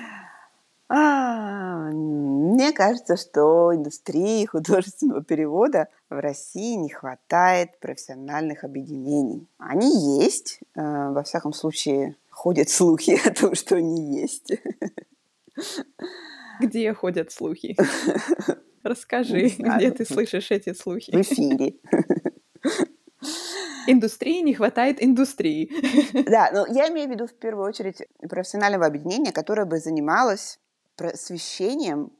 А, 0.94 1.90
мне 1.90 2.74
кажется, 2.74 3.16
что 3.16 3.74
индустрии 3.74 4.46
художественного 4.46 5.24
перевода 5.24 5.88
в 6.10 6.20
России 6.20 6.76
не 6.76 6.90
хватает 6.90 7.80
профессиональных 7.80 8.66
объединений. 8.66 9.48
Они 9.58 10.20
есть, 10.22 10.60
э, 10.76 10.82
во 10.82 11.24
всяком 11.24 11.54
случае, 11.54 12.18
ходят 12.30 12.68
слухи 12.68 13.18
о 13.26 13.34
том, 13.34 13.56
что 13.56 13.78
они 13.78 14.20
есть. 14.22 14.52
Где 16.60 16.94
ходят 16.94 17.32
слухи? 17.32 17.78
Расскажи, 18.84 19.48
где 19.48 19.92
ты 19.92 20.06
слышишь 20.06 20.52
эти 20.52 20.74
В 20.74 20.78
слухи? 20.78 21.12
эфире. 21.12 21.76
Индустрии 23.88 24.42
не 24.42 24.54
хватает 24.54 25.02
индустрии. 25.02 25.72
Да, 26.30 26.50
но 26.52 26.68
я 26.68 26.90
имею 26.90 27.08
в 27.08 27.12
виду 27.12 27.28
в 27.28 27.34
первую 27.34 27.66
очередь 27.66 28.02
профессионального 28.30 28.86
объединения, 28.86 29.32
которое 29.32 29.66
бы 29.66 29.78
занималось 29.78 30.60
просвещением 31.02 32.12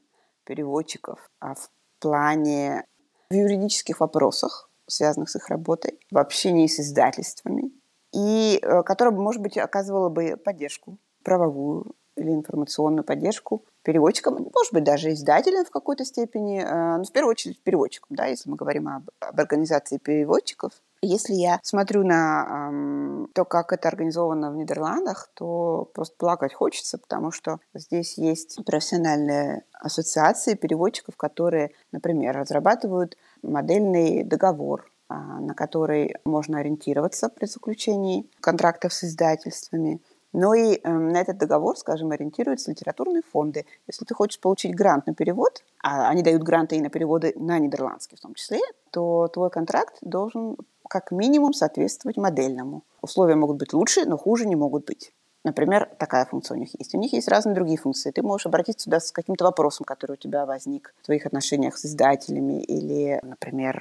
переводчиков 0.44 1.20
а 1.38 1.54
в 1.54 1.70
плане 2.00 2.84
в 3.30 3.34
юридических 3.34 4.00
вопросах, 4.00 4.68
связанных 4.88 5.30
с 5.30 5.36
их 5.36 5.48
работой, 5.48 6.00
в 6.10 6.18
общении 6.18 6.66
с 6.66 6.80
издательствами, 6.80 7.70
и 8.12 8.58
э, 8.60 8.82
которое 8.82 9.12
бы, 9.12 9.22
может 9.22 9.40
быть, 9.40 9.56
оказывало 9.56 10.08
бы 10.08 10.36
поддержку 10.36 10.98
правовую 11.22 11.94
или 12.16 12.30
информационную 12.30 13.04
поддержку 13.04 13.64
переводчикам, 13.84 14.34
может 14.52 14.72
быть, 14.72 14.82
даже 14.82 15.12
издателям 15.12 15.64
в 15.64 15.70
какой-то 15.70 16.04
степени, 16.04 16.60
э, 16.60 16.96
но 16.96 17.04
в 17.04 17.12
первую 17.12 17.30
очередь 17.30 17.62
переводчикам, 17.62 18.16
да, 18.16 18.26
если 18.26 18.50
мы 18.50 18.56
говорим 18.56 18.88
об, 18.88 19.10
об 19.20 19.38
организации 19.38 19.98
переводчиков. 19.98 20.72
Если 21.04 21.34
я 21.34 21.58
смотрю 21.64 22.04
на 22.04 22.68
эм, 22.70 23.28
то, 23.34 23.44
как 23.44 23.72
это 23.72 23.88
организовано 23.88 24.52
в 24.52 24.56
Нидерландах, 24.56 25.28
то 25.34 25.90
просто 25.94 26.14
плакать 26.16 26.54
хочется, 26.54 26.96
потому 26.96 27.32
что 27.32 27.58
здесь 27.74 28.16
есть 28.18 28.64
профессиональные 28.64 29.64
ассоциации 29.72 30.54
переводчиков, 30.54 31.16
которые, 31.16 31.72
например, 31.90 32.36
разрабатывают 32.36 33.16
модельный 33.42 34.22
договор, 34.22 34.92
э, 35.10 35.14
на 35.14 35.54
который 35.54 36.14
можно 36.24 36.60
ориентироваться 36.60 37.28
при 37.28 37.46
заключении 37.46 38.30
контрактов 38.40 38.92
с 38.92 39.02
издательствами– 39.02 40.00
но 40.32 40.54
и 40.54 40.80
э, 40.82 40.90
на 40.90 41.20
этот 41.20 41.38
договор, 41.38 41.76
скажем, 41.76 42.10
ориентируются 42.10 42.70
литературные 42.70 43.22
фонды. 43.22 43.66
Если 43.86 44.04
ты 44.04 44.14
хочешь 44.14 44.40
получить 44.40 44.74
грант 44.74 45.06
на 45.06 45.14
перевод, 45.14 45.62
а 45.82 46.08
они 46.08 46.22
дают 46.22 46.42
гранты 46.42 46.76
и 46.76 46.80
на 46.80 46.88
переводы 46.88 47.34
на 47.36 47.58
нидерландский 47.58 48.16
в 48.16 48.20
том 48.20 48.34
числе, 48.34 48.60
то 48.90 49.28
твой 49.28 49.50
контракт 49.50 49.98
должен 50.00 50.56
как 50.92 51.10
минимум 51.10 51.54
соответствовать 51.54 52.18
модельному. 52.18 52.84
Условия 53.00 53.34
могут 53.34 53.56
быть 53.56 53.72
лучше, 53.72 54.04
но 54.04 54.18
хуже 54.18 54.44
не 54.44 54.56
могут 54.56 54.84
быть. 54.84 55.14
Например, 55.42 55.88
такая 55.98 56.26
функция 56.26 56.56
у 56.56 56.60
них 56.60 56.68
есть. 56.78 56.94
У 56.94 56.98
них 56.98 57.14
есть 57.14 57.28
разные 57.28 57.54
другие 57.54 57.78
функции. 57.78 58.10
Ты 58.10 58.22
можешь 58.22 58.46
обратиться 58.46 58.84
сюда 58.84 59.00
с 59.00 59.10
каким-то 59.10 59.44
вопросом, 59.44 59.84
который 59.84 60.12
у 60.12 60.16
тебя 60.16 60.44
возник 60.44 60.94
в 61.00 61.06
твоих 61.06 61.24
отношениях 61.24 61.78
с 61.78 61.86
издателями 61.86 62.62
или, 62.62 63.18
например, 63.22 63.80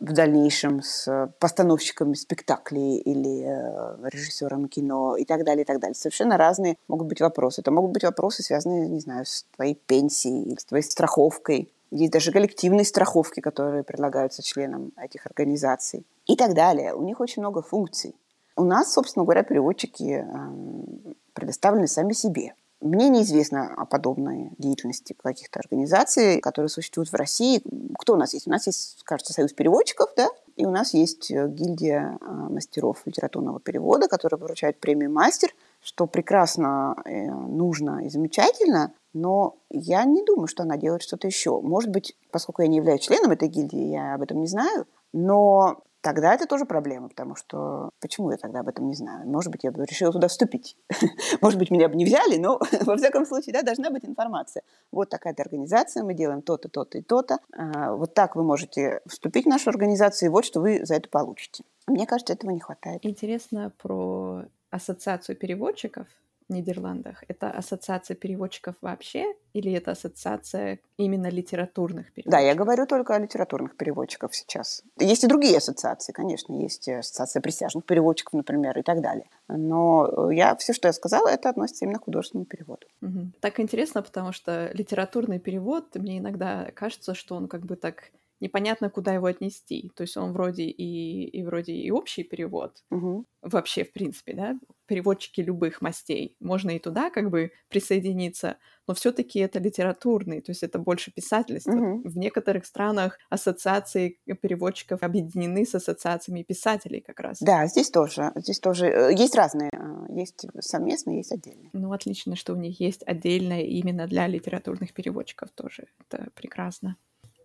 в 0.00 0.12
дальнейшем 0.12 0.80
с 0.82 1.30
постановщиками 1.38 2.14
спектаклей 2.14 2.96
или 2.96 3.44
э, 3.44 4.08
режиссером 4.08 4.68
кино 4.68 5.16
и 5.16 5.26
так 5.26 5.44
далее, 5.44 5.64
и 5.64 5.66
так 5.66 5.78
далее. 5.78 5.94
Совершенно 5.94 6.38
разные 6.38 6.76
могут 6.88 7.08
быть 7.08 7.20
вопросы. 7.20 7.60
Это 7.60 7.70
могут 7.70 7.92
быть 7.92 8.04
вопросы, 8.04 8.42
связанные, 8.42 8.88
не 8.88 9.00
знаю, 9.00 9.26
с 9.26 9.44
твоей 9.56 9.74
пенсией, 9.74 10.56
с 10.58 10.64
твоей 10.64 10.84
страховкой. 10.84 11.70
Есть 11.90 12.12
даже 12.12 12.32
коллективные 12.32 12.84
страховки, 12.84 13.40
которые 13.40 13.82
предлагаются 13.82 14.42
членам 14.42 14.92
этих 14.96 15.26
организаций 15.26 16.06
и 16.26 16.36
так 16.36 16.54
далее. 16.54 16.94
У 16.94 17.02
них 17.02 17.20
очень 17.20 17.42
много 17.42 17.62
функций. 17.62 18.14
У 18.56 18.64
нас, 18.64 18.92
собственно 18.92 19.24
говоря, 19.24 19.42
переводчики 19.42 20.24
э, 20.24 21.14
предоставлены 21.32 21.86
сами 21.86 22.12
себе. 22.12 22.54
Мне 22.80 23.08
неизвестно 23.08 23.74
о 23.74 23.86
подобной 23.86 24.50
деятельности 24.58 25.14
каких-то 25.20 25.58
организаций, 25.58 26.40
которые 26.40 26.68
существуют 26.68 27.10
в 27.10 27.14
России. 27.14 27.60
Кто 27.98 28.14
у 28.14 28.16
нас 28.16 28.34
есть? 28.34 28.46
У 28.46 28.50
нас 28.50 28.66
есть, 28.68 28.98
кажется, 29.02 29.32
Союз 29.32 29.52
переводчиков, 29.52 30.10
да, 30.16 30.28
и 30.54 30.64
у 30.64 30.70
нас 30.70 30.94
есть 30.94 31.30
э, 31.30 31.48
гильдия 31.48 32.18
э, 32.20 32.24
мастеров 32.24 33.02
литературного 33.04 33.58
перевода, 33.58 34.08
которая 34.08 34.40
вручает 34.40 34.78
премию 34.78 35.10
«Мастер», 35.10 35.50
что 35.80 36.06
прекрасно, 36.06 36.96
э, 37.04 37.30
нужно 37.30 38.04
и 38.04 38.08
замечательно, 38.08 38.92
но 39.20 39.58
я 39.70 40.04
не 40.04 40.24
думаю, 40.24 40.46
что 40.46 40.62
она 40.62 40.76
делает 40.76 41.02
что-то 41.02 41.26
еще. 41.26 41.60
Может 41.60 41.90
быть, 41.90 42.16
поскольку 42.30 42.62
я 42.62 42.68
не 42.68 42.76
являюсь 42.76 43.02
членом 43.02 43.32
этой 43.32 43.48
гильдии, 43.48 43.90
я 43.90 44.14
об 44.14 44.22
этом 44.22 44.40
не 44.40 44.46
знаю, 44.46 44.86
но 45.12 45.82
тогда 46.00 46.34
это 46.34 46.46
тоже 46.46 46.64
проблема, 46.64 47.08
потому 47.08 47.34
что 47.34 47.90
почему 48.00 48.30
я 48.30 48.36
тогда 48.36 48.60
об 48.60 48.68
этом 48.68 48.86
не 48.86 48.94
знаю? 48.94 49.28
Может 49.28 49.50
быть, 49.50 49.64
я 49.64 49.72
бы 49.72 49.84
решила 49.84 50.12
туда 50.12 50.28
вступить. 50.28 50.76
Может 51.42 51.58
быть, 51.58 51.70
меня 51.70 51.88
бы 51.88 51.96
не 51.96 52.04
взяли, 52.04 52.36
но 52.38 52.60
во 52.82 52.96
всяком 52.96 53.26
случае, 53.26 53.52
да, 53.52 53.62
должна 53.62 53.90
быть 53.90 54.04
информация. 54.04 54.62
Вот 54.92 55.08
такая-то 55.08 55.42
организация, 55.42 56.04
мы 56.04 56.14
делаем 56.14 56.42
то-то, 56.42 56.68
то-то 56.68 56.98
и 56.98 57.02
то-то. 57.02 57.38
А, 57.56 57.94
вот 57.94 58.14
так 58.14 58.36
вы 58.36 58.44
можете 58.44 59.00
вступить 59.06 59.46
в 59.46 59.48
нашу 59.48 59.70
организацию, 59.70 60.28
и 60.28 60.32
вот 60.32 60.44
что 60.44 60.60
вы 60.60 60.84
за 60.84 60.94
это 60.94 61.08
получите. 61.08 61.64
Мне 61.86 62.06
кажется, 62.06 62.32
этого 62.32 62.50
не 62.50 62.60
хватает. 62.60 63.04
Интересно 63.04 63.72
про 63.78 64.44
ассоциацию 64.70 65.36
переводчиков. 65.36 66.06
Нидерландах? 66.48 67.24
Это 67.28 67.50
ассоциация 67.50 68.14
переводчиков 68.14 68.74
вообще 68.80 69.34
или 69.52 69.72
это 69.72 69.92
ассоциация 69.92 70.80
именно 70.96 71.28
литературных 71.28 72.12
переводчиков? 72.12 72.32
Да, 72.32 72.38
я 72.38 72.54
говорю 72.54 72.86
только 72.86 73.14
о 73.14 73.18
литературных 73.18 73.76
переводчиков 73.76 74.34
сейчас. 74.34 74.82
Есть 74.98 75.24
и 75.24 75.26
другие 75.26 75.58
ассоциации, 75.58 76.12
конечно. 76.12 76.54
Есть 76.54 76.88
ассоциация 76.88 77.40
присяжных 77.40 77.84
переводчиков, 77.84 78.34
например, 78.34 78.78
и 78.78 78.82
так 78.82 79.00
далее. 79.00 79.28
Но 79.48 80.30
я 80.30 80.54
все, 80.56 80.72
что 80.72 80.88
я 80.88 80.92
сказала, 80.92 81.28
это 81.28 81.48
относится 81.50 81.84
именно 81.84 81.98
к 81.98 82.04
художественному 82.04 82.46
переводу. 82.46 82.86
Угу. 83.02 83.32
Так 83.40 83.60
интересно, 83.60 84.02
потому 84.02 84.32
что 84.32 84.70
литературный 84.74 85.38
перевод, 85.38 85.94
мне 85.94 86.18
иногда 86.18 86.70
кажется, 86.74 87.14
что 87.14 87.34
он 87.34 87.48
как 87.48 87.66
бы 87.66 87.76
так 87.76 88.10
непонятно, 88.40 88.90
куда 88.90 89.12
его 89.12 89.26
отнести. 89.26 89.90
То 89.94 90.02
есть 90.02 90.16
он 90.16 90.32
вроде 90.32 90.64
и, 90.64 91.24
и 91.24 91.42
вроде 91.42 91.72
и 91.72 91.90
общий 91.90 92.22
перевод, 92.22 92.82
угу. 92.90 93.24
вообще, 93.42 93.84
в 93.84 93.92
принципе, 93.92 94.34
да, 94.34 94.58
переводчики 94.86 95.40
любых 95.40 95.82
мастей. 95.82 96.36
Можно 96.40 96.70
и 96.70 96.78
туда 96.78 97.10
как 97.10 97.30
бы 97.30 97.52
присоединиться, 97.68 98.56
но 98.86 98.94
все-таки 98.94 99.38
это 99.38 99.58
литературный, 99.58 100.40
то 100.40 100.50
есть 100.50 100.62
это 100.62 100.78
больше 100.78 101.12
писательство. 101.12 101.72
Угу. 101.72 102.08
В 102.08 102.16
некоторых 102.16 102.64
странах 102.64 103.18
ассоциации 103.28 104.18
переводчиков 104.40 105.02
объединены 105.02 105.64
с 105.66 105.74
ассоциациями 105.74 106.42
писателей 106.42 107.00
как 107.00 107.20
раз. 107.20 107.38
Да, 107.40 107.66
здесь 107.66 107.90
тоже. 107.90 108.32
Здесь 108.34 108.60
тоже 108.60 108.86
э, 108.86 109.14
есть 109.14 109.34
разные. 109.34 109.70
Э, 109.72 110.06
есть 110.14 110.46
совместные, 110.60 111.18
есть 111.18 111.32
отдельные. 111.32 111.70
Ну, 111.72 111.92
отлично, 111.92 112.34
что 112.34 112.54
у 112.54 112.56
них 112.56 112.80
есть 112.80 113.02
отдельное 113.06 113.62
именно 113.62 114.06
для 114.06 114.26
литературных 114.26 114.94
переводчиков 114.94 115.50
тоже. 115.50 115.88
Это 116.00 116.28
прекрасно. 116.34 116.96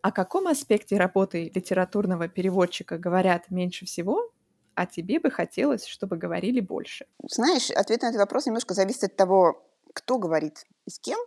О 0.04 0.12
каком 0.12 0.48
аспекте 0.48 0.98
работы 0.98 1.50
литературного 1.56 2.28
переводчика 2.28 2.98
говорят 2.98 3.50
меньше 3.50 3.86
всего, 3.86 4.30
а 4.76 4.86
тебе 4.86 5.18
бы 5.18 5.32
хотелось, 5.32 5.86
чтобы 5.86 6.18
говорили 6.18 6.60
больше? 6.60 7.06
Знаешь, 7.24 7.72
ответ 7.72 8.02
на 8.02 8.08
этот 8.08 8.20
вопрос 8.20 8.46
немножко 8.46 8.74
зависит 8.74 9.06
от 9.06 9.16
того, 9.16 9.66
кто 9.94 10.18
говорит 10.18 10.66
и 10.86 10.90
с 10.90 11.00
кем. 11.00 11.18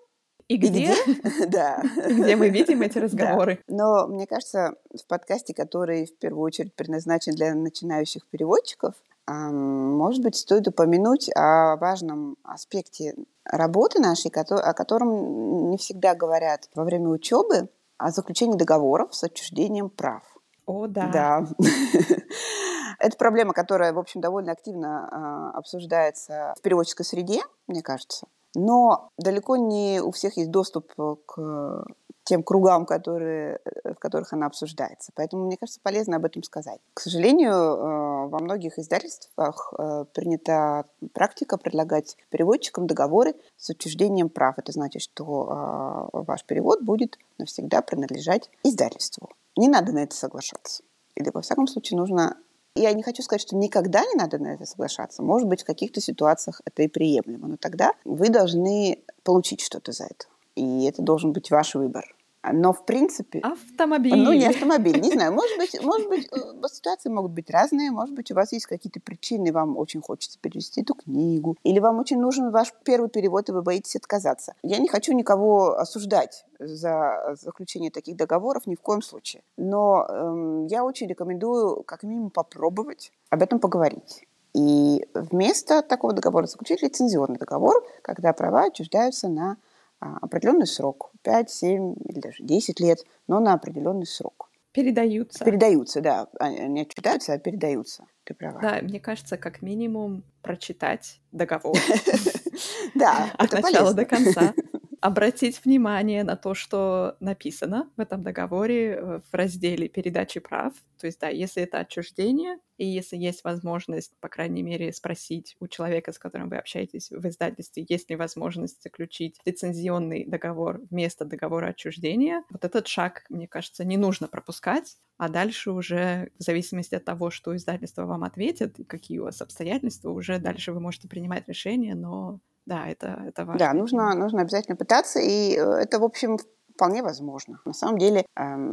И 0.48 0.58
где? 0.58 0.94
Да. 1.48 1.82
Где 2.06 2.36
мы 2.36 2.50
видим 2.50 2.82
эти 2.82 2.98
разговоры. 3.06 3.60
Но 3.66 4.08
мне 4.08 4.26
кажется, 4.26 4.74
в 4.94 5.06
подкасте, 5.06 5.54
который 5.54 6.04
в 6.04 6.18
первую 6.18 6.44
очередь 6.44 6.74
предназначен 6.74 7.32
для 7.32 7.54
начинающих 7.54 8.26
переводчиков, 8.26 8.92
может 9.26 10.22
быть, 10.22 10.36
стоит 10.36 10.68
упомянуть 10.68 11.30
о 11.34 11.76
важном 11.76 12.36
аспекте 12.44 13.14
работы 13.42 14.00
нашей, 14.00 14.30
о 14.30 14.74
котором 14.74 15.70
не 15.70 15.78
всегда 15.78 16.14
говорят 16.14 16.68
во 16.74 16.84
время 16.84 17.08
учебы, 17.08 17.70
о 17.98 18.10
заключении 18.10 18.56
договоров 18.56 19.14
с 19.14 19.24
отчуждением 19.24 19.90
прав. 19.90 20.22
О, 20.66 20.86
да. 20.86 21.08
Да. 21.12 21.46
Это 22.98 23.16
проблема, 23.16 23.52
которая, 23.52 23.92
в 23.92 23.98
общем, 23.98 24.20
довольно 24.20 24.52
активно 24.52 25.52
э, 25.54 25.58
обсуждается 25.58 26.54
в 26.58 26.62
переводческой 26.62 27.04
среде, 27.04 27.40
мне 27.66 27.82
кажется. 27.82 28.26
Но 28.54 29.10
далеко 29.18 29.56
не 29.56 30.00
у 30.00 30.10
всех 30.12 30.36
есть 30.38 30.50
доступ 30.50 30.92
к 31.26 31.84
тем 32.26 32.42
кругам, 32.42 32.84
которые, 32.86 33.60
э, 33.64 33.94
в 33.94 33.98
которых 33.98 34.32
она 34.32 34.46
обсуждается. 34.46 35.12
Поэтому, 35.14 35.46
мне 35.46 35.56
кажется, 35.56 35.80
полезно 35.82 36.16
об 36.16 36.24
этом 36.24 36.42
сказать. 36.42 36.80
К 36.92 37.00
сожалению, 37.00 37.52
э, 37.52 38.28
во 38.28 38.38
многих 38.40 38.78
издательствах 38.78 39.72
э, 39.78 40.04
принята 40.12 40.84
практика 41.14 41.56
предлагать 41.56 42.16
переводчикам 42.30 42.86
договоры 42.86 43.34
с 43.56 43.70
учреждением 43.70 44.28
прав. 44.28 44.58
Это 44.58 44.72
значит, 44.72 45.02
что 45.02 46.10
ваш 46.12 46.44
перевод 46.44 46.82
будет 46.82 47.18
навсегда 47.38 47.80
принадлежать 47.80 48.50
издательству. 48.64 49.30
Не 49.56 49.68
надо 49.68 49.92
на 49.92 50.00
это 50.00 50.16
соглашаться. 50.16 50.82
Или, 51.14 51.30
во 51.32 51.40
всяком 51.40 51.66
случае, 51.66 51.98
нужно 51.98 52.36
я 52.74 52.92
не 52.92 53.02
хочу 53.02 53.22
сказать, 53.22 53.40
что 53.40 53.56
никогда 53.56 54.04
не 54.04 54.14
надо 54.16 54.38
на 54.38 54.48
это 54.48 54.66
соглашаться. 54.66 55.22
Может 55.22 55.48
быть, 55.48 55.62
в 55.62 55.64
каких-то 55.64 56.02
ситуациях 56.02 56.60
это 56.66 56.82
и 56.82 56.88
приемлемо. 56.88 57.48
Но 57.48 57.56
тогда 57.56 57.92
вы 58.04 58.28
должны 58.28 59.02
получить 59.22 59.62
что-то 59.62 59.92
за 59.92 60.04
это. 60.04 60.26
И 60.56 60.84
это 60.84 61.02
должен 61.02 61.32
быть 61.32 61.50
ваш 61.50 61.74
выбор. 61.74 62.15
Но 62.52 62.72
в 62.72 62.84
принципе... 62.84 63.40
Автомобиль. 63.40 64.16
Ну, 64.16 64.32
не 64.32 64.46
автомобиль, 64.46 65.00
не 65.00 65.12
знаю. 65.12 65.32
Может 65.32 65.56
быть, 65.58 65.82
может 65.82 66.08
быть, 66.08 66.28
э, 66.32 66.68
ситуации 66.68 67.08
могут 67.08 67.32
быть 67.32 67.50
разные. 67.50 67.90
Может 67.90 68.14
быть, 68.14 68.30
у 68.30 68.34
вас 68.34 68.52
есть 68.52 68.66
какие-то 68.66 69.00
причины, 69.00 69.52
вам 69.52 69.76
очень 69.76 70.00
хочется 70.00 70.38
перевести 70.40 70.82
эту 70.82 70.94
книгу. 70.94 71.56
Или 71.62 71.78
вам 71.78 71.98
очень 71.98 72.18
нужен 72.18 72.50
ваш 72.50 72.72
первый 72.84 73.08
перевод, 73.08 73.48
и 73.48 73.52
вы 73.52 73.62
боитесь 73.62 73.96
отказаться. 73.96 74.54
Я 74.62 74.78
не 74.78 74.88
хочу 74.88 75.12
никого 75.12 75.76
осуждать 75.76 76.44
за 76.58 77.36
заключение 77.40 77.90
таких 77.90 78.16
договоров 78.16 78.66
ни 78.66 78.74
в 78.74 78.80
коем 78.80 79.02
случае. 79.02 79.42
Но 79.56 80.06
эм, 80.08 80.66
я 80.66 80.84
очень 80.84 81.06
рекомендую 81.06 81.82
как 81.82 82.02
минимум 82.02 82.30
попробовать 82.30 83.12
об 83.30 83.42
этом 83.42 83.58
поговорить. 83.58 84.26
И 84.54 85.06
вместо 85.12 85.82
такого 85.82 86.14
договора 86.14 86.46
заключить 86.46 86.80
лицензионный 86.82 87.36
договор, 87.36 87.84
когда 88.00 88.32
права 88.32 88.64
отчуждаются 88.64 89.28
на 89.28 89.58
определенный 90.00 90.66
срок, 90.66 91.12
5, 91.22 91.50
7 91.50 91.94
или 92.04 92.20
даже 92.20 92.42
10 92.42 92.80
лет, 92.80 92.98
но 93.26 93.40
на 93.40 93.54
определенный 93.54 94.06
срок. 94.06 94.50
Передаются. 94.72 95.44
Передаются, 95.44 96.00
да. 96.02 96.28
Не 96.40 96.82
отчитаются, 96.82 97.32
а 97.32 97.38
передаются. 97.38 98.04
Ты 98.24 98.34
права. 98.34 98.60
Да, 98.60 98.78
мне 98.82 99.00
кажется, 99.00 99.38
как 99.38 99.62
минимум 99.62 100.22
прочитать 100.42 101.20
договор. 101.32 101.76
Да, 102.94 103.30
От 103.38 103.52
начала 103.52 103.92
до 103.92 104.04
конца. 104.04 104.54
обратить 105.00 105.64
внимание 105.64 106.24
на 106.24 106.36
то, 106.36 106.54
что 106.54 107.16
написано 107.20 107.90
в 107.96 108.00
этом 108.00 108.22
договоре 108.22 108.92
э, 108.92 109.20
в 109.30 109.34
разделе 109.34 109.88
передачи 109.88 110.40
прав. 110.40 110.72
То 110.98 111.06
есть, 111.06 111.20
да, 111.20 111.28
если 111.28 111.62
это 111.62 111.78
отчуждение, 111.78 112.58
и 112.78 112.86
если 112.86 113.16
есть 113.16 113.44
возможность, 113.44 114.16
по 114.20 114.28
крайней 114.28 114.62
мере, 114.62 114.92
спросить 114.92 115.56
у 115.60 115.68
человека, 115.68 116.12
с 116.12 116.18
которым 116.18 116.48
вы 116.48 116.56
общаетесь 116.56 117.10
в 117.10 117.26
издательстве, 117.26 117.86
есть 117.88 118.10
ли 118.10 118.16
возможность 118.16 118.82
заключить 118.82 119.38
лицензионный 119.44 120.24
договор 120.26 120.80
вместо 120.90 121.24
договора 121.24 121.68
отчуждения, 121.68 122.44
вот 122.50 122.64
этот 122.64 122.86
шаг, 122.86 123.24
мне 123.28 123.48
кажется, 123.48 123.84
не 123.84 123.96
нужно 123.96 124.28
пропускать, 124.28 124.96
а 125.16 125.28
дальше 125.28 125.70
уже 125.70 126.30
в 126.38 126.42
зависимости 126.42 126.94
от 126.94 127.04
того, 127.04 127.30
что 127.30 127.56
издательство 127.56 128.04
вам 128.04 128.24
ответит 128.24 128.78
и 128.78 128.84
какие 128.84 129.18
у 129.18 129.24
вас 129.24 129.40
обстоятельства, 129.40 130.10
уже 130.10 130.38
дальше 130.38 130.72
вы 130.72 130.80
можете 130.80 131.08
принимать 131.08 131.48
решение, 131.48 131.94
но 131.94 132.40
да, 132.66 132.86
это, 132.88 133.22
это 133.26 133.44
важно. 133.44 133.58
Да, 133.58 133.72
нужно, 133.72 134.14
нужно 134.14 134.42
обязательно 134.42 134.76
пытаться, 134.76 135.20
и 135.20 135.56
э, 135.56 135.60
это, 135.60 135.98
в 135.98 136.04
общем, 136.04 136.38
вполне 136.74 137.02
возможно. 137.02 137.60
На 137.64 137.72
самом 137.72 137.98
деле, 137.98 138.26
эм, 138.36 138.72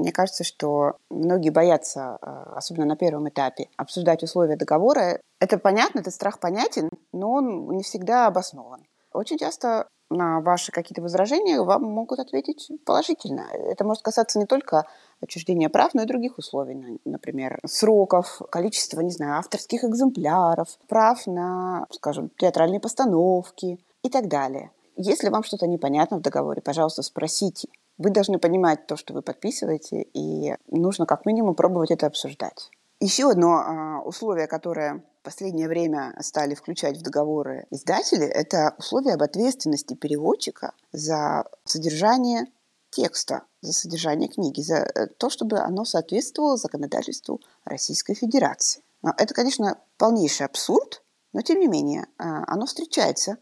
мне 0.00 0.12
кажется, 0.12 0.44
что 0.44 0.96
многие 1.08 1.50
боятся, 1.50 2.18
э, 2.20 2.26
особенно 2.56 2.84
на 2.84 2.96
первом 2.96 3.28
этапе, 3.28 3.68
обсуждать 3.76 4.22
условия 4.22 4.56
договора. 4.56 5.20
Это 5.40 5.58
понятно, 5.58 6.00
этот 6.00 6.12
страх 6.12 6.40
понятен, 6.40 6.90
но 7.12 7.32
он 7.32 7.70
не 7.76 7.82
всегда 7.82 8.26
обоснован. 8.26 8.82
Очень 9.12 9.38
часто 9.38 9.88
на 10.10 10.40
ваши 10.40 10.72
какие-то 10.72 11.00
возражения 11.02 11.62
вам 11.62 11.84
могут 11.84 12.18
ответить 12.18 12.70
положительно. 12.84 13.46
Это 13.52 13.84
может 13.84 14.02
касаться 14.02 14.38
не 14.38 14.46
только 14.46 14.84
отчуждения 15.22 15.68
прав, 15.68 15.94
но 15.94 16.02
и 16.02 16.06
других 16.06 16.38
условий, 16.38 17.00
например, 17.04 17.60
сроков, 17.64 18.42
количества, 18.50 19.00
не 19.00 19.10
знаю, 19.10 19.38
авторских 19.38 19.84
экземпляров, 19.84 20.78
прав 20.88 21.26
на, 21.26 21.86
скажем, 21.90 22.30
театральные 22.36 22.80
постановки 22.80 23.78
и 24.02 24.08
так 24.08 24.28
далее. 24.28 24.70
Если 24.96 25.28
вам 25.28 25.42
что-то 25.42 25.66
непонятно 25.66 26.18
в 26.18 26.22
договоре, 26.22 26.60
пожалуйста, 26.60 27.02
спросите. 27.02 27.68
Вы 27.98 28.10
должны 28.10 28.38
понимать 28.38 28.86
то, 28.86 28.96
что 28.96 29.14
вы 29.14 29.22
подписываете, 29.22 30.02
и 30.02 30.54
нужно 30.68 31.06
как 31.06 31.24
минимум 31.24 31.54
пробовать 31.54 31.90
это 31.90 32.06
обсуждать. 32.06 32.70
Еще 33.00 33.30
одно 33.30 33.54
а, 33.54 34.02
условие, 34.02 34.46
которое 34.46 35.02
в 35.20 35.24
последнее 35.24 35.68
время 35.68 36.14
стали 36.20 36.54
включать 36.54 36.98
в 36.98 37.02
договоры 37.02 37.66
издатели, 37.70 38.24
это 38.24 38.74
условие 38.78 39.14
об 39.14 39.22
ответственности 39.22 39.94
переводчика 39.94 40.72
за 40.92 41.44
содержание 41.64 42.46
текста, 42.92 43.42
за 43.62 43.72
содержание 43.72 44.28
книги, 44.28 44.60
за 44.60 44.76
э, 44.76 45.06
то, 45.18 45.30
чтобы 45.30 45.58
оно 45.58 45.84
соответствовало 45.84 46.56
законодательству 46.56 47.40
Российской 47.64 48.14
Федерации. 48.14 48.82
Это, 49.18 49.34
конечно, 49.34 49.78
полнейший 49.96 50.46
абсурд, 50.46 51.02
но 51.32 51.40
тем 51.40 51.58
не 51.58 51.66
менее 51.66 52.06
а, 52.18 52.44
оно 52.46 52.66
встречается. 52.66 53.38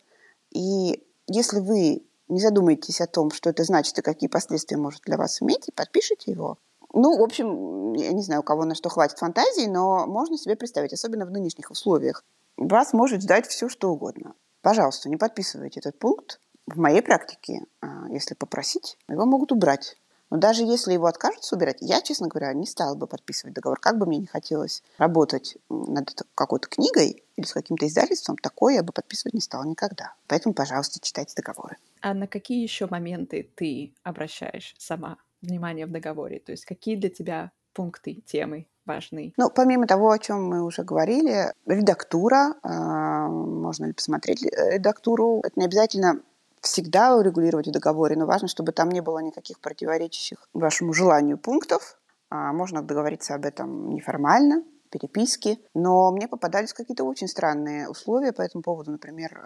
И 0.51 1.05
если 1.27 1.61
вы 1.61 2.07
не 2.29 2.41
задумаетесь 2.41 3.01
о 3.01 3.07
том, 3.07 3.31
что 3.31 3.51
это 3.51 3.65
значит 3.65 3.99
и 3.99 4.03
какие 4.03 4.29
последствия 4.29 4.79
может 4.79 5.03
для 5.03 5.19
вас 5.19 5.43
иметь, 5.43 5.69
и 5.69 5.73
подпишите 5.73 6.31
его, 6.31 6.57
ну, 6.93 7.19
в 7.19 7.23
общем, 7.23 7.93
я 7.95 8.13
не 8.13 8.23
знаю, 8.23 8.41
у 8.41 8.45
кого 8.45 8.65
на 8.65 8.75
что 8.75 8.89
хватит 8.89 9.19
фантазии, 9.19 9.67
но 9.67 10.07
можно 10.07 10.39
себе 10.39 10.57
представить, 10.57 10.93
особенно 10.93 11.27
в 11.27 11.31
нынешних 11.31 11.71
условиях. 11.71 12.25
Вас 12.57 12.93
может 12.93 13.23
ждать 13.23 13.47
все, 13.47 13.69
что 13.69 13.91
угодно. 13.91 14.35
Пожалуйста, 14.63 15.09
не 15.09 15.17
подписывайте 15.17 15.81
этот 15.81 15.99
пункт. 15.99 16.41
В 16.75 16.79
моей 16.79 17.03
практике, 17.03 17.63
а, 17.81 18.09
если 18.11 18.35
попросить, 18.35 18.97
его 19.09 19.27
могут 19.27 19.51
убрать. 19.51 19.97
Но 20.31 20.37
даже 20.37 20.63
если 20.63 20.93
его 20.93 21.07
откажутся 21.07 21.57
убирать, 21.57 21.79
я, 21.81 22.01
честно 22.01 22.29
говоря, 22.29 22.53
не 22.53 22.67
стала 22.67 22.95
бы 22.95 23.09
подписывать 23.09 23.55
договор. 23.55 23.81
Как 23.81 23.99
бы 23.99 24.07
мне 24.07 24.19
не 24.19 24.27
хотелось 24.27 24.83
работать 24.97 25.57
над 25.69 26.09
какой-то 26.37 26.69
книгой 26.69 27.25
или 27.37 27.45
с 27.45 27.53
каким-то 27.53 27.87
издательством, 27.87 28.37
такое 28.37 28.75
я 28.75 28.83
бы 28.85 28.93
подписывать 28.93 29.35
не 29.35 29.41
стала 29.41 29.65
никогда. 29.65 30.15
Поэтому, 30.29 30.55
пожалуйста, 30.55 31.01
читайте 31.01 31.35
договоры. 31.37 31.77
А 32.01 32.15
на 32.15 32.29
какие 32.29 32.63
еще 32.63 32.87
моменты 32.87 33.51
ты 33.57 33.93
обращаешь 34.05 34.75
сама 34.79 35.17
внимание 35.43 35.87
в 35.87 35.91
договоре? 35.91 36.39
То 36.39 36.53
есть 36.53 36.65
какие 36.65 36.95
для 36.95 37.11
тебя 37.11 37.51
пункты, 37.73 38.23
темы 38.25 38.69
важны? 38.87 39.33
Ну, 39.37 39.51
помимо 39.51 39.89
того, 39.89 40.11
о 40.11 40.19
чем 40.19 40.45
мы 40.45 40.63
уже 40.63 40.85
говорили, 40.85 41.53
редактура, 41.67 42.55
э, 42.63 42.69
можно 43.29 43.87
ли 43.87 43.93
посмотреть 43.93 44.43
редактуру, 44.43 45.41
это 45.43 45.59
не 45.59 45.65
обязательно 45.65 46.21
всегда 46.61 47.17
урегулировать 47.17 47.69
в 47.69 47.73
договоре, 47.73 48.17
но 48.17 48.27
важно, 48.27 48.49
чтобы 48.49 48.73
там 48.73 48.91
не 48.91 49.01
было 49.01 49.19
никаких 49.21 49.61
противоречащих 49.61 50.49
вашему 50.53 50.93
желанию 50.93 51.39
пунктов. 51.39 51.99
А 52.29 52.53
можно 52.53 52.83
договориться 52.83 53.35
об 53.35 53.45
этом 53.45 53.91
неформально, 53.91 54.63
переписки, 54.91 55.59
но 55.75 56.11
мне 56.11 56.29
попадались 56.29 56.73
какие-то 56.73 57.05
очень 57.05 57.29
странные 57.29 57.89
условия 57.89 58.33
по 58.33 58.43
этому 58.43 58.63
поводу, 58.63 58.91
например, 58.91 59.41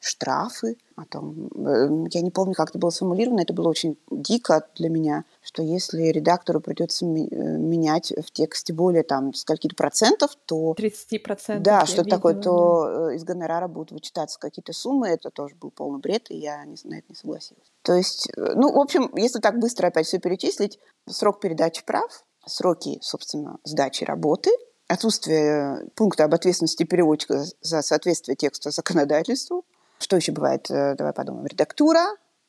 штрафы, 0.00 0.76
о 0.96 1.04
том, 1.04 1.48
э, 1.54 2.08
я 2.10 2.20
не 2.20 2.30
помню, 2.30 2.54
как 2.54 2.70
это 2.70 2.78
было 2.78 2.90
сформулировано, 2.90 3.40
это 3.40 3.52
было 3.52 3.68
очень 3.68 3.98
дико 4.10 4.66
для 4.76 4.88
меня, 4.88 5.24
что 5.42 5.62
если 5.62 6.04
редактору 6.04 6.60
придется 6.60 7.04
э, 7.04 7.08
менять 7.08 8.12
в 8.12 8.30
тексте 8.30 8.72
более 8.72 9.02
там 9.02 9.34
скольки-то 9.34 9.74
процентов, 9.74 10.30
то... 10.46 10.74
30 10.74 11.22
процентов. 11.22 11.64
Да, 11.64 11.86
что 11.86 12.04
такое, 12.04 12.34
то 12.34 13.10
э, 13.10 13.16
из 13.16 13.24
гонорара 13.24 13.68
будут 13.68 13.92
вычитаться 13.92 14.38
какие-то 14.38 14.72
суммы, 14.72 15.08
это 15.08 15.30
тоже 15.30 15.54
был 15.54 15.70
полный 15.70 16.00
бред, 16.00 16.30
и 16.30 16.36
я 16.36 16.64
не, 16.64 16.76
на 16.84 16.98
это 16.98 17.06
не 17.08 17.14
согласилась. 17.14 17.72
То 17.82 17.94
есть, 17.94 18.30
ну, 18.36 18.72
в 18.72 18.78
общем, 18.78 19.10
если 19.16 19.40
так 19.40 19.58
быстро 19.58 19.88
опять 19.88 20.06
все 20.06 20.18
перечислить, 20.18 20.78
срок 21.08 21.40
передачи 21.40 21.84
прав, 21.84 22.24
сроки, 22.46 22.98
собственно, 23.02 23.58
сдачи 23.64 24.04
работы– 24.04 24.50
отсутствие 24.90 25.86
пункта 25.94 26.24
об 26.24 26.34
ответственности 26.34 26.82
переводчика 26.82 27.44
за 27.60 27.82
соответствие 27.82 28.36
текста 28.36 28.70
законодательству. 28.70 29.64
Что 29.98 30.16
еще 30.16 30.32
бывает? 30.32 30.70
Э, 30.70 30.94
давай 30.96 31.12
подумаем. 31.12 31.46
Редактура, 31.46 32.00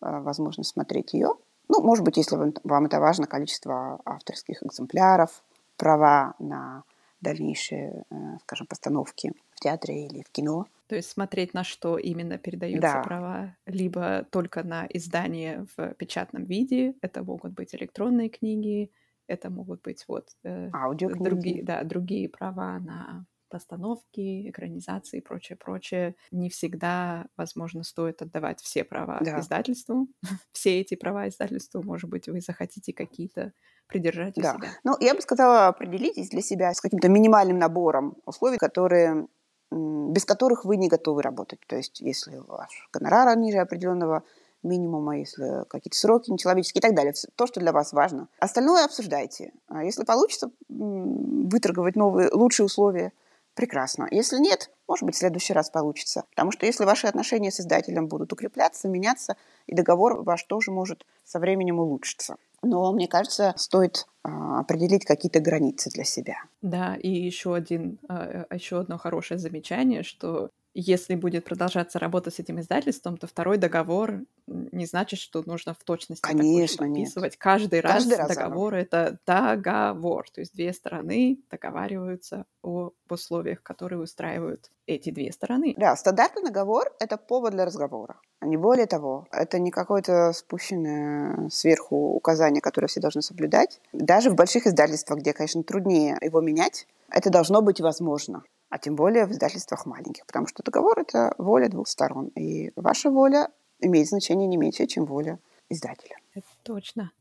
э, 0.01 0.19
возможно 0.19 0.63
смотреть 0.63 1.13
ее. 1.13 1.35
Ну, 1.67 1.81
может 1.81 2.03
быть, 2.03 2.17
если 2.17 2.35
вам 2.63 2.85
это 2.85 2.99
важно, 2.99 3.27
количество 3.27 4.01
авторских 4.05 4.63
экземпляров, 4.63 5.43
права 5.77 6.33
на 6.39 6.83
дальнейшие, 7.21 8.03
э, 8.09 8.15
скажем, 8.41 8.65
постановки 8.67 9.33
в 9.55 9.59
театре 9.59 10.07
или 10.07 10.23
в 10.23 10.29
кино. 10.31 10.65
То 10.87 10.95
есть 10.95 11.11
смотреть, 11.11 11.53
на 11.53 11.63
что 11.63 11.97
именно 11.97 12.37
передаются 12.37 12.93
да. 12.93 13.01
права, 13.03 13.55
либо 13.67 14.25
только 14.31 14.63
на 14.63 14.87
издание 14.89 15.67
в 15.77 15.93
печатном 15.93 16.45
виде, 16.45 16.95
это 17.01 17.23
могут 17.23 17.53
быть 17.53 17.75
электронные 17.75 18.29
книги, 18.29 18.91
это 19.31 19.49
могут 19.49 19.81
быть 19.81 20.03
вот 20.07 20.29
э, 20.43 20.69
другие, 20.99 21.63
да, 21.63 21.83
другие 21.83 22.29
права 22.29 22.79
на 22.79 23.25
постановки, 23.49 24.49
экранизации 24.49 25.17
и 25.17 25.21
прочее, 25.21 25.57
прочее. 25.57 26.15
Не 26.31 26.49
всегда, 26.49 27.27
возможно, 27.37 27.83
стоит 27.83 28.21
отдавать 28.21 28.61
все 28.61 28.83
права 28.83 29.19
да. 29.21 29.39
издательству. 29.39 30.07
все 30.53 30.79
эти 30.79 30.95
права 30.95 31.27
издательству, 31.27 31.83
может 31.83 32.09
быть, 32.09 32.27
вы 32.27 32.39
захотите 32.39 32.93
какие-то 32.93 33.51
придержать 33.87 34.37
у 34.37 34.41
да. 34.41 34.55
себя. 34.55 34.69
Ну, 34.83 34.95
я 34.99 35.13
бы 35.13 35.21
сказала, 35.21 35.67
определитесь 35.67 36.29
для 36.29 36.41
себя 36.41 36.73
с 36.73 36.79
каким-то 36.81 37.09
минимальным 37.09 37.59
набором 37.59 38.15
условий, 38.25 38.57
которые 38.57 39.27
без 39.71 40.25
которых 40.25 40.65
вы 40.65 40.75
не 40.75 40.89
готовы 40.89 41.21
работать. 41.21 41.61
То 41.65 41.77
есть, 41.77 42.01
если 42.01 42.35
ваш 42.35 42.89
гонорар 42.91 43.37
ниже 43.37 43.59
определенного 43.59 44.23
минимума, 44.63 45.17
если 45.17 45.65
какие-то 45.67 45.97
сроки 45.97 46.31
нечеловеческие 46.31 46.79
и 46.79 46.81
так 46.81 46.95
далее. 46.95 47.13
То, 47.35 47.47
что 47.47 47.59
для 47.59 47.71
вас 47.71 47.93
важно. 47.93 48.27
Остальное 48.39 48.85
обсуждайте. 48.85 49.53
А 49.67 49.83
если 49.83 50.03
получится 50.03 50.51
выторговать 50.69 51.95
новые, 51.95 52.29
лучшие 52.31 52.65
условия, 52.65 53.11
прекрасно. 53.53 54.07
Если 54.11 54.37
нет, 54.37 54.71
может 54.87 55.05
быть, 55.05 55.15
в 55.15 55.19
следующий 55.19 55.53
раз 55.53 55.69
получится. 55.69 56.25
Потому 56.31 56.51
что 56.51 56.65
если 56.65 56.85
ваши 56.85 57.07
отношения 57.07 57.51
с 57.51 57.59
издателем 57.59 58.07
будут 58.07 58.33
укрепляться, 58.33 58.87
меняться, 58.87 59.35
и 59.67 59.75
договор 59.75 60.23
ваш 60.23 60.43
тоже 60.43 60.71
может 60.71 61.05
со 61.23 61.39
временем 61.39 61.79
улучшиться. 61.79 62.37
Но, 62.63 62.91
мне 62.93 63.07
кажется, 63.07 63.53
стоит 63.57 64.05
а, 64.23 64.59
определить 64.59 65.05
какие-то 65.05 65.39
границы 65.39 65.89
для 65.89 66.03
себя. 66.03 66.35
Да, 66.61 66.95
и 66.95 67.09
еще 67.09 67.55
один, 67.55 67.97
а, 68.07 68.45
еще 68.51 68.79
одно 68.79 68.99
хорошее 68.99 69.39
замечание, 69.39 70.03
что 70.03 70.51
если 70.73 71.15
будет 71.15 71.45
продолжаться 71.45 71.99
работа 71.99 72.31
с 72.31 72.39
этим 72.39 72.59
издательством, 72.59 73.17
то 73.17 73.27
второй 73.27 73.57
договор 73.57 74.21
не 74.47 74.85
значит, 74.85 75.19
что 75.19 75.43
нужно 75.45 75.73
в 75.73 75.83
точности 75.83 76.21
Конечно, 76.21 76.85
подписывать. 76.85 77.33
Нет. 77.33 77.37
Каждый 77.37 77.79
раз 77.81 77.93
Каждый 77.93 78.17
раз 78.17 78.29
договор 78.29 78.75
это 78.75 79.19
договор, 79.25 80.29
то 80.29 80.41
есть 80.41 80.53
две 80.53 80.73
стороны 80.73 81.39
договариваются 81.49 82.45
о 82.63 82.91
условиях, 83.09 83.61
которые 83.63 83.99
устраивают 83.99 84.71
эти 84.87 85.09
две 85.09 85.31
стороны. 85.31 85.73
Да, 85.77 85.95
стандартный 85.95 86.43
договор 86.43 86.91
это 86.99 87.17
повод 87.17 87.51
для 87.51 87.65
разговора. 87.65 88.17
А 88.39 88.47
не 88.47 88.57
более 88.57 88.87
того, 88.87 89.27
это 89.31 89.59
не 89.59 89.71
какое-то 89.71 90.31
спущенное 90.33 91.49
сверху 91.49 92.13
указание, 92.13 92.61
которое 92.61 92.87
все 92.87 92.99
должны 92.99 93.21
соблюдать. 93.21 93.79
Даже 93.93 94.29
в 94.29 94.35
больших 94.35 94.67
издательствах, 94.67 95.19
где, 95.19 95.33
конечно, 95.33 95.63
труднее 95.63 96.17
его 96.21 96.41
менять, 96.41 96.87
это 97.09 97.29
должно 97.29 97.61
быть 97.61 97.81
возможно 97.81 98.43
а 98.71 98.79
тем 98.79 98.95
более 98.95 99.25
в 99.25 99.31
издательствах 99.31 99.85
маленьких, 99.85 100.25
потому 100.25 100.47
что 100.47 100.63
договор– 100.63 100.99
это 101.01 101.35
воля 101.37 101.67
двух 101.67 101.89
сторон, 101.89 102.27
и 102.29 102.71
ваша 102.77 103.11
воля 103.11 103.49
имеет 103.81 104.07
значение 104.07 104.47
не 104.47 104.55
меньше, 104.55 104.87
чем 104.87 105.05
воля 105.05 105.39
издателя. 105.69 106.15
Это 106.33 106.47
точно. 106.63 107.11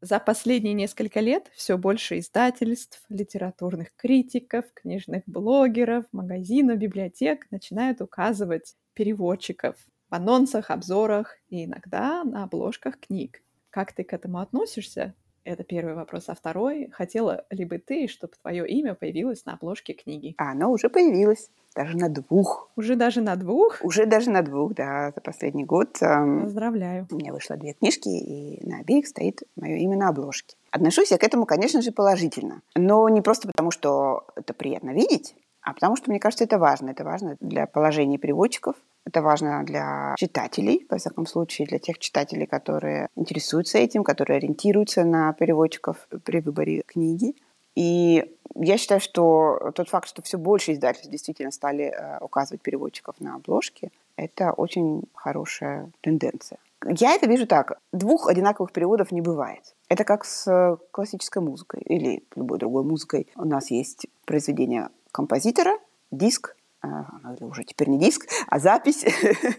За 0.00 0.18
последние 0.18 0.74
несколько 0.74 1.20
лет 1.20 1.50
все 1.54 1.78
больше 1.78 2.18
издательств, 2.18 3.00
литературных 3.08 3.94
критиков, 3.96 4.64
книжных 4.74 5.22
блогеров, 5.26 6.04
магазинов, 6.10 6.78
библиотек 6.78 7.46
начинают 7.52 8.00
указывать 8.00 8.74
переводчиков 8.94 9.76
в 10.10 10.14
анонсах, 10.14 10.70
обзорах 10.70 11.36
и 11.48 11.64
иногда 11.64 12.24
на 12.24 12.42
обложках 12.42 12.98
книг. 12.98 13.42
Как 13.70 13.92
ты 13.92 14.02
к 14.02 14.12
этому 14.12 14.40
относишься? 14.40 15.14
Это 15.48 15.64
первый 15.64 15.94
вопрос. 15.94 16.28
А 16.28 16.34
второй, 16.34 16.90
хотела 16.92 17.46
ли 17.48 17.64
бы 17.64 17.78
ты, 17.78 18.06
чтобы 18.06 18.34
твое 18.42 18.68
имя 18.68 18.94
появилось 18.94 19.46
на 19.46 19.54
обложке 19.54 19.94
книги? 19.94 20.34
А 20.36 20.52
оно 20.52 20.70
уже 20.70 20.90
появилось. 20.90 21.48
Даже 21.74 21.96
на 21.96 22.10
двух. 22.10 22.68
Уже 22.76 22.96
даже 22.96 23.22
на 23.22 23.34
двух? 23.34 23.78
Уже 23.82 24.04
даже 24.04 24.30
на 24.30 24.42
двух, 24.42 24.74
да, 24.74 25.10
за 25.14 25.22
последний 25.22 25.64
год. 25.64 25.98
Поздравляю. 26.00 27.06
У 27.10 27.14
меня 27.14 27.32
вышло 27.32 27.56
две 27.56 27.72
книжки, 27.72 28.10
и 28.10 28.66
на 28.66 28.80
обеих 28.80 29.06
стоит 29.06 29.42
мое 29.56 29.76
имя 29.76 29.96
на 29.96 30.08
обложке. 30.10 30.54
Отношусь 30.70 31.12
я 31.12 31.16
к 31.16 31.24
этому, 31.24 31.46
конечно 31.46 31.80
же, 31.80 31.92
положительно. 31.92 32.60
Но 32.74 33.08
не 33.08 33.22
просто 33.22 33.48
потому, 33.48 33.70
что 33.70 34.26
это 34.36 34.52
приятно 34.52 34.90
видеть, 34.90 35.34
а 35.62 35.72
потому 35.72 35.96
что, 35.96 36.10
мне 36.10 36.20
кажется, 36.20 36.44
это 36.44 36.58
важно. 36.58 36.90
Это 36.90 37.04
важно 37.04 37.38
для 37.40 37.66
положения 37.66 38.18
переводчиков, 38.18 38.76
это 39.06 39.22
важно 39.22 39.64
для 39.64 40.14
читателей, 40.18 40.86
во 40.90 40.98
всяком 40.98 41.26
случае, 41.26 41.66
для 41.66 41.78
тех 41.78 41.98
читателей, 41.98 42.46
которые 42.46 43.08
интересуются 43.16 43.78
этим, 43.78 44.04
которые 44.04 44.36
ориентируются 44.36 45.04
на 45.04 45.32
переводчиков 45.32 46.08
при 46.24 46.40
выборе 46.40 46.82
книги. 46.86 47.34
И 47.74 48.34
я 48.54 48.76
считаю, 48.76 49.00
что 49.00 49.70
тот 49.74 49.88
факт, 49.88 50.08
что 50.08 50.20
все 50.22 50.36
больше 50.36 50.72
издательств 50.72 51.10
действительно 51.10 51.52
стали 51.52 51.84
э, 51.84 52.18
указывать 52.20 52.60
переводчиков 52.60 53.14
на 53.20 53.36
обложки, 53.36 53.92
это 54.16 54.52
очень 54.52 55.04
хорошая 55.14 55.90
тенденция. 56.00 56.58
Я 56.84 57.14
это 57.14 57.26
вижу 57.26 57.46
так. 57.46 57.78
Двух 57.92 58.28
одинаковых 58.28 58.72
переводов 58.72 59.12
не 59.12 59.20
бывает. 59.20 59.74
Это 59.88 60.04
как 60.04 60.24
с 60.24 60.78
классической 60.90 61.42
музыкой 61.42 61.80
или 61.82 62.24
любой 62.36 62.58
другой 62.58 62.84
музыкой. 62.84 63.28
У 63.36 63.44
нас 63.44 63.70
есть 63.70 64.06
произведение 64.26 64.88
композитора, 65.12 65.78
диск, 66.10 66.56
а, 66.80 67.34
уже 67.40 67.64
теперь 67.64 67.88
не 67.88 67.98
диск, 67.98 68.28
а 68.46 68.58
запись. 68.58 69.04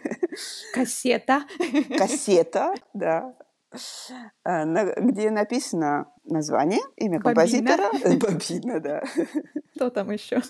Кассета. 0.74 1.44
Кассета, 1.98 2.74
да. 2.94 3.36
А, 4.44 4.66
где 4.98 5.30
написано 5.30 6.12
название, 6.24 6.80
имя 6.96 7.20
композитора. 7.20 7.92
Бобина, 8.18 8.80
да. 8.80 9.04
Что 9.76 9.90
там 9.90 10.12
еще? 10.12 10.42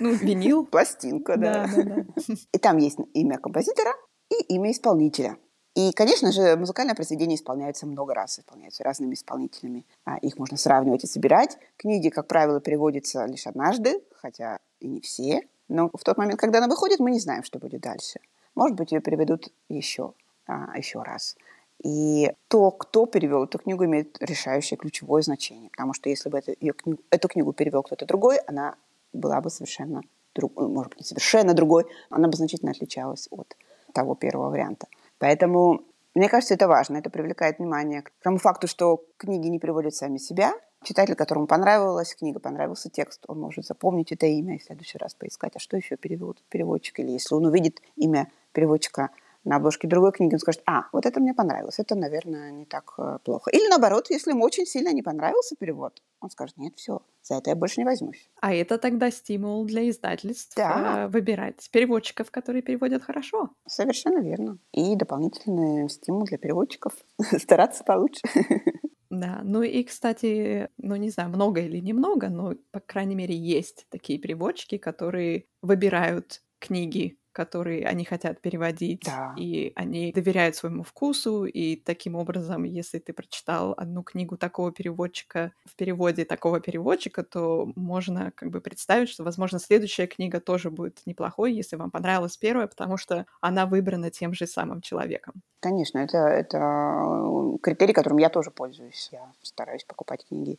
Ну, 0.00 0.12
винил. 0.12 0.66
Пластинка, 0.66 1.36
да. 1.36 1.66
да, 1.66 1.82
да, 1.82 1.94
да. 1.96 2.24
И 2.52 2.58
там 2.58 2.76
есть 2.78 2.98
имя 3.14 3.38
композитора 3.38 3.92
и 4.30 4.54
имя 4.54 4.72
исполнителя. 4.72 5.36
И, 5.74 5.92
конечно 5.92 6.32
же, 6.32 6.56
музыкальное 6.56 6.94
произведение 6.94 7.36
исполняется 7.36 7.86
много 7.86 8.14
раз, 8.14 8.38
исполняется 8.38 8.82
разными 8.82 9.14
исполнителями. 9.14 9.84
А 10.04 10.16
их 10.16 10.38
можно 10.38 10.56
сравнивать 10.56 11.04
и 11.04 11.06
собирать. 11.06 11.58
Книги, 11.76 12.08
как 12.08 12.28
правило, 12.28 12.60
переводятся 12.60 13.26
лишь 13.26 13.46
однажды, 13.46 14.02
хотя 14.14 14.58
и 14.80 14.88
не 14.88 15.02
все. 15.02 15.46
Но 15.68 15.90
в 15.92 16.04
тот 16.04 16.16
момент, 16.16 16.40
когда 16.40 16.58
она 16.58 16.68
выходит, 16.68 17.00
мы 17.00 17.10
не 17.10 17.18
знаем, 17.18 17.42
что 17.42 17.58
будет 17.58 17.80
дальше. 17.80 18.20
Может 18.54 18.76
быть, 18.76 18.92
ее 18.92 19.00
переведут 19.00 19.52
еще, 19.68 20.12
а, 20.46 20.76
еще 20.76 21.02
раз. 21.02 21.36
И 21.84 22.32
то, 22.48 22.70
кто 22.70 23.06
перевел 23.06 23.44
эту 23.44 23.58
книгу, 23.58 23.84
имеет 23.84 24.16
решающее 24.20 24.78
ключевое 24.78 25.22
значение. 25.22 25.70
Потому 25.70 25.92
что 25.92 26.08
если 26.08 26.30
бы 26.30 26.38
эту, 26.38 26.52
ее 26.58 26.72
книгу, 26.72 27.02
эту 27.10 27.28
книгу 27.28 27.52
перевел 27.52 27.82
кто-то 27.82 28.06
другой, 28.06 28.38
она 28.46 28.76
была 29.12 29.40
бы 29.40 29.50
совершенно 29.50 30.02
друг, 30.34 30.56
может 30.56 30.90
быть, 30.90 31.00
не 31.00 31.06
совершенно 31.06 31.54
другой, 31.54 31.84
она 32.10 32.28
бы 32.28 32.36
значительно 32.36 32.70
отличалась 32.70 33.28
от 33.30 33.56
того 33.92 34.14
первого 34.14 34.50
варианта. 34.50 34.86
Поэтому 35.18 35.82
мне 36.14 36.28
кажется, 36.28 36.54
это 36.54 36.66
важно, 36.66 36.96
это 36.96 37.10
привлекает 37.10 37.58
внимание 37.58 38.02
к 38.02 38.10
тому 38.22 38.38
факту, 38.38 38.68
что 38.68 39.04
книги 39.18 39.48
не 39.48 39.58
приводят 39.58 39.94
сами 39.94 40.16
себя. 40.18 40.54
Читатель, 40.84 41.14
которому 41.14 41.46
понравилась 41.46 42.14
книга, 42.14 42.38
понравился 42.38 42.90
текст, 42.90 43.24
он 43.28 43.40
может 43.40 43.66
запомнить 43.66 44.12
это 44.12 44.26
имя 44.26 44.56
и 44.56 44.58
в 44.58 44.64
следующий 44.64 44.98
раз 44.98 45.14
поискать, 45.14 45.52
а 45.56 45.58
что 45.58 45.76
еще 45.76 45.96
перевод, 45.96 46.42
переводчик. 46.48 47.00
Или 47.00 47.12
если 47.12 47.34
он 47.34 47.46
увидит 47.46 47.80
имя 47.96 48.30
переводчика 48.52 49.10
на 49.46 49.56
обложке 49.56 49.86
другой 49.86 50.12
книги, 50.12 50.34
он 50.34 50.40
скажет, 50.40 50.62
а, 50.66 50.86
вот 50.92 51.06
это 51.06 51.20
мне 51.20 51.32
понравилось, 51.32 51.78
это, 51.78 51.94
наверное, 51.94 52.50
не 52.50 52.64
так 52.64 52.94
э, 52.98 53.18
плохо. 53.24 53.50
Или 53.52 53.68
наоборот, 53.68 54.10
если 54.10 54.32
ему 54.32 54.44
очень 54.44 54.66
сильно 54.66 54.92
не 54.92 55.02
понравился 55.02 55.54
перевод, 55.54 56.02
он 56.20 56.30
скажет, 56.30 56.56
нет, 56.56 56.74
все, 56.76 57.00
за 57.22 57.36
это 57.36 57.50
я 57.50 57.56
больше 57.56 57.80
не 57.80 57.84
возьмусь. 57.84 58.28
А 58.40 58.52
это 58.52 58.76
тогда 58.76 59.10
стимул 59.10 59.64
для 59.64 59.88
издательств 59.88 60.56
да. 60.56 61.06
Выбирать 61.08 61.68
переводчиков, 61.70 62.30
которые 62.30 62.62
переводят 62.62 63.04
хорошо. 63.04 63.50
Совершенно 63.66 64.18
верно. 64.18 64.58
И 64.72 64.96
дополнительный 64.96 65.88
стимул 65.88 66.24
для 66.24 66.38
переводчиков 66.38 66.92
стараться 67.38 67.84
получше. 67.84 68.22
Да, 69.20 69.40
ну 69.44 69.62
и, 69.62 69.82
кстати, 69.84 70.68
ну 70.78 70.96
не 70.96 71.10
знаю, 71.10 71.30
много 71.30 71.60
или 71.60 71.78
немного, 71.78 72.28
но, 72.28 72.54
по 72.72 72.80
крайней 72.80 73.14
мере, 73.14 73.34
есть 73.36 73.86
такие 73.88 74.18
переводчики, 74.18 74.78
которые 74.78 75.46
выбирают 75.62 76.42
книги 76.58 77.18
которые 77.36 77.86
они 77.86 78.06
хотят 78.06 78.40
переводить, 78.40 79.02
да. 79.04 79.34
и 79.36 79.72
они 79.76 80.10
доверяют 80.10 80.56
своему 80.56 80.82
вкусу, 80.82 81.44
и 81.44 81.76
таким 81.76 82.14
образом, 82.14 82.64
если 82.64 82.98
ты 82.98 83.12
прочитал 83.12 83.74
одну 83.76 84.02
книгу 84.02 84.38
такого 84.38 84.72
переводчика 84.72 85.52
в 85.66 85.76
переводе 85.76 86.24
такого 86.24 86.60
переводчика, 86.60 87.22
то 87.22 87.70
можно 87.76 88.32
как 88.34 88.48
бы 88.48 88.62
представить, 88.62 89.10
что, 89.10 89.22
возможно, 89.22 89.58
следующая 89.58 90.06
книга 90.06 90.40
тоже 90.40 90.70
будет 90.70 91.02
неплохой, 91.04 91.52
если 91.52 91.76
вам 91.76 91.90
понравилась 91.90 92.38
первая, 92.38 92.68
потому 92.68 92.96
что 92.96 93.26
она 93.42 93.66
выбрана 93.66 94.10
тем 94.10 94.32
же 94.32 94.46
самым 94.46 94.80
человеком. 94.80 95.34
Конечно, 95.60 95.98
это, 95.98 96.18
это 96.18 96.56
э, 96.56 97.58
критерий, 97.60 97.92
которым 97.92 98.16
я 98.16 98.30
тоже 98.30 98.50
пользуюсь. 98.50 99.10
Я 99.12 99.30
стараюсь 99.42 99.84
покупать 99.84 100.24
книги 100.26 100.58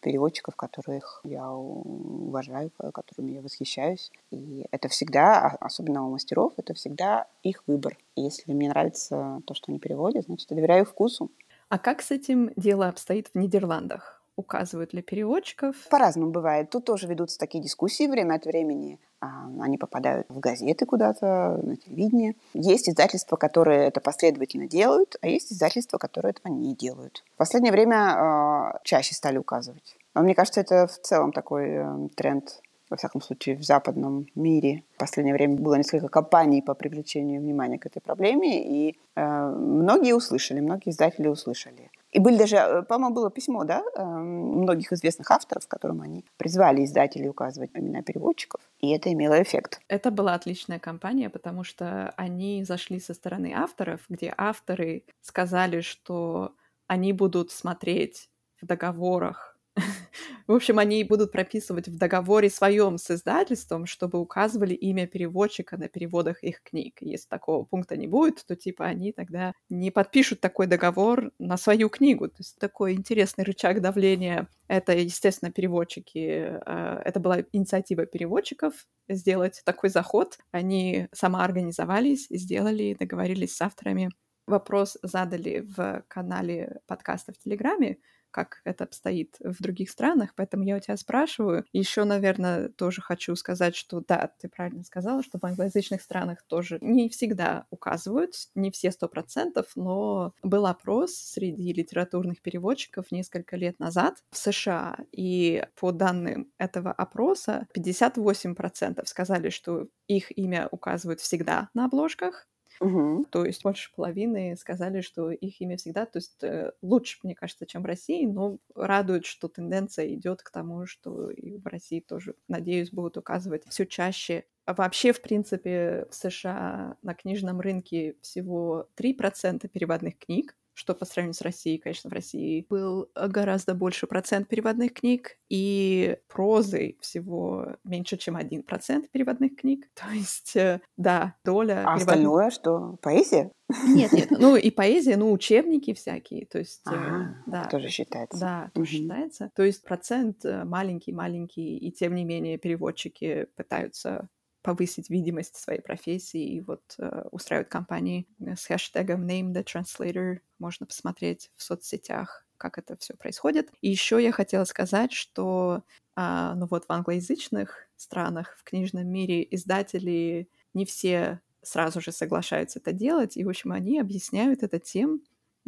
переводчиков, 0.00 0.56
которых 0.56 1.20
я 1.24 1.50
уважаю, 1.50 2.70
которыми 2.92 3.32
я 3.32 3.42
восхищаюсь. 3.42 4.10
И 4.30 4.66
это 4.70 4.88
всегда, 4.88 5.40
а, 5.40 5.56
особенно 5.60 6.06
у 6.06 6.10
мастеров, 6.10 6.52
это 6.56 6.74
всегда 6.74 7.26
их 7.42 7.62
выбор. 7.66 7.96
И 8.16 8.22
если 8.22 8.52
мне 8.52 8.68
нравится 8.68 9.40
то, 9.46 9.54
что 9.54 9.70
они 9.70 9.78
переводят, 9.78 10.26
значит, 10.26 10.50
я 10.50 10.56
доверяю 10.56 10.84
вкусу. 10.84 11.30
А 11.68 11.78
как 11.78 12.00
с 12.00 12.10
этим 12.10 12.50
дело 12.56 12.88
обстоит 12.88 13.28
в 13.28 13.38
Нидерландах? 13.38 14.17
Указывают 14.38 14.90
для 14.90 15.02
переводчиков? 15.02 15.74
По-разному 15.90 16.30
бывает. 16.30 16.70
Тут 16.70 16.84
тоже 16.84 17.06
ведутся 17.06 17.38
такие 17.38 17.62
дискуссии 17.62 18.06
время 18.06 18.34
от 18.34 18.46
времени. 18.46 18.98
А, 19.20 19.46
они 19.60 19.78
попадают 19.78 20.26
в 20.28 20.38
газеты 20.38 20.86
куда-то, 20.86 21.60
на 21.62 21.76
телевидение. 21.76 22.36
Есть 22.54 22.88
издательства, 22.88 23.36
которые 23.36 23.88
это 23.88 24.00
последовательно 24.00 24.68
делают, 24.68 25.16
а 25.20 25.26
есть 25.26 25.52
издательства, 25.52 25.98
которые 25.98 26.30
этого 26.30 26.52
не 26.52 26.74
делают. 26.74 27.24
В 27.34 27.38
последнее 27.38 27.72
время 27.72 28.74
э, 28.74 28.78
чаще 28.84 29.14
стали 29.14 29.38
указывать. 29.38 29.96
Но 30.14 30.22
мне 30.22 30.34
кажется, 30.34 30.60
это 30.60 30.86
в 30.86 30.98
целом 31.00 31.32
такой 31.32 31.68
э, 31.68 32.08
тренд 32.14 32.62
во 32.90 32.96
всяком 32.96 33.20
случае, 33.20 33.56
в 33.56 33.62
западном 33.62 34.26
мире. 34.34 34.82
В 34.94 34.98
последнее 34.98 35.34
время 35.34 35.56
было 35.56 35.74
несколько 35.74 36.08
кампаний 36.08 36.62
по 36.62 36.72
привлечению 36.74 37.42
внимания 37.42 37.78
к 37.78 37.84
этой 37.84 38.00
проблеме, 38.00 38.64
и 38.64 38.96
э, 39.14 39.50
многие 39.50 40.14
услышали, 40.14 40.60
многие 40.60 40.90
издатели 40.90 41.28
услышали. 41.28 41.90
И 42.10 42.20
были 42.20 42.38
даже, 42.38 42.56
э, 42.56 42.82
по-моему, 42.82 43.14
было 43.14 43.30
письмо, 43.30 43.64
да, 43.64 43.82
э, 43.94 44.02
многих 44.02 44.92
известных 44.92 45.30
авторов, 45.30 45.64
в 45.64 45.68
котором 45.68 46.00
они 46.00 46.24
призвали 46.36 46.84
издателей 46.84 47.28
указывать 47.28 47.70
имена 47.74 48.02
переводчиков, 48.02 48.60
и 48.80 48.90
это 48.90 49.12
имело 49.12 49.40
эффект. 49.42 49.80
Это 49.88 50.10
была 50.10 50.34
отличная 50.34 50.78
кампания, 50.78 51.28
потому 51.28 51.64
что 51.64 52.14
они 52.16 52.64
зашли 52.64 52.98
со 52.98 53.12
стороны 53.12 53.52
авторов, 53.54 54.00
где 54.08 54.32
авторы 54.36 55.04
сказали, 55.20 55.80
что 55.80 56.52
они 56.86 57.12
будут 57.12 57.50
смотреть 57.50 58.30
в 58.60 58.66
договорах 58.66 59.57
в 60.46 60.52
общем, 60.52 60.78
они 60.78 61.02
будут 61.04 61.32
прописывать 61.32 61.88
в 61.88 61.96
договоре 61.96 62.50
своем 62.50 62.98
с 62.98 63.10
издательством, 63.10 63.86
чтобы 63.86 64.18
указывали 64.18 64.74
имя 64.74 65.06
переводчика 65.06 65.76
на 65.76 65.88
переводах 65.88 66.42
их 66.42 66.62
книг. 66.62 66.98
Если 67.00 67.28
такого 67.28 67.64
пункта 67.64 67.96
не 67.96 68.06
будет, 68.06 68.44
то 68.46 68.56
типа 68.56 68.84
они 68.84 69.12
тогда 69.12 69.52
не 69.68 69.90
подпишут 69.90 70.40
такой 70.40 70.66
договор 70.66 71.32
на 71.38 71.56
свою 71.56 71.88
книгу. 71.88 72.28
То 72.28 72.36
есть 72.38 72.58
такой 72.58 72.94
интересный 72.94 73.44
рычаг 73.44 73.80
давления. 73.80 74.48
Это, 74.66 74.96
естественно, 74.96 75.50
переводчики. 75.50 76.60
Э, 76.64 77.02
это 77.04 77.20
была 77.20 77.38
инициатива 77.52 78.06
переводчиков 78.06 78.74
сделать 79.08 79.62
такой 79.64 79.90
заход. 79.90 80.38
Они 80.50 81.08
самоорганизовались, 81.12 82.26
сделали, 82.30 82.96
договорились 82.98 83.56
с 83.56 83.62
авторами. 83.62 84.10
Вопрос 84.46 84.96
задали 85.02 85.60
в 85.76 86.04
канале 86.08 86.80
подкаста 86.86 87.32
в 87.34 87.38
Телеграме, 87.38 87.98
как 88.30 88.60
это 88.64 88.84
обстоит 88.84 89.36
в 89.40 89.62
других 89.62 89.90
странах, 89.90 90.34
поэтому 90.34 90.64
я 90.64 90.76
у 90.76 90.80
тебя 90.80 90.96
спрашиваю. 90.96 91.64
Еще, 91.72 92.04
наверное, 92.04 92.68
тоже 92.68 93.00
хочу 93.00 93.34
сказать, 93.36 93.74
что 93.74 94.00
да, 94.00 94.32
ты 94.38 94.48
правильно 94.48 94.84
сказала, 94.84 95.22
что 95.22 95.38
в 95.38 95.44
англоязычных 95.44 96.02
странах 96.02 96.42
тоже 96.46 96.78
не 96.80 97.08
всегда 97.08 97.66
указывают, 97.70 98.34
не 98.54 98.70
все 98.70 98.90
сто 98.90 99.08
процентов, 99.08 99.66
но 99.74 100.32
был 100.42 100.66
опрос 100.66 101.14
среди 101.14 101.72
литературных 101.72 102.42
переводчиков 102.42 103.10
несколько 103.10 103.56
лет 103.56 103.78
назад 103.78 104.16
в 104.30 104.36
США, 104.36 104.96
и 105.12 105.64
по 105.74 105.92
данным 105.92 106.52
этого 106.58 106.92
опроса 106.92 107.66
58% 107.74 109.04
сказали, 109.06 109.50
что 109.50 109.88
их 110.06 110.36
имя 110.36 110.68
указывают 110.70 111.20
всегда 111.20 111.68
на 111.74 111.86
обложках, 111.86 112.48
Угу. 112.80 113.26
То 113.30 113.44
есть 113.44 113.62
больше 113.62 113.92
половины 113.94 114.56
сказали, 114.56 115.00
что 115.00 115.30
их 115.30 115.60
имя 115.60 115.76
всегда, 115.76 116.06
то 116.06 116.18
есть 116.18 116.42
э, 116.42 116.72
лучше, 116.82 117.18
мне 117.22 117.34
кажется, 117.34 117.66
чем 117.66 117.82
в 117.82 117.86
России, 117.86 118.24
но 118.26 118.58
радует, 118.74 119.26
что 119.26 119.48
тенденция 119.48 120.14
идет 120.14 120.42
к 120.42 120.50
тому, 120.50 120.86
что 120.86 121.30
и 121.30 121.58
в 121.58 121.66
России 121.66 122.00
тоже, 122.00 122.34
надеюсь, 122.46 122.90
будут 122.90 123.16
указывать 123.16 123.64
все 123.68 123.86
чаще 123.86 124.44
вообще, 124.66 125.12
в 125.12 125.22
принципе, 125.22 126.06
в 126.10 126.14
США 126.14 126.96
на 127.02 127.14
книжном 127.14 127.60
рынке 127.60 128.16
всего 128.20 128.88
3% 128.96 129.66
переводных 129.68 130.18
книг, 130.18 130.56
что 130.78 130.94
по 130.94 131.04
сравнению 131.04 131.34
с 131.34 131.40
Россией, 131.40 131.78
конечно, 131.78 132.08
в 132.08 132.12
России 132.12 132.64
был 132.70 133.10
гораздо 133.14 133.74
больше 133.74 134.06
процент 134.06 134.46
переводных 134.46 134.94
книг, 134.94 135.36
и 135.48 136.18
прозы 136.28 136.96
всего 137.00 137.76
меньше, 137.82 138.16
чем 138.16 138.36
один 138.36 138.62
процент 138.62 139.10
переводных 139.10 139.56
книг. 139.56 139.88
То 139.94 140.08
есть, 140.12 140.54
э, 140.54 140.80
да, 140.96 141.34
доля... 141.44 141.80
А 141.80 141.96
переводных... 141.96 141.96
остальное 141.96 142.50
что? 142.50 142.98
Поэзия? 143.02 143.50
Нет, 143.88 144.12
нет, 144.12 144.30
ну 144.38 144.54
и 144.54 144.70
поэзия, 144.70 145.16
ну 145.16 145.32
учебники 145.32 145.92
всякие, 145.92 146.46
то 146.46 146.58
есть... 146.58 146.86
Э, 146.86 146.90
ага, 146.94 147.42
да. 147.46 147.64
Тоже 147.64 147.88
считается. 147.88 148.38
Да, 148.38 148.70
тоже 148.72 148.96
угу. 148.96 149.02
считается. 149.02 149.50
То 149.56 149.64
есть 149.64 149.82
процент 149.82 150.44
маленький-маленький, 150.44 151.76
э, 151.76 151.78
и 151.78 151.90
тем 151.90 152.14
не 152.14 152.24
менее 152.24 152.56
переводчики 152.56 153.48
пытаются 153.56 154.28
повысить 154.62 155.10
видимость 155.10 155.56
своей 155.56 155.80
профессии 155.80 156.42
и 156.42 156.60
вот 156.60 156.82
э, 156.98 157.24
устраивают 157.30 157.68
кампании 157.68 158.26
с 158.38 158.66
хэштегом 158.66 159.26
Name 159.26 159.52
the 159.52 159.64
Translator. 159.64 160.38
Можно 160.58 160.86
посмотреть 160.86 161.50
в 161.56 161.62
соцсетях, 161.62 162.46
как 162.56 162.78
это 162.78 162.96
все 162.98 163.14
происходит. 163.14 163.70
И 163.80 163.88
еще 163.88 164.22
я 164.22 164.32
хотела 164.32 164.64
сказать, 164.64 165.12
что 165.12 165.84
э, 166.16 166.52
ну 166.56 166.66
вот 166.66 166.86
в 166.86 166.92
англоязычных 166.92 167.88
странах, 167.96 168.56
в 168.58 168.64
книжном 168.64 169.06
мире 169.08 169.46
издатели 169.50 170.48
не 170.74 170.84
все 170.84 171.40
сразу 171.62 172.00
же 172.00 172.12
соглашаются 172.12 172.78
это 172.78 172.92
делать, 172.92 173.36
и, 173.36 173.44
в 173.44 173.48
общем, 173.48 173.72
они 173.72 173.98
объясняют 173.98 174.62
это 174.62 174.78
тем, 174.78 175.22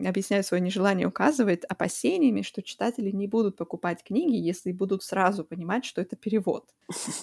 объясняют 0.08 0.46
свое 0.46 0.62
нежелание 0.62 1.06
указывать 1.06 1.64
опасениями, 1.64 2.42
что 2.42 2.62
читатели 2.62 3.10
не 3.10 3.26
будут 3.26 3.56
покупать 3.56 4.02
книги, 4.02 4.36
если 4.36 4.72
будут 4.72 5.02
сразу 5.02 5.44
понимать, 5.44 5.84
что 5.84 6.00
это 6.00 6.16
перевод. 6.16 6.64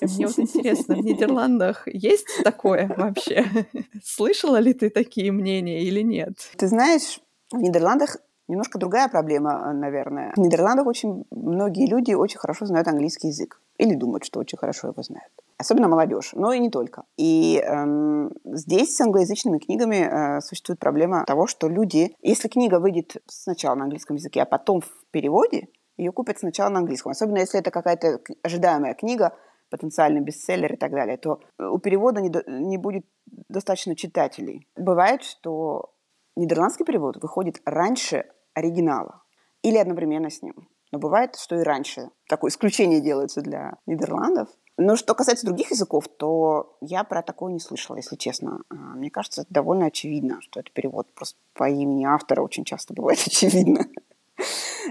Мне 0.01 0.27
вот 0.27 0.39
интересно, 0.39 0.95
в 0.95 1.03
Нидерландах 1.03 1.87
есть 1.87 2.27
такое 2.43 2.93
вообще? 2.97 3.45
Слышала 4.03 4.57
ли 4.57 4.73
ты 4.73 4.89
такие 4.89 5.31
мнения 5.31 5.83
или 5.83 6.01
нет? 6.01 6.51
Ты 6.57 6.67
знаешь, 6.67 7.19
в 7.51 7.57
Нидерландах 7.57 8.17
немножко 8.47 8.79
другая 8.79 9.07
проблема, 9.07 9.73
наверное. 9.73 10.33
В 10.35 10.39
Нидерландах 10.39 10.87
очень 10.87 11.25
многие 11.31 11.89
люди 11.89 12.13
очень 12.13 12.39
хорошо 12.39 12.65
знают 12.65 12.87
английский 12.87 13.27
язык 13.27 13.61
или 13.77 13.95
думают, 13.95 14.25
что 14.25 14.39
очень 14.39 14.57
хорошо 14.57 14.87
его 14.89 15.03
знают 15.03 15.31
особенно 15.57 15.87
молодежь, 15.87 16.31
но 16.33 16.53
и 16.53 16.59
не 16.59 16.69
только. 16.69 17.03
И 17.17 17.59
эм, 17.59 18.31
здесь 18.45 18.95
с 18.95 19.01
англоязычными 19.01 19.59
книгами 19.59 20.37
э, 20.37 20.41
существует 20.41 20.79
проблема 20.79 21.25
того, 21.25 21.47
что 21.47 21.67
люди, 21.67 22.15
если 22.21 22.47
книга 22.47 22.79
выйдет 22.79 23.17
сначала 23.27 23.75
на 23.75 23.83
английском 23.83 24.15
языке, 24.15 24.41
а 24.41 24.45
потом 24.45 24.81
в 24.81 24.89
переводе, 25.11 25.67
ее 25.97 26.11
купят 26.11 26.39
сначала 26.39 26.69
на 26.69 26.79
английском. 26.79 27.11
Особенно 27.11 27.39
если 27.39 27.59
это 27.59 27.71
какая-то 27.71 28.19
ожидаемая 28.43 28.93
книга, 28.93 29.35
потенциальный 29.69 30.21
бестселлер 30.21 30.73
и 30.73 30.77
так 30.77 30.91
далее, 30.91 31.17
то 31.17 31.41
у 31.59 31.79
перевода 31.79 32.21
не, 32.21 32.29
до, 32.29 32.43
не 32.47 32.77
будет 32.77 33.05
достаточно 33.25 33.95
читателей. 33.95 34.67
Бывает, 34.75 35.23
что 35.23 35.93
нидерландский 36.35 36.85
перевод 36.85 37.17
выходит 37.21 37.61
раньше 37.65 38.25
оригинала 38.53 39.23
или 39.63 39.77
одновременно 39.77 40.29
с 40.29 40.41
ним. 40.41 40.69
Но 40.91 40.99
бывает, 40.99 41.35
что 41.35 41.59
и 41.59 41.63
раньше. 41.63 42.11
Такое 42.29 42.49
исключение 42.49 43.01
делается 43.01 43.41
для 43.41 43.73
Нидерландов. 43.85 44.49
Но 44.77 44.95
что 44.95 45.15
касается 45.15 45.45
других 45.47 45.71
языков, 45.71 46.07
то 46.07 46.77
я 46.81 47.03
про 47.03 47.23
такое 47.23 47.51
не 47.51 47.59
слышала, 47.59 47.97
если 47.97 48.15
честно. 48.15 48.61
А, 48.69 48.75
мне 48.75 49.09
кажется, 49.09 49.41
это 49.41 49.51
довольно 49.51 49.87
очевидно, 49.87 50.39
что 50.41 50.59
это 50.59 50.71
перевод 50.71 51.11
просто 51.15 51.39
по 51.53 51.67
имени 51.67 52.05
автора 52.05 52.41
очень 52.41 52.63
часто 52.63 52.93
бывает 52.93 53.19
очевидно. 53.25 53.87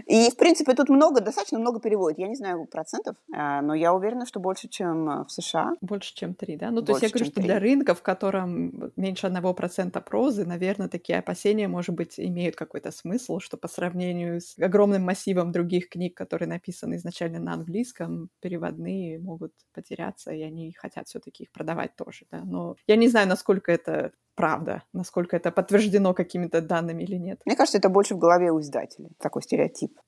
И, 0.06 0.30
в 0.30 0.36
принципе, 0.36 0.74
тут 0.74 0.88
много, 0.88 1.20
достаточно 1.20 1.58
много 1.58 1.80
переводит. 1.80 2.18
Я 2.18 2.28
не 2.28 2.36
знаю 2.36 2.66
процентов, 2.66 3.16
а, 3.34 3.60
но 3.60 3.74
я 3.74 3.92
уверена, 3.92 4.24
что 4.24 4.38
больше, 4.38 4.68
чем 4.68 5.24
в 5.24 5.28
США. 5.28 5.72
Больше, 5.80 6.14
чем 6.14 6.34
три, 6.34 6.56
да? 6.56 6.70
Ну, 6.70 6.80
то 6.82 6.92
есть 6.92 7.02
я 7.02 7.08
говорю, 7.08 7.24
что 7.26 7.34
3. 7.34 7.44
для 7.44 7.58
рынка, 7.58 7.94
в 7.94 8.02
котором 8.02 8.92
меньше 8.94 9.26
одного 9.26 9.52
процента 9.52 10.00
прозы, 10.00 10.44
наверное, 10.44 10.88
такие 10.88 11.18
опасения, 11.18 11.66
может 11.66 11.94
быть, 11.94 12.20
имеют 12.20 12.54
какой-то 12.54 12.92
смысл, 12.92 13.40
что 13.40 13.56
по 13.56 13.66
сравнению 13.66 14.40
с 14.40 14.56
огромным 14.58 15.02
массивом 15.02 15.50
других 15.50 15.88
книг, 15.88 16.16
которые 16.16 16.48
написаны 16.48 16.94
изначально 16.94 17.40
на 17.40 17.54
английском, 17.54 18.30
переводные 18.40 19.18
могут 19.18 19.52
потеряться, 19.74 20.30
и 20.30 20.42
они 20.42 20.72
хотят 20.72 21.08
все 21.08 21.18
таки 21.18 21.44
их 21.44 21.52
продавать 21.52 21.96
тоже, 21.96 22.26
да? 22.30 22.42
Но 22.44 22.76
я 22.86 22.94
не 22.94 23.08
знаю, 23.08 23.28
насколько 23.28 23.72
это 23.72 24.12
правда, 24.36 24.84
насколько 24.92 25.36
это 25.36 25.50
подтверждено 25.50 26.14
какими-то 26.14 26.60
данными 26.60 27.02
или 27.02 27.16
нет. 27.16 27.40
Мне 27.44 27.56
кажется, 27.56 27.78
это 27.78 27.88
больше 27.88 28.14
в 28.14 28.18
голове 28.18 28.52
у 28.52 28.60
издателей, 28.60 29.10
такой 29.18 29.42
стереотип. 29.42 29.98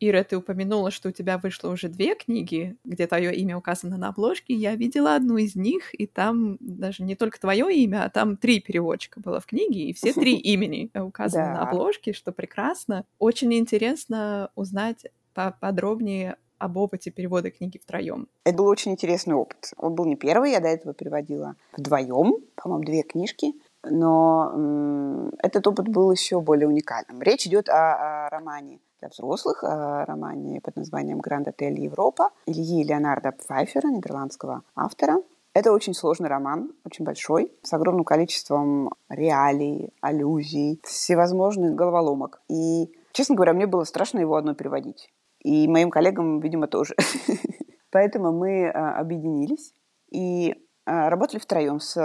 Ира, 0.00 0.24
ты 0.24 0.36
упомянула, 0.36 0.90
что 0.90 1.08
у 1.08 1.12
тебя 1.12 1.38
вышло 1.38 1.70
уже 1.70 1.88
две 1.88 2.14
книги, 2.14 2.76
где 2.84 3.06
твое 3.06 3.34
имя 3.34 3.56
указано 3.56 3.96
на 3.96 4.08
обложке. 4.08 4.54
Я 4.54 4.74
видела 4.74 5.14
одну 5.14 5.36
из 5.36 5.54
них, 5.54 5.94
и 5.94 6.06
там 6.06 6.56
даже 6.60 7.02
не 7.04 7.14
только 7.14 7.40
твое 7.40 7.72
имя, 7.72 8.04
а 8.04 8.10
там 8.10 8.36
три 8.36 8.60
переводчика 8.60 9.20
было 9.20 9.40
в 9.40 9.46
книге, 9.46 9.84
и 9.84 9.92
все 9.92 10.12
три 10.12 10.36
имени 10.52 10.90
указаны 10.94 11.46
на 11.46 11.68
обложке, 11.68 12.12
что 12.12 12.32
прекрасно. 12.32 13.04
Очень 13.18 13.54
интересно 13.54 14.50
узнать 14.54 15.06
поподробнее 15.32 16.36
об 16.58 16.76
опыте 16.76 17.10
перевода 17.10 17.50
книги 17.50 17.78
втроем. 17.78 18.28
Это 18.44 18.56
был 18.56 18.66
очень 18.66 18.92
интересный 18.92 19.34
опыт. 19.34 19.72
Он 19.76 19.94
был 19.94 20.06
не 20.06 20.16
первый, 20.16 20.52
я 20.52 20.60
до 20.60 20.68
этого 20.68 20.94
переводила 20.94 21.56
вдвоем, 21.76 22.36
по-моему, 22.54 22.84
две 22.84 23.02
книжки. 23.02 23.52
Но 23.90 25.30
этот 25.38 25.66
опыт 25.66 25.88
был 25.88 26.10
еще 26.10 26.40
более 26.40 26.68
уникальным. 26.68 27.22
Речь 27.22 27.46
идет 27.46 27.68
о, 27.68 28.26
о 28.26 28.30
романе 28.30 28.80
для 29.00 29.08
взрослых, 29.08 29.62
о 29.64 30.04
романе 30.04 30.60
под 30.60 30.76
названием 30.76 31.18
«Гранд 31.18 31.48
Отель 31.48 31.80
Европа» 31.80 32.30
Ильи 32.46 32.84
Леонарда 32.84 33.32
Пфайфера, 33.32 33.88
нидерландского 33.88 34.62
автора. 34.74 35.22
Это 35.54 35.72
очень 35.72 35.94
сложный 35.94 36.28
роман, 36.28 36.72
очень 36.84 37.04
большой, 37.04 37.52
с 37.62 37.72
огромным 37.72 38.04
количеством 38.04 38.90
реалий, 39.08 39.92
аллюзий, 40.00 40.80
всевозможных 40.82 41.76
головоломок. 41.76 42.42
И, 42.48 42.92
честно 43.12 43.36
говоря, 43.36 43.52
мне 43.52 43.68
было 43.68 43.84
страшно 43.84 44.18
его 44.18 44.34
одно 44.34 44.54
переводить. 44.54 45.12
И 45.38 45.68
моим 45.68 45.90
коллегам, 45.90 46.40
видимо, 46.40 46.66
тоже. 46.66 46.96
Поэтому 47.92 48.32
мы 48.32 48.68
а, 48.68 48.98
объединились 48.98 49.72
и 50.10 50.56
работали 50.86 51.40
втроем 51.40 51.80
с 51.80 51.96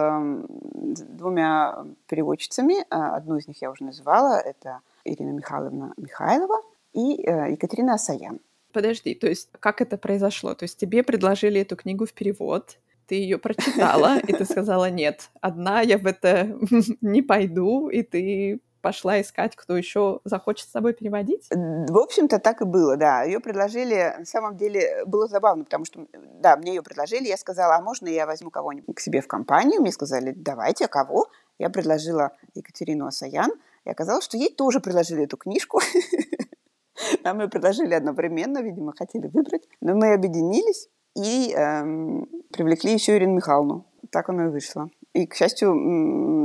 двумя 1.10 1.86
переводчицами. 2.08 2.86
А, 2.90 3.16
одну 3.16 3.38
из 3.38 3.48
них 3.48 3.62
я 3.62 3.72
уже 3.72 3.84
называла, 3.84 4.40
это 4.40 4.82
Ирина 5.04 5.32
Михайловна 5.32 5.94
Михайлова 5.98 6.62
и 6.94 7.22
э, 7.22 7.52
Екатерина 7.52 7.96
Асаян. 7.96 8.40
Подожди, 8.72 9.16
то 9.16 9.28
есть 9.28 9.50
как 9.60 9.82
это 9.82 9.98
произошло? 9.98 10.54
То 10.54 10.64
есть 10.64 10.78
тебе 10.78 11.04
предложили 11.04 11.62
эту 11.62 11.76
книгу 11.76 12.06
в 12.06 12.14
перевод, 12.14 12.78
ты 13.08 13.16
ее 13.16 13.38
прочитала, 13.40 14.20
и 14.20 14.34
ты 14.34 14.46
сказала, 14.52 14.90
нет, 14.90 15.30
одна 15.42 15.82
я 15.82 15.98
в 15.98 16.06
это 16.06 16.58
не 17.02 17.22
пойду, 17.22 17.90
и 17.90 18.04
ты 18.04 18.62
пошла 18.82 19.22
искать, 19.22 19.56
кто 19.56 19.76
еще 19.76 20.20
захочет 20.24 20.68
с 20.68 20.72
собой 20.72 20.94
переводить? 20.94 21.48
В 21.50 21.98
общем-то, 21.98 22.40
так 22.40 22.62
и 22.62 22.66
было, 22.66 22.98
да. 22.98 23.24
Ее 23.24 23.40
предложили, 23.40 24.16
на 24.20 24.26
самом 24.26 24.58
деле, 24.58 25.04
было 25.06 25.28
забавно, 25.28 25.64
потому 25.64 25.86
что, 25.86 26.08
да, 26.42 26.58
мне 26.58 26.76
ее 26.76 26.84
предложили, 26.84 27.28
я 27.28 27.38
сказала, 27.38 27.76
а 27.76 27.82
можно 27.82 28.08
я 28.08 28.26
возьму 28.26 28.50
кого-нибудь 28.50 28.96
к 28.96 29.00
себе 29.00 29.22
в 29.22 29.28
компанию? 29.28 29.82
Мне 29.82 29.92
сказали, 29.92 30.34
давайте, 30.36 30.86
а 30.86 30.88
кого? 30.88 31.28
Я 31.58 31.70
предложила 31.70 32.32
Екатерину 32.56 33.06
Асаян, 33.06 33.52
и 33.86 33.90
оказалось, 33.90 34.24
что 34.24 34.38
ей 34.38 34.54
тоже 34.54 34.80
предложили 34.80 35.24
эту 35.24 35.38
книжку. 35.38 35.82
Нам 37.24 37.42
ее 37.42 37.48
предложили 37.48 37.94
одновременно, 37.94 38.62
видимо, 38.62 38.94
хотели 38.98 39.28
выбрать. 39.28 39.68
Но 39.82 39.96
мы 39.96 40.14
объединились 40.14 40.90
и 41.16 41.54
эм, 41.54 42.28
привлекли 42.52 42.94
еще 42.94 43.16
Ирину 43.16 43.36
Михайловну. 43.36 43.86
Так 44.12 44.30
оно 44.30 44.46
и 44.46 44.50
вышло. 44.50 44.90
И, 45.14 45.26
к 45.26 45.36
счастью, 45.36 45.74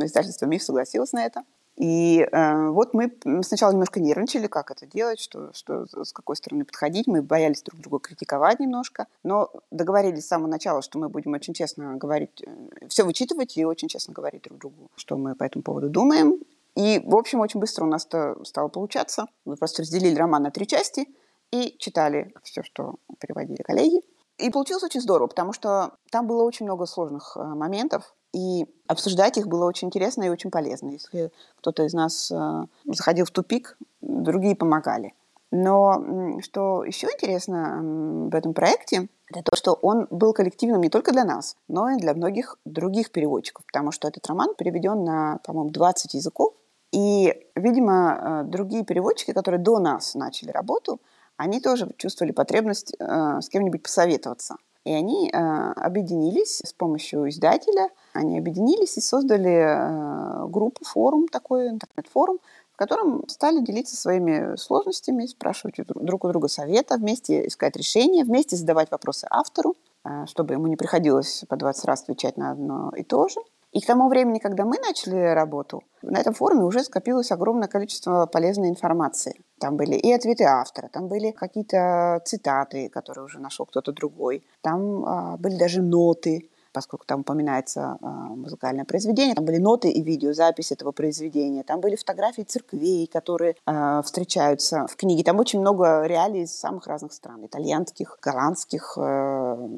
издательство 0.05 0.47
«Миф» 0.47 0.63
согласилось 0.63 1.13
на 1.13 1.25
это. 1.25 1.43
И 1.77 2.21
э, 2.21 2.69
вот 2.69 2.95
мы 2.95 3.13
сначала 3.43 3.73
немножко 3.73 3.99
нервничали, 4.01 4.47
как 4.47 4.71
это 4.71 4.87
делать, 4.87 5.19
что, 5.19 5.53
что, 5.53 5.87
с 5.87 6.13
какой 6.13 6.37
стороны 6.37 6.65
подходить. 6.65 7.09
Мы 7.09 7.21
боялись 7.21 7.63
друг 7.63 7.81
друга 7.81 7.99
критиковать 7.99 8.61
немножко, 8.61 9.09
но 9.25 9.51
договорились 9.73 10.25
с 10.25 10.29
самого 10.29 10.49
начала, 10.49 10.83
что 10.83 10.99
мы 10.99 11.09
будем 11.09 11.33
очень 11.33 11.53
честно 11.53 11.97
говорить, 11.97 12.43
э, 12.43 12.87
все 12.89 13.03
вычитывать 13.05 13.57
и 13.57 13.65
очень 13.65 13.89
честно 13.89 14.15
говорить 14.15 14.43
друг 14.43 14.59
другу, 14.59 14.91
что 14.95 15.17
мы 15.17 15.35
по 15.35 15.43
этому 15.43 15.65
поводу 15.65 15.89
думаем. 15.89 16.39
И, 16.77 17.01
в 17.05 17.17
общем, 17.17 17.41
очень 17.41 17.61
быстро 17.61 17.85
у 17.85 17.89
нас 17.89 18.07
это 18.07 18.37
стало 18.45 18.69
получаться. 18.69 19.27
Мы 19.45 19.57
просто 19.57 19.83
разделили 19.83 20.17
роман 20.17 20.45
на 20.45 20.51
три 20.51 20.67
части 20.67 21.09
и 21.51 21.77
читали 21.79 22.33
все, 22.43 22.63
что 22.63 22.97
переводили 23.19 23.63
коллеги. 23.63 24.01
И 24.39 24.51
получилось 24.51 24.83
очень 24.83 25.01
здорово, 25.01 25.29
потому 25.29 25.53
что 25.53 25.93
там 26.11 26.27
было 26.27 26.43
очень 26.43 26.67
много 26.67 26.87
сложных 26.87 27.37
э, 27.37 27.43
моментов, 27.43 28.15
и 28.35 28.67
обсуждать 28.89 29.39
их 29.39 29.47
было 29.47 29.65
очень 29.65 29.89
интересно 29.89 30.25
и 30.25 30.29
очень 30.29 30.51
полезно. 30.51 30.91
Если 30.91 31.31
кто-то 31.59 31.85
из 31.85 31.95
нас 31.95 32.31
э, 32.31 32.65
заходил 32.85 33.25
в 33.27 33.31
тупик, 33.31 33.79
другие 34.01 34.57
помогали. 34.57 35.15
Но 35.53 36.41
что 36.43 36.83
еще 36.85 37.07
интересно 37.07 37.81
в 38.29 38.35
этом 38.35 38.55
проекте, 38.55 39.09
это 39.31 39.43
то, 39.45 39.57
что 39.57 39.73
он 39.75 40.09
был 40.11 40.33
коллективным 40.33 40.81
не 40.81 40.89
только 40.89 41.13
для 41.13 41.25
нас, 41.25 41.57
но 41.69 41.91
и 41.91 41.97
для 41.97 42.13
многих 42.13 42.59
других 42.65 43.13
переводчиков, 43.13 43.65
потому 43.67 43.93
что 43.93 44.09
этот 44.09 44.27
роман 44.27 44.55
переведен 44.59 45.05
на, 45.05 45.39
по-моему, 45.45 45.71
20 45.71 46.15
языков. 46.15 46.55
И, 46.91 47.33
видимо, 47.55 48.43
э, 48.45 48.51
другие 48.51 48.85
переводчики, 48.85 49.33
которые 49.33 49.61
до 49.61 49.79
нас 49.79 50.17
начали 50.17 50.51
работу, 50.51 51.01
они 51.37 51.61
тоже 51.61 51.89
чувствовали 51.99 52.33
потребность 52.33 52.95
э, 52.99 53.41
с 53.41 53.49
кем-нибудь 53.49 53.83
посоветоваться. 53.83 54.57
И 54.85 54.93
они 54.93 55.31
э, 55.31 55.37
объединились 55.37 56.61
с 56.65 56.73
помощью 56.75 57.29
издателя, 57.31 57.89
они 58.13 58.39
объединились 58.39 58.99
и 58.99 59.01
создали 59.01 59.51
э, 59.51 60.47
группу, 60.49 60.85
форум 60.85 61.27
такой, 61.29 61.69
интернет-форум, 61.69 62.39
в 62.75 62.77
котором 62.77 63.27
стали 63.29 63.61
делиться 63.61 63.97
своими 63.97 64.57
сложностями, 64.57 65.27
спрашивать 65.27 65.77
друг 65.87 66.25
у 66.25 66.29
друга 66.29 66.49
совета, 66.49 66.97
вместе 66.97 67.47
искать 67.47 67.77
решения, 67.77 68.25
вместе 68.25 68.57
задавать 68.57 68.91
вопросы 68.91 69.27
автору, 69.31 69.75
э, 70.05 70.27
чтобы 70.27 70.55
ему 70.55 70.67
не 70.67 70.77
приходилось 70.77 71.45
по 71.49 71.57
20 71.57 71.85
раз 71.87 72.03
отвечать 72.03 72.37
на 72.37 72.51
одно 72.51 72.93
и 72.95 73.03
то 73.03 73.29
же. 73.29 73.41
И 73.75 73.81
к 73.81 73.87
тому 73.87 74.09
времени, 74.09 74.39
когда 74.39 74.65
мы 74.65 74.79
начали 74.79 75.35
работу, 75.35 75.83
на 76.03 76.21
этом 76.21 76.33
форуме 76.33 76.63
уже 76.63 76.85
скопилось 76.85 77.33
огромное 77.33 77.67
количество 77.67 78.27
полезной 78.27 78.69
информации. 78.69 79.43
Там 79.59 79.77
были 79.77 79.97
и 79.97 80.13
ответы 80.13 80.45
автора, 80.45 80.89
там 80.93 81.09
были 81.09 81.33
какие-то 81.33 82.23
цитаты, 82.25 82.89
которые 82.89 83.25
уже 83.25 83.41
нашел 83.41 83.67
кто-то 83.67 83.91
другой, 83.91 84.47
там 84.63 85.05
а, 85.05 85.37
были 85.39 85.57
даже 85.57 85.83
ноты, 85.83 86.49
поскольку 86.73 87.05
там 87.07 87.21
упоминается 87.21 87.99
э, 88.01 88.07
музыкальное 88.07 88.85
произведение, 88.85 89.35
там 89.35 89.45
были 89.45 89.59
ноты 89.59 89.91
и 89.91 90.03
видеозапись 90.03 90.73
этого 90.73 90.91
произведения, 90.91 91.63
там 91.63 91.81
были 91.81 91.95
фотографии 91.95 92.43
церквей, 92.43 93.07
которые 93.07 93.55
э, 93.65 94.03
встречаются 94.05 94.87
в 94.89 94.97
книге. 94.97 95.23
Там 95.23 95.39
очень 95.39 95.61
много 95.61 96.05
реалий 96.05 96.43
из 96.43 96.53
самых 96.53 96.89
разных 96.89 97.13
стран, 97.13 97.47
итальянских, 97.47 98.19
голландских 98.21 98.99
э, 99.01 99.69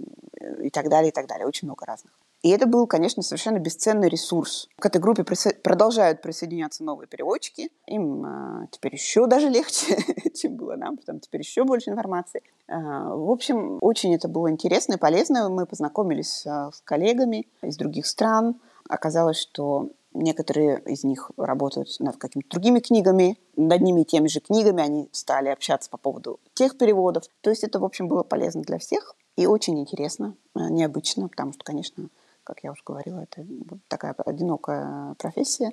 и 0.62 0.70
так 0.70 0.88
далее, 0.88 1.10
и 1.10 1.14
так 1.14 1.26
далее. 1.26 1.46
Очень 1.46 1.68
много 1.68 1.84
разных. 1.84 2.12
И 2.42 2.50
это 2.50 2.66
был, 2.66 2.86
конечно, 2.86 3.22
совершенно 3.22 3.58
бесценный 3.58 4.08
ресурс. 4.08 4.68
К 4.78 4.86
этой 4.86 5.00
группе 5.00 5.24
продолжают 5.62 6.22
присоединяться 6.22 6.84
новые 6.84 7.08
переводчики. 7.08 7.70
Им 7.86 8.24
э, 8.24 8.68
теперь 8.70 8.94
еще 8.94 9.26
даже 9.26 9.48
легче, 9.50 9.96
чем 10.34 10.56
было 10.56 10.76
нам, 10.76 10.96
потому 10.96 11.18
теперь 11.18 11.40
еще 11.40 11.64
больше 11.64 11.90
информации. 11.90 12.42
Э, 12.68 12.74
в 12.76 13.30
общем, 13.30 13.78
очень 13.80 14.14
это 14.14 14.28
было 14.28 14.50
интересно 14.50 14.94
и 14.94 14.98
полезно. 14.98 15.48
Мы 15.48 15.66
познакомились 15.66 16.46
э, 16.46 16.70
с 16.72 16.80
коллегами 16.82 17.48
из 17.62 17.76
других 17.76 18.06
стран. 18.06 18.60
Оказалось, 18.88 19.38
что 19.38 19.90
некоторые 20.12 20.80
из 20.86 21.04
них 21.04 21.30
работают 21.36 21.88
над 21.98 22.16
какими-то 22.16 22.50
другими 22.50 22.78
книгами, 22.78 23.38
над 23.56 23.72
одними 23.72 24.02
и 24.02 24.04
теми 24.04 24.28
же 24.28 24.40
книгами 24.40 24.82
они 24.82 25.08
стали 25.10 25.48
общаться 25.48 25.90
по 25.90 25.96
поводу 25.96 26.38
тех 26.54 26.78
переводов. 26.78 27.24
То 27.40 27.50
есть 27.50 27.64
это, 27.64 27.80
в 27.80 27.84
общем, 27.84 28.08
было 28.08 28.22
полезно 28.22 28.62
для 28.62 28.78
всех 28.78 29.16
и 29.36 29.46
очень 29.46 29.78
интересно, 29.78 30.34
необычно, 30.54 31.28
потому 31.28 31.52
что, 31.52 31.62
конечно, 31.62 32.08
как 32.46 32.62
я 32.62 32.70
уже 32.70 32.82
говорила, 32.86 33.20
это 33.20 33.44
такая 33.88 34.12
одинокая 34.12 35.14
профессия, 35.18 35.72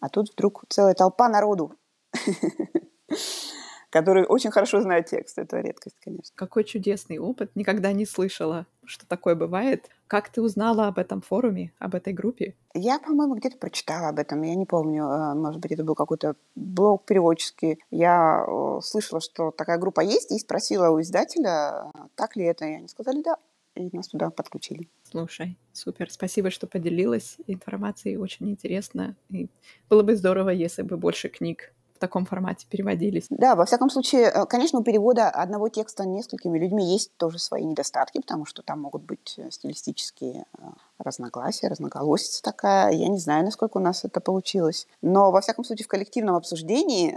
а 0.00 0.08
тут 0.08 0.32
вдруг 0.32 0.64
целая 0.70 0.94
толпа 0.94 1.28
народу, 1.28 1.76
который 3.90 4.24
очень 4.24 4.50
хорошо 4.50 4.80
знает 4.80 5.06
текст. 5.06 5.38
Это 5.38 5.60
редкость, 5.60 5.96
конечно. 6.02 6.32
Какой 6.34 6.64
чудесный 6.64 7.18
опыт. 7.18 7.52
Никогда 7.54 7.92
не 7.92 8.06
слышала, 8.06 8.66
что 8.84 9.06
такое 9.06 9.34
бывает. 9.34 9.88
Как 10.06 10.30
ты 10.30 10.42
узнала 10.42 10.88
об 10.88 10.98
этом 10.98 11.20
форуме, 11.20 11.72
об 11.78 11.94
этой 11.94 12.12
группе? 12.12 12.54
Я, 12.72 12.98
по-моему, 12.98 13.36
где-то 13.36 13.58
прочитала 13.58 14.08
об 14.08 14.18
этом. 14.18 14.42
Я 14.42 14.54
не 14.54 14.66
помню. 14.66 15.04
Э, 15.04 15.34
может 15.34 15.60
быть, 15.60 15.72
это 15.72 15.84
был 15.84 15.94
какой-то 15.94 16.36
блог 16.54 17.04
переводческий. 17.04 17.78
Я 17.90 18.44
э, 18.48 18.80
слышала, 18.82 19.20
что 19.20 19.50
такая 19.50 19.78
группа 19.78 20.00
есть, 20.00 20.32
и 20.32 20.38
спросила 20.38 20.88
у 20.88 21.00
издателя, 21.00 21.90
так 22.14 22.34
ли 22.34 22.44
это. 22.44 22.64
И 22.64 22.74
они 22.74 22.88
сказали, 22.88 23.22
да 23.22 23.36
и 23.74 23.90
нас 23.92 24.08
туда 24.08 24.30
подключили. 24.30 24.88
Слушай, 25.02 25.58
супер, 25.72 26.10
спасибо, 26.10 26.50
что 26.50 26.66
поделилась 26.66 27.38
информацией, 27.46 28.16
очень 28.16 28.48
интересно. 28.50 29.16
И 29.30 29.48
было 29.88 30.02
бы 30.02 30.16
здорово, 30.16 30.50
если 30.50 30.82
бы 30.82 30.96
больше 30.96 31.28
книг 31.28 31.74
таком 32.06 32.26
формате 32.26 32.66
переводились. 32.68 33.26
Да, 33.30 33.54
во 33.56 33.64
всяком 33.64 33.90
случае, 33.90 34.24
э, 34.24 34.46
конечно, 34.46 34.80
у 34.80 34.82
перевода 34.82 35.28
одного 35.28 35.68
текста 35.68 36.04
несколькими 36.06 36.58
людьми 36.58 36.92
есть 36.92 37.16
тоже 37.16 37.38
свои 37.38 37.64
недостатки, 37.64 38.18
потому 38.20 38.44
что 38.44 38.62
там 38.62 38.80
могут 38.80 39.02
быть 39.02 39.34
э, 39.38 39.50
стилистические 39.50 40.44
э, 40.58 40.62
разногласия, 40.98 41.68
разноголосица 41.68 42.42
такая. 42.42 42.92
Я 42.92 43.08
не 43.08 43.18
знаю, 43.18 43.44
насколько 43.44 43.78
у 43.78 43.80
нас 43.80 44.04
это 44.04 44.20
получилось. 44.20 44.86
Но, 45.02 45.30
во 45.30 45.40
всяком 45.40 45.64
случае, 45.64 45.84
в 45.84 45.88
коллективном 45.88 46.36
обсуждении 46.36 47.14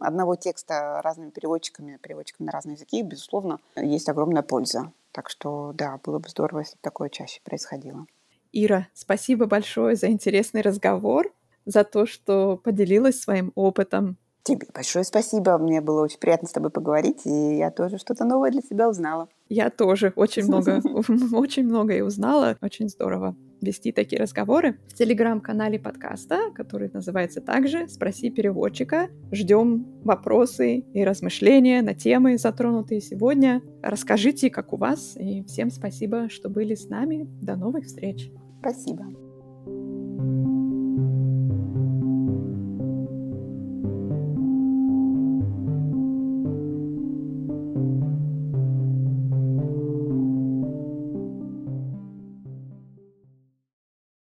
одного 0.00 0.36
текста 0.36 1.00
разными 1.02 1.30
переводчиками, 1.30 1.98
переводчиками 2.02 2.46
на 2.46 2.52
разные 2.52 2.74
языки, 2.74 3.02
безусловно, 3.02 3.60
есть 3.76 4.08
огромная 4.08 4.42
польза. 4.42 4.92
Так 5.12 5.30
что, 5.30 5.72
да, 5.74 6.00
было 6.04 6.18
бы 6.18 6.28
здорово, 6.28 6.60
если 6.60 6.74
бы 6.74 6.80
такое 6.82 7.08
чаще 7.08 7.40
происходило. 7.44 8.06
Ира, 8.52 8.88
спасибо 8.94 9.46
большое 9.46 9.96
за 9.96 10.08
интересный 10.08 10.60
разговор, 10.60 11.32
за 11.66 11.84
то, 11.84 12.06
что 12.06 12.56
поделилась 12.56 13.20
своим 13.20 13.52
опытом. 13.54 14.16
Тебе 14.44 14.66
большое 14.74 15.04
спасибо. 15.04 15.56
Мне 15.56 15.80
было 15.80 16.02
очень 16.02 16.18
приятно 16.18 16.46
с 16.46 16.52
тобой 16.52 16.70
поговорить, 16.70 17.22
и 17.24 17.56
я 17.56 17.70
тоже 17.70 17.96
что-то 17.96 18.24
новое 18.24 18.50
для 18.50 18.60
себя 18.60 18.90
узнала. 18.90 19.28
Я 19.48 19.70
тоже 19.70 20.12
очень 20.16 20.44
много, 20.44 20.82
очень 21.32 21.64
многое 21.64 22.04
узнала. 22.04 22.58
Очень 22.60 22.90
здорово 22.90 23.34
вести 23.62 23.92
такие 23.92 24.20
разговоры 24.20 24.78
в 24.88 24.92
телеграм-канале 24.92 25.78
подкаста, 25.78 26.50
который 26.54 26.90
называется 26.92 27.40
также 27.40 27.88
«Спроси 27.88 28.30
переводчика». 28.30 29.08
Ждем 29.32 29.86
вопросы 30.04 30.80
и 30.92 31.04
размышления 31.04 31.80
на 31.80 31.94
темы, 31.94 32.36
затронутые 32.36 33.00
сегодня. 33.00 33.62
Расскажите, 33.82 34.50
как 34.50 34.74
у 34.74 34.76
вас, 34.76 35.16
и 35.16 35.42
всем 35.44 35.70
спасибо, 35.70 36.28
что 36.28 36.50
были 36.50 36.74
с 36.74 36.90
нами. 36.90 37.26
До 37.40 37.56
новых 37.56 37.86
встреч! 37.86 38.30
Спасибо. 38.60 39.23